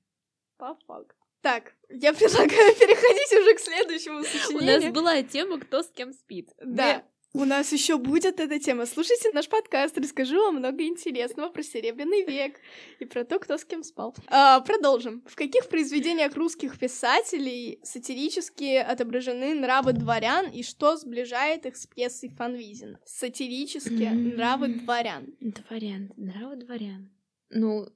По 0.57 0.75
факту. 0.85 1.15
Так, 1.41 1.75
я 1.89 2.13
предлагаю 2.13 2.75
переходить 2.79 3.39
уже 3.39 3.53
к 3.55 3.59
следующему 3.59 4.19
У 4.19 4.23
сочинению. 4.23 4.81
нас 4.81 4.93
была 4.93 5.23
тема 5.23 5.59
«Кто 5.59 5.83
с 5.83 5.89
кем 5.89 6.11
спит». 6.13 6.49
Да. 6.61 7.07
У 7.37 7.45
нас 7.45 7.71
еще 7.71 7.99
будет 7.99 8.39
эта 8.39 8.59
тема. 8.59 8.87
Слушайте 8.87 9.29
наш 9.31 9.47
подкаст, 9.47 9.95
расскажу 9.99 10.37
вам 10.37 10.55
много 10.55 10.83
интересного 10.83 11.49
про 11.49 11.61
Серебряный 11.61 12.25
век 12.25 12.55
и 12.97 13.05
про 13.05 13.23
то, 13.25 13.37
кто 13.37 13.59
с 13.59 13.63
кем 13.63 13.83
спал. 13.83 14.15
А, 14.25 14.59
продолжим. 14.61 15.21
В 15.27 15.35
каких 15.35 15.69
произведениях 15.69 16.35
русских 16.35 16.79
писателей 16.79 17.79
сатирически 17.83 18.77
отображены 18.77 19.53
нравы 19.53 19.93
дворян 19.93 20.49
и 20.49 20.63
что 20.63 20.97
сближает 20.97 21.67
их 21.67 21.77
с 21.77 21.85
пьесой 21.85 22.29
Фанвизина? 22.29 22.99
Сатирически 23.05 24.05
нравы 24.05 24.69
дворян. 24.69 25.27
Дворян, 25.39 26.11
нравы 26.17 26.55
дворян. 26.55 27.11
Ну, 27.51 27.87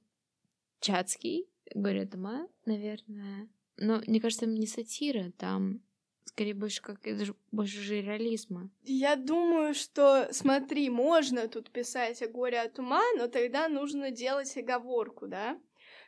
Чацкий, 0.78 1.48
говорят, 1.74 2.10
дома, 2.10 2.46
наверное. 2.64 3.48
Но, 3.76 4.02
мне 4.06 4.20
кажется, 4.20 4.46
не 4.46 4.68
сатира, 4.68 5.32
там 5.36 5.80
скорее 6.24 6.54
больше 6.54 6.82
как 6.82 7.06
это 7.06 7.24
же 7.24 7.34
больше 7.50 7.80
же 7.80 8.00
реализма. 8.00 8.70
Я 8.82 9.16
думаю, 9.16 9.74
что, 9.74 10.28
смотри, 10.32 10.90
можно 10.90 11.48
тут 11.48 11.70
писать 11.70 12.22
о 12.22 12.28
горе 12.28 12.60
от 12.60 12.78
ума, 12.78 13.02
но 13.16 13.28
тогда 13.28 13.68
нужно 13.68 14.10
делать 14.10 14.56
оговорку, 14.56 15.26
да, 15.26 15.58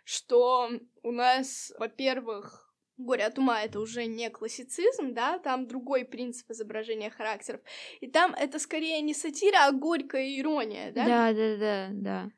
что 0.04 0.70
у 1.02 1.12
нас, 1.12 1.72
во-первых, 1.78 2.64
Горе 2.96 3.24
от 3.26 3.38
ума 3.38 3.60
это 3.62 3.80
уже 3.80 4.06
не 4.06 4.30
классицизм, 4.30 5.14
да, 5.14 5.38
там 5.38 5.66
другой 5.66 6.04
принцип 6.04 6.50
изображения 6.50 7.10
характеров. 7.10 7.60
И 8.00 8.06
там 8.06 8.34
это 8.34 8.60
скорее 8.60 9.00
не 9.00 9.14
сатира, 9.14 9.66
а 9.66 9.72
горькая 9.72 10.38
ирония, 10.38 10.92
да? 10.92 11.04
Да, 11.04 11.32
да, 11.32 11.56
да, 11.56 11.88
да. 11.92 12.30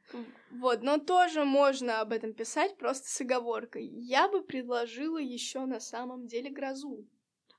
Вот, 0.50 0.82
но 0.82 0.96
тоже 0.96 1.44
можно 1.44 2.00
об 2.00 2.12
этом 2.12 2.32
писать 2.32 2.78
просто 2.78 3.08
с 3.08 3.20
оговоркой. 3.20 3.86
Я 3.86 4.28
бы 4.28 4.42
предложила 4.42 5.18
еще 5.18 5.66
на 5.66 5.80
самом 5.80 6.26
деле 6.26 6.50
грозу. 6.50 7.06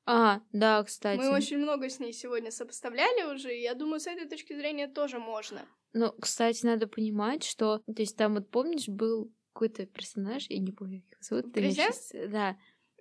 А, 0.08 0.42
да, 0.54 0.84
кстати. 0.84 1.20
Мы 1.20 1.30
очень 1.30 1.58
много 1.58 1.90
с 1.90 2.00
ней 2.00 2.14
сегодня 2.14 2.50
сопоставляли 2.50 3.34
уже, 3.36 3.54
и 3.56 3.62
я 3.62 3.74
думаю, 3.74 4.00
с 4.00 4.08
этой 4.08 4.26
точки 4.28 4.54
зрения 4.54 4.88
тоже 4.88 5.20
можно. 5.20 5.66
Ну, 5.94 6.12
кстати, 6.14 6.66
надо 6.66 6.88
понимать, 6.88 7.44
что... 7.44 7.80
То 7.80 8.02
есть 8.02 8.16
там 8.16 8.36
вот, 8.36 8.50
помнишь, 8.50 8.88
был 8.88 9.32
какой-то 9.54 9.86
персонаж, 9.86 10.46
я 10.50 10.60
не 10.60 10.72
помню, 10.72 11.02
как 11.02 11.12
его 11.12 11.22
зовут. 11.22 11.54
ты 11.54 11.62
Друзья? 11.62 11.86
щас- 11.88 12.12
Да. 12.30 12.56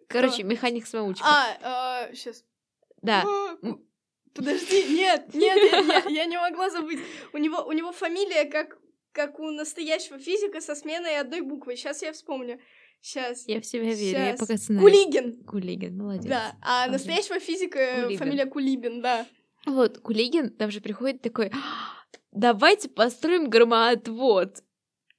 Короче, 0.09 0.43
механик 0.43 0.87
самоучка. 0.87 1.25
А, 1.27 2.09
сейчас. 2.13 2.45
Да. 3.03 3.25
Подожди, 4.35 4.85
нет, 4.95 5.33
нет, 5.35 5.57
я, 5.73 5.79
я- 5.81 6.09
я 6.11 6.25
не 6.27 6.39
могла 6.39 6.69
забыть. 6.71 7.01
У 7.33 7.39
него, 7.39 7.65
у 7.65 7.73
него 7.73 7.93
фамилия 7.93 8.45
как, 8.45 8.79
как 9.13 9.39
у 9.41 9.51
настоящего 9.51 10.19
физика 10.19 10.61
со 10.61 10.75
сменой 10.75 11.19
одной 11.19 11.41
буквы. 11.41 11.77
Сейчас 11.77 12.03
я 12.03 12.13
вспомню. 12.13 12.61
Сейчас. 13.01 13.47
Я 13.47 13.61
в 13.61 13.66
себя 13.66 13.84
верю, 13.84 14.18
я 14.18 14.30
Щас. 14.32 14.40
пока 14.40 14.57
знаю. 14.57 14.80
Кулигин. 14.80 15.44
Кулигин, 15.44 15.97
молодец. 15.97 16.26
Да, 16.26 16.57
а 16.61 16.82
Окей. 16.84 16.92
настоящего 16.92 17.38
физика 17.38 17.78
э, 17.78 18.03
Кулибин. 18.03 18.18
фамилия 18.18 18.47
Кулибин, 18.47 19.01
да. 19.01 19.26
Вот, 19.64 19.99
Кулигин 19.99 20.51
там 20.51 20.70
же 20.70 20.80
приходит 20.80 21.22
такой, 21.22 21.49
«А, 21.49 21.57
давайте 22.32 22.88
построим 22.88 23.49
громоотвод. 23.49 24.62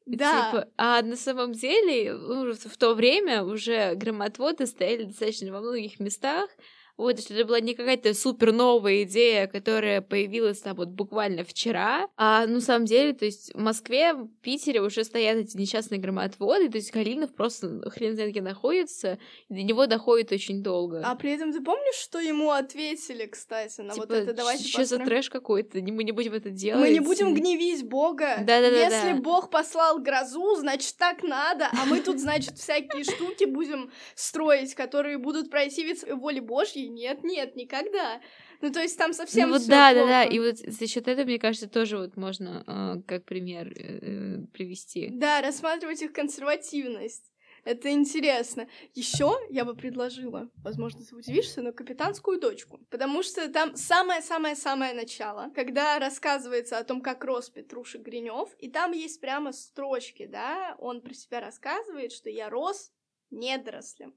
Да. 0.05 0.51
Типа, 0.51 0.67
а 0.77 1.01
на 1.01 1.17
самом 1.17 1.51
деле, 1.51 2.13
ну, 2.13 2.53
в 2.53 2.57
в 2.57 2.77
то 2.77 2.93
время 2.93 3.43
уже 3.43 3.93
громоотводы 3.95 4.65
стояли 4.65 5.03
достаточно 5.03 5.51
во 5.51 5.59
многих 5.59 5.99
местах, 5.99 6.49
вот, 6.97 7.19
что 7.19 7.33
это 7.33 7.45
была 7.45 7.59
не 7.59 7.75
какая-то 7.75 8.13
супер 8.13 8.51
новая 8.51 9.03
идея, 9.03 9.47
которая 9.47 10.01
появилась 10.01 10.59
там 10.59 10.75
вот 10.75 10.89
буквально 10.89 11.43
вчера, 11.43 12.07
а 12.17 12.45
на 12.47 12.59
самом 12.59 12.85
деле, 12.85 13.13
то 13.13 13.25
есть 13.25 13.53
в 13.53 13.59
Москве, 13.59 14.13
в 14.13 14.27
Питере 14.41 14.81
уже 14.81 15.03
стоят 15.03 15.37
эти 15.37 15.57
несчастные 15.57 15.99
громоотводы, 15.99 16.69
то 16.69 16.77
есть 16.77 16.91
Калинов 16.91 17.33
просто 17.33 17.89
хрен 17.91 18.15
знает 18.15 18.31
где 18.31 18.41
находится, 18.41 19.19
и 19.49 19.53
до 19.53 19.61
него 19.61 19.85
доходит 19.85 20.31
очень 20.31 20.63
долго. 20.63 21.01
А 21.05 21.15
при 21.15 21.31
этом 21.31 21.53
ты 21.53 21.61
помнишь, 21.61 21.95
что 21.95 22.19
ему 22.19 22.51
ответили, 22.51 23.25
кстати, 23.25 23.81
на 23.81 23.93
вот 23.93 24.11
это 24.11 24.33
давайте 24.33 24.67
что 24.67 24.85
за 24.85 24.99
трэш 24.99 25.29
какой-то, 25.29 25.77
мы 25.79 26.03
не 26.03 26.11
будем 26.11 26.33
это 26.33 26.49
делать. 26.49 26.81
Мы 26.81 26.89
не 26.89 26.99
будем 26.99 27.33
гневить 27.33 27.83
Бога. 27.83 28.37
Да-да-да-да. 28.39 28.77
Если 28.77 29.19
Бог 29.19 29.49
послал 29.49 29.99
грозу, 29.99 30.55
значит 30.55 30.95
так 30.97 31.23
надо, 31.23 31.69
а 31.71 31.85
мы 31.85 31.99
тут, 31.99 32.19
значит, 32.19 32.57
всякие 32.57 33.03
штуки 33.03 33.45
будем 33.45 33.91
строить, 34.15 34.73
которые 34.73 35.17
будут 35.17 35.49
противиться 35.49 36.15
воле 36.15 36.41
Божьей. 36.41 36.86
Нет, 36.87 37.23
нет, 37.23 37.55
никогда. 37.55 38.21
Ну, 38.61 38.71
то 38.71 38.81
есть 38.81 38.97
там 38.97 39.13
совсем 39.13 39.49
ну 39.49 39.57
вот 39.57 39.67
да, 39.67 39.93
да, 39.93 40.05
да, 40.05 40.21
плохо. 40.23 40.35
и 40.35 40.39
вот 40.39 40.57
за 40.57 40.87
счет 40.87 41.07
этого, 41.07 41.25
мне 41.25 41.39
кажется, 41.39 41.69
тоже 41.69 41.97
вот 41.97 42.17
можно 42.17 42.63
э, 42.65 43.01
как 43.07 43.25
пример 43.25 43.67
э, 43.67 44.45
привести. 44.53 45.09
Да, 45.11 45.41
рассматривать 45.41 46.01
их 46.01 46.13
консервативность. 46.13 47.31
Это 47.67 47.91
интересно. 47.91 48.69
Еще 48.93 49.29
я 49.49 49.65
бы 49.65 49.75
предложила, 49.75 50.49
возможно, 50.63 51.03
ты 51.03 51.13
удивишься, 51.13 51.61
но 51.61 51.73
капитанскую 51.73 52.39
дочку. 52.39 52.79
Потому 52.89 53.23
что 53.23 53.51
там 53.51 53.75
самое-самое-самое 53.75 54.93
начало, 54.93 55.51
когда 55.53 55.99
рассказывается 55.99 56.77
о 56.77 56.85
том, 56.85 57.01
как 57.01 57.25
рос 57.25 57.49
Петрушек 57.49 58.03
Гринев, 58.03 58.55
и 58.59 58.69
там 58.69 58.93
есть 58.93 59.19
прямо 59.19 59.51
строчки, 59.51 60.27
да, 60.27 60.77
он 60.79 61.01
про 61.01 61.13
себя 61.13 61.41
рассказывает, 61.41 62.13
что 62.13 62.29
я 62.29 62.49
рос 62.49 62.93
недорослем. 63.31 64.15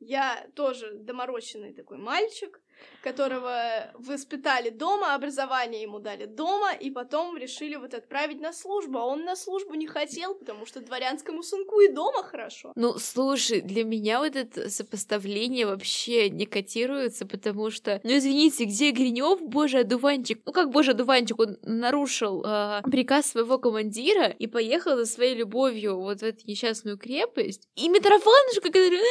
Я 0.00 0.48
тоже 0.56 0.94
доморощенный 0.94 1.74
такой 1.74 1.98
мальчик, 1.98 2.60
которого 3.02 3.90
воспитали 3.94 4.70
дома, 4.70 5.14
образование 5.14 5.82
ему 5.82 5.98
дали 5.98 6.26
дома, 6.26 6.72
и 6.72 6.90
потом 6.90 7.36
решили 7.36 7.76
вот 7.76 7.94
отправить 7.94 8.40
на 8.40 8.52
службу. 8.52 8.98
А 8.98 9.06
он 9.06 9.24
на 9.24 9.36
службу 9.36 9.74
не 9.74 9.86
хотел, 9.86 10.34
потому 10.34 10.66
что 10.66 10.80
дворянскому 10.80 11.42
сынку 11.42 11.80
и 11.80 11.88
дома 11.88 12.22
хорошо. 12.22 12.72
Ну, 12.76 12.98
слушай, 12.98 13.60
для 13.60 13.84
меня 13.84 14.20
вот 14.20 14.36
это 14.36 14.68
сопоставление 14.68 15.66
вообще 15.66 16.30
не 16.30 16.46
котируется, 16.46 17.26
потому 17.26 17.70
что, 17.70 18.00
ну, 18.04 18.16
извините, 18.16 18.64
где 18.64 18.90
Гринев, 18.90 19.40
боже, 19.40 19.78
одуванчик? 19.80 20.40
Ну, 20.44 20.52
как 20.52 20.70
боже, 20.70 20.92
одуванчик, 20.92 21.38
он 21.38 21.58
нарушил 21.62 22.44
э, 22.44 22.82
приказ 22.90 23.26
своего 23.26 23.58
командира 23.58 24.26
и 24.26 24.46
поехал 24.46 24.96
за 24.96 25.06
своей 25.06 25.34
любовью 25.34 25.98
вот 25.98 26.20
в 26.20 26.22
эту 26.22 26.46
несчастную 26.46 26.98
крепость. 26.98 27.68
И 27.76 27.88
Митрофанушка, 27.88 28.68
который, 28.68 28.98
«Э, 28.98 29.02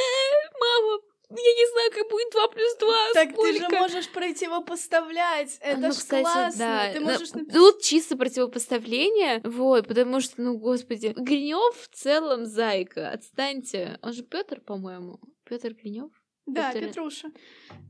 мама, 0.59 1.01
я 1.29 1.53
не 1.53 1.71
знаю, 1.71 1.91
как 1.91 2.09
будет 2.09 2.31
2 2.31 2.47
плюс 2.49 2.75
2, 2.77 2.87
Так 3.13 3.29
ты 3.35 3.53
же 3.53 3.59
сколько?» 3.59 3.79
можешь 3.79 4.09
противопоставлять. 4.09 5.57
Это 5.61 5.79
ну, 5.79 5.91
ж 5.91 5.95
кстати, 5.95 6.21
классно. 6.23 6.59
да. 6.59 6.93
Ты 6.93 6.99
Ну, 6.99 7.05
можешь 7.05 7.31
написать. 7.33 7.53
Тут 7.53 7.81
чисто 7.81 8.17
противопоставление, 8.17 9.41
вот, 9.43 9.87
потому 9.87 10.21
что, 10.21 10.41
ну, 10.41 10.57
господи, 10.57 11.13
Гринев 11.15 11.75
в 11.77 11.87
целом 11.95 12.45
зайка, 12.45 13.11
отстаньте. 13.11 13.99
Он 14.01 14.13
же 14.13 14.23
Петр, 14.23 14.61
по-моему. 14.61 15.19
Петр 15.45 15.73
Гринев. 15.73 16.11
Да, 16.45 16.71
Петр- 16.73 16.87
Петруша. 16.87 17.27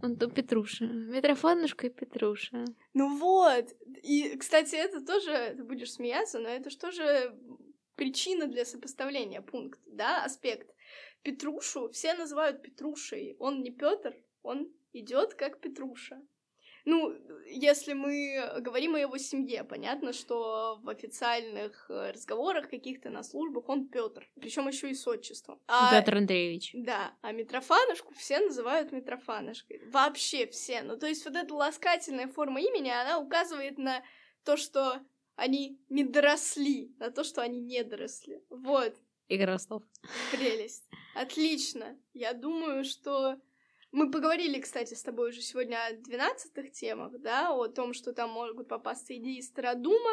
Он 0.03 0.17
то 0.17 0.27
Петруша. 0.27 0.85
Митрофанушка 0.85 1.87
и 1.87 1.89
Петруша. 1.89 2.65
Ну 2.93 3.17
вот. 3.17 3.65
И, 4.03 4.35
кстати, 4.37 4.75
это 4.75 4.99
тоже, 5.05 5.53
ты 5.55 5.63
будешь 5.63 5.93
смеяться, 5.93 6.39
но 6.39 6.49
это 6.49 6.69
же 6.69 6.77
тоже 6.77 7.33
причина 7.95 8.47
для 8.47 8.65
сопоставления, 8.65 9.41
пункт, 9.41 9.79
да, 9.85 10.23
аспект. 10.25 10.69
Петрушу 11.23 11.89
все 11.89 12.13
называют 12.13 12.61
Петрушей. 12.61 13.35
Он 13.39 13.61
не 13.61 13.71
Петр, 13.71 14.15
он 14.41 14.71
идет 14.93 15.33
как 15.33 15.59
Петруша. 15.59 16.21
Ну, 16.85 17.13
если 17.45 17.93
мы 17.93 18.61
говорим 18.61 18.95
о 18.95 18.99
его 18.99 19.17
семье, 19.17 19.63
понятно, 19.63 20.13
что 20.13 20.79
в 20.81 20.89
официальных 20.89 21.85
э, 21.89 22.11
разговорах 22.11 22.69
каких-то 22.69 23.09
на 23.09 23.21
службах 23.21 23.67
он 23.69 23.89
Петр, 23.89 24.27
причем 24.39 24.67
еще 24.67 24.89
и 24.89 24.95
с 24.95 25.05
отчеством. 25.07 25.61
А- 25.67 25.91
Петр 25.91 26.15
Андреевич. 26.17 26.71
да, 26.73 27.13
а 27.21 27.31
Митрофанушку 27.31 28.13
все 28.15 28.39
называют 28.39 28.91
Митрофанушкой. 28.91 29.81
Вообще 29.89 30.47
все. 30.47 30.81
Ну, 30.81 30.97
то 30.97 31.05
есть 31.05 31.25
вот 31.25 31.35
эта 31.35 31.53
ласкательная 31.53 32.27
форма 32.27 32.61
имени, 32.61 32.89
она 32.89 33.19
указывает 33.19 33.77
на 33.77 34.01
то, 34.43 34.57
что 34.57 34.99
они 35.35 35.79
не 35.89 36.03
доросли, 36.05 36.95
на 36.97 37.11
то, 37.11 37.23
что 37.23 37.41
они 37.41 37.59
не 37.59 37.83
доросли. 37.83 38.41
Вот. 38.49 38.95
Игра 39.27 39.59
слов. 39.59 39.83
Прелесть. 40.31 40.89
Отлично. 41.19 41.97
Я 42.13 42.33
думаю, 42.33 42.85
что 42.85 43.35
мы 43.91 44.11
поговорили, 44.11 44.59
кстати, 44.59 44.93
с 44.93 45.01
тобой 45.01 45.29
уже 45.29 45.41
сегодня 45.41 45.77
о 45.85 45.93
двенадцатых 45.93 46.71
темах, 46.71 47.13
да, 47.19 47.53
о 47.53 47.67
том, 47.67 47.93
что 47.93 48.13
там 48.13 48.31
могут 48.31 48.67
попасться 48.67 49.15
идеи 49.15 49.41
Стародума. 49.41 50.11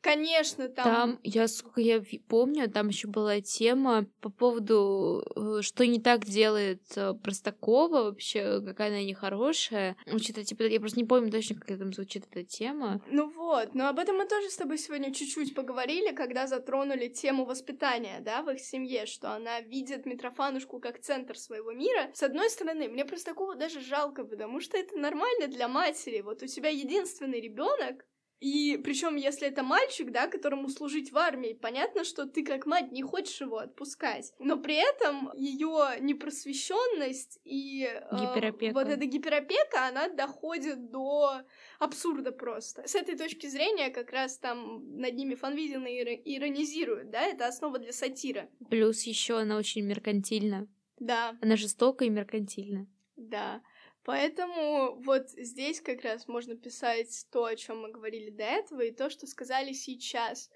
Конечно, 0.00 0.68
там... 0.68 0.84
Там, 0.84 1.20
я, 1.22 1.48
сколько 1.48 1.80
я 1.80 2.02
помню, 2.28 2.70
там 2.70 2.88
еще 2.88 3.08
была 3.08 3.40
тема 3.40 4.06
по 4.20 4.30
поводу, 4.30 5.24
э, 5.34 5.62
что 5.62 5.86
не 5.86 6.00
так 6.00 6.24
делает 6.24 6.82
э, 6.96 7.14
Простакова 7.14 8.04
вообще, 8.04 8.60
какая 8.64 8.88
она 8.88 9.02
нехорошая. 9.02 9.96
Что-то 10.06 10.44
типа, 10.44 10.62
я 10.62 10.78
просто 10.78 11.00
не 11.00 11.06
помню 11.06 11.30
точно, 11.30 11.56
как 11.56 11.78
там 11.78 11.92
звучит 11.92 12.26
эта 12.30 12.44
тема. 12.44 13.02
Ну 13.10 13.30
вот, 13.30 13.74
но 13.74 13.88
об 13.88 13.98
этом 13.98 14.16
мы 14.16 14.26
тоже 14.26 14.50
с 14.50 14.56
тобой 14.56 14.78
сегодня 14.78 15.12
чуть-чуть 15.12 15.54
поговорили, 15.54 16.14
когда 16.14 16.46
затронули 16.46 17.08
тему 17.08 17.44
воспитания, 17.44 18.20
да, 18.20 18.42
в 18.42 18.50
их 18.50 18.60
семье, 18.60 19.06
что 19.06 19.32
она 19.32 19.60
видит 19.60 20.06
Митрофанушку 20.06 20.78
как 20.78 21.00
центр 21.00 21.36
своего 21.36 21.72
мира. 21.72 22.10
С 22.14 22.22
одной 22.22 22.50
стороны, 22.50 22.88
мне 22.88 23.04
просто 23.16 23.30
такого 23.30 23.54
даже 23.54 23.80
жалко, 23.80 24.24
потому 24.24 24.60
что 24.60 24.76
это 24.76 24.98
нормально 24.98 25.48
для 25.48 25.68
матери. 25.68 26.20
Вот 26.20 26.42
у 26.42 26.46
тебя 26.46 26.68
единственный 26.68 27.40
ребенок, 27.40 28.04
и 28.40 28.78
причем, 28.84 29.16
если 29.16 29.48
это 29.48 29.62
мальчик, 29.62 30.10
да, 30.10 30.26
которому 30.26 30.68
служить 30.68 31.10
в 31.12 31.16
армии, 31.16 31.54
понятно, 31.54 32.04
что 32.04 32.26
ты 32.26 32.44
как 32.44 32.66
мать 32.66 32.92
не 32.92 33.02
хочешь 33.02 33.40
его 33.40 33.56
отпускать. 33.56 34.34
Но 34.38 34.58
при 34.58 34.74
этом 34.74 35.32
ее 35.34 35.98
непросвещенность 36.00 37.40
и 37.44 37.88
э, 37.90 38.16
Гиперопека. 38.16 38.74
вот 38.74 38.88
эта 38.88 39.06
гиперопека, 39.06 39.88
она 39.88 40.08
доходит 40.08 40.90
до 40.90 41.40
абсурда 41.78 42.32
просто. 42.32 42.86
С 42.86 42.94
этой 42.94 43.16
точки 43.16 43.46
зрения 43.46 43.88
как 43.88 44.12
раз 44.12 44.36
там 44.36 44.98
над 44.98 45.14
ними 45.14 45.34
фанвизин 45.34 45.86
иронизирует, 45.86 47.08
да, 47.10 47.22
это 47.22 47.46
основа 47.46 47.78
для 47.78 47.92
сатира. 47.94 48.50
Плюс 48.68 49.04
еще 49.04 49.38
она 49.38 49.56
очень 49.56 49.86
меркантильна. 49.86 50.68
Да, 50.98 51.36
Она 51.42 51.56
жестокая 51.56 52.08
и 52.08 52.10
меркантильна. 52.10 52.86
Да. 53.16 53.62
Поэтому 54.04 54.94
вот 55.02 55.30
здесь 55.30 55.80
как 55.80 56.02
раз 56.02 56.28
можно 56.28 56.56
писать 56.56 57.26
то, 57.32 57.44
о 57.44 57.56
чем 57.56 57.80
мы 57.80 57.90
говорили 57.90 58.30
до 58.30 58.44
этого, 58.44 58.82
и 58.82 58.92
то, 58.92 59.10
что 59.10 59.26
сказали 59.26 59.72
сейчас. 59.72 60.50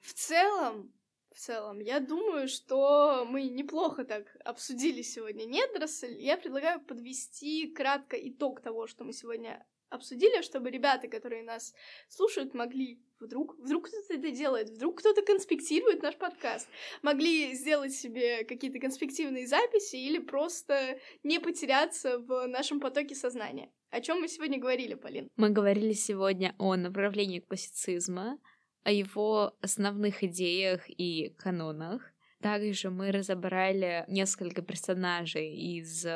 В 0.00 0.12
целом, 0.12 0.92
в 1.32 1.38
целом, 1.38 1.80
я 1.80 2.00
думаю, 2.00 2.48
что 2.48 3.24
мы 3.26 3.48
неплохо 3.48 4.04
так 4.04 4.36
обсудили 4.44 5.02
сегодня 5.02 5.44
недоросль. 5.44 6.16
Я 6.18 6.36
предлагаю 6.36 6.80
подвести 6.80 7.72
кратко 7.72 8.16
итог 8.16 8.60
того, 8.60 8.86
что 8.86 9.04
мы 9.04 9.12
сегодня 9.12 9.66
обсудили, 9.90 10.42
чтобы 10.42 10.70
ребята, 10.70 11.08
которые 11.08 11.42
нас 11.42 11.74
слушают, 12.08 12.54
могли 12.54 13.00
вдруг, 13.20 13.56
вдруг 13.58 13.88
кто-то 13.88 14.14
это 14.14 14.30
делает, 14.30 14.70
вдруг 14.70 14.98
кто-то 14.98 15.22
конспектирует 15.22 16.02
наш 16.02 16.16
подкаст, 16.16 16.68
могли 17.02 17.54
сделать 17.54 17.92
себе 17.92 18.44
какие-то 18.44 18.78
конспективные 18.78 19.46
записи 19.46 19.96
или 19.96 20.18
просто 20.18 20.98
не 21.22 21.38
потеряться 21.38 22.18
в 22.18 22.46
нашем 22.46 22.80
потоке 22.80 23.14
сознания. 23.14 23.70
О 23.90 24.00
чем 24.00 24.20
мы 24.20 24.28
сегодня 24.28 24.58
говорили, 24.58 24.94
Полин? 24.94 25.28
Мы 25.36 25.50
говорили 25.50 25.92
сегодня 25.92 26.54
о 26.58 26.76
направлении 26.76 27.40
классицизма, 27.40 28.38
о 28.82 28.92
его 28.92 29.56
основных 29.60 30.22
идеях 30.22 30.82
и 30.88 31.30
канонах. 31.38 32.12
Также 32.42 32.90
мы 32.90 33.12
разобрали 33.12 34.04
несколько 34.08 34.62
персонажей 34.62 35.54
из 35.56 36.06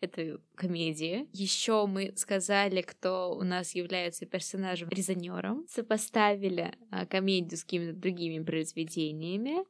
э, 0.00 0.06
этой 0.06 0.38
комедии. 0.54 1.28
Еще 1.32 1.86
мы 1.86 2.12
сказали, 2.16 2.82
кто 2.82 3.34
у 3.36 3.42
нас 3.42 3.74
является 3.74 4.26
персонажем 4.26 4.88
резонером, 4.90 5.66
сопоставили 5.68 6.74
а, 6.90 7.06
комедию 7.06 7.56
с 7.58 7.64
какими-то 7.64 7.98
другими 7.98 8.44
произведениями 8.44 9.64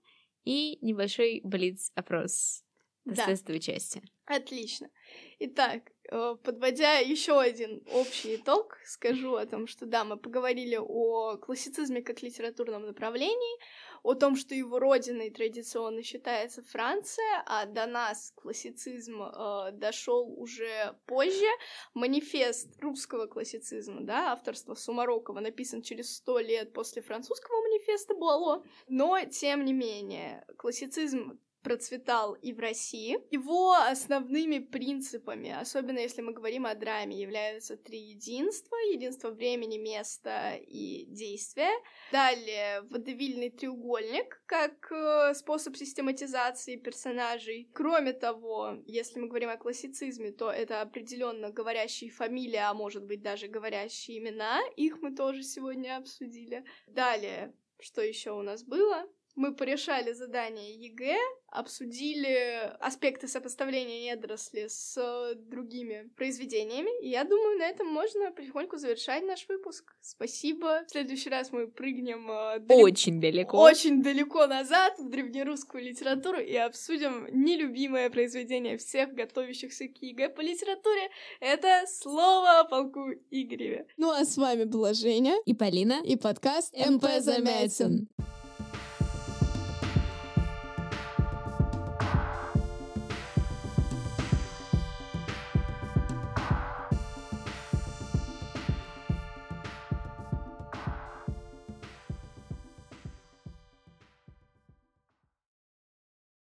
и 0.44 0.78
небольшой 0.80 1.40
блиц-опрос 1.44 2.62
Да. 3.04 3.26
тестовой 3.26 3.60
части. 3.60 4.02
Отлично. 4.26 4.90
Итак, 5.38 5.82
э, 6.10 6.36
подводя 6.42 6.98
еще 6.98 7.40
один 7.40 7.82
общий 7.92 8.36
итог, 8.36 8.76
скажу 8.84 9.36
о 9.36 9.46
том, 9.46 9.68
что 9.68 9.86
да, 9.86 10.04
мы 10.04 10.16
поговорили 10.16 10.76
о 10.76 11.36
классицизме 11.36 12.02
как 12.02 12.22
литературном 12.22 12.86
направлении, 12.86 13.60
о 14.02 14.14
том, 14.14 14.36
что 14.36 14.54
его 14.54 14.78
родиной 14.78 15.30
традиционно 15.30 16.02
считается 16.02 16.62
Франция, 16.62 17.42
а 17.46 17.66
до 17.66 17.86
нас 17.86 18.32
классицизм 18.36 19.22
э, 19.22 19.70
дошел 19.72 20.32
уже 20.36 20.96
позже. 21.06 21.46
Манифест 21.94 22.80
русского 22.80 23.26
классицизма, 23.26 24.02
да, 24.02 24.32
авторства 24.32 24.74
Сумарокова, 24.74 25.40
написан 25.40 25.82
через 25.82 26.14
сто 26.16 26.38
лет 26.38 26.72
после 26.72 27.02
французского 27.02 27.60
манифеста 27.62 28.14
Буало, 28.14 28.64
но 28.88 29.18
тем 29.24 29.64
не 29.64 29.72
менее 29.72 30.44
классицизм 30.56 31.38
процветал 31.66 32.34
и 32.34 32.52
в 32.52 32.60
России. 32.60 33.18
Его 33.32 33.72
основными 33.72 34.60
принципами, 34.60 35.50
особенно 35.50 35.98
если 35.98 36.22
мы 36.22 36.32
говорим 36.32 36.64
о 36.64 36.76
драме, 36.76 37.20
являются 37.20 37.76
три 37.76 37.98
единства. 37.98 38.76
Единство 38.92 39.30
времени, 39.30 39.76
места 39.76 40.54
и 40.54 41.06
действия. 41.08 41.72
Далее 42.12 42.82
водевильный 42.82 43.50
треугольник 43.50 44.40
как 44.46 44.92
э, 44.92 45.34
способ 45.34 45.76
систематизации 45.76 46.76
персонажей. 46.76 47.68
Кроме 47.74 48.12
того, 48.12 48.76
если 48.86 49.18
мы 49.18 49.26
говорим 49.26 49.50
о 49.50 49.56
классицизме, 49.56 50.30
то 50.30 50.52
это 50.52 50.82
определенно 50.82 51.50
говорящие 51.50 52.10
фамилии, 52.10 52.58
а 52.58 52.74
может 52.74 53.04
быть 53.04 53.22
даже 53.22 53.48
говорящие 53.48 54.18
имена. 54.18 54.60
Их 54.76 55.02
мы 55.02 55.16
тоже 55.16 55.42
сегодня 55.42 55.96
обсудили. 55.96 56.64
Далее, 56.86 57.52
что 57.80 58.02
еще 58.02 58.30
у 58.30 58.42
нас 58.42 58.62
было? 58.62 59.08
Мы 59.36 59.54
порешали 59.54 60.12
задание 60.14 60.74
ЕГЭ, 60.74 61.16
обсудили 61.50 62.72
аспекты 62.80 63.28
сопоставления 63.28 64.14
недоросли 64.14 64.66
с 64.68 65.34
другими 65.36 66.10
произведениями. 66.16 66.90
И 67.04 67.10
я 67.10 67.24
думаю, 67.24 67.58
на 67.58 67.64
этом 67.64 67.86
можно 67.86 68.30
потихоньку 68.32 68.78
завершать 68.78 69.24
наш 69.24 69.46
выпуск. 69.48 69.94
Спасибо. 70.00 70.84
В 70.86 70.90
следующий 70.90 71.28
раз 71.30 71.52
мы 71.52 71.68
прыгнем 71.68 72.30
э, 72.30 72.58
далеко- 72.60 72.82
Очень 72.82 73.20
далеко. 73.20 73.58
очень 73.58 74.02
далеко 74.02 74.46
назад 74.46 74.98
в 74.98 75.08
древнерусскую 75.10 75.84
литературу 75.84 76.38
и 76.40 76.56
обсудим 76.56 77.26
нелюбимое 77.30 78.08
произведение 78.10 78.78
всех 78.78 79.12
готовящихся 79.12 79.86
к 79.88 79.96
ЕГЭ 80.00 80.30
по 80.30 80.40
литературе. 80.40 81.10
Это 81.40 81.84
«Слово 81.86 82.60
о 82.60 82.64
полку 82.64 83.10
Игореве». 83.30 83.86
Ну 83.98 84.10
а 84.10 84.24
с 84.24 84.36
вами 84.38 84.64
была 84.64 84.94
Женя 84.94 85.34
И 85.44 85.52
Полина. 85.54 86.00
и 86.04 86.16
подкаст 86.16 86.74
МП 86.74 87.02
МП 87.04 87.20
Замятин. 87.20 88.08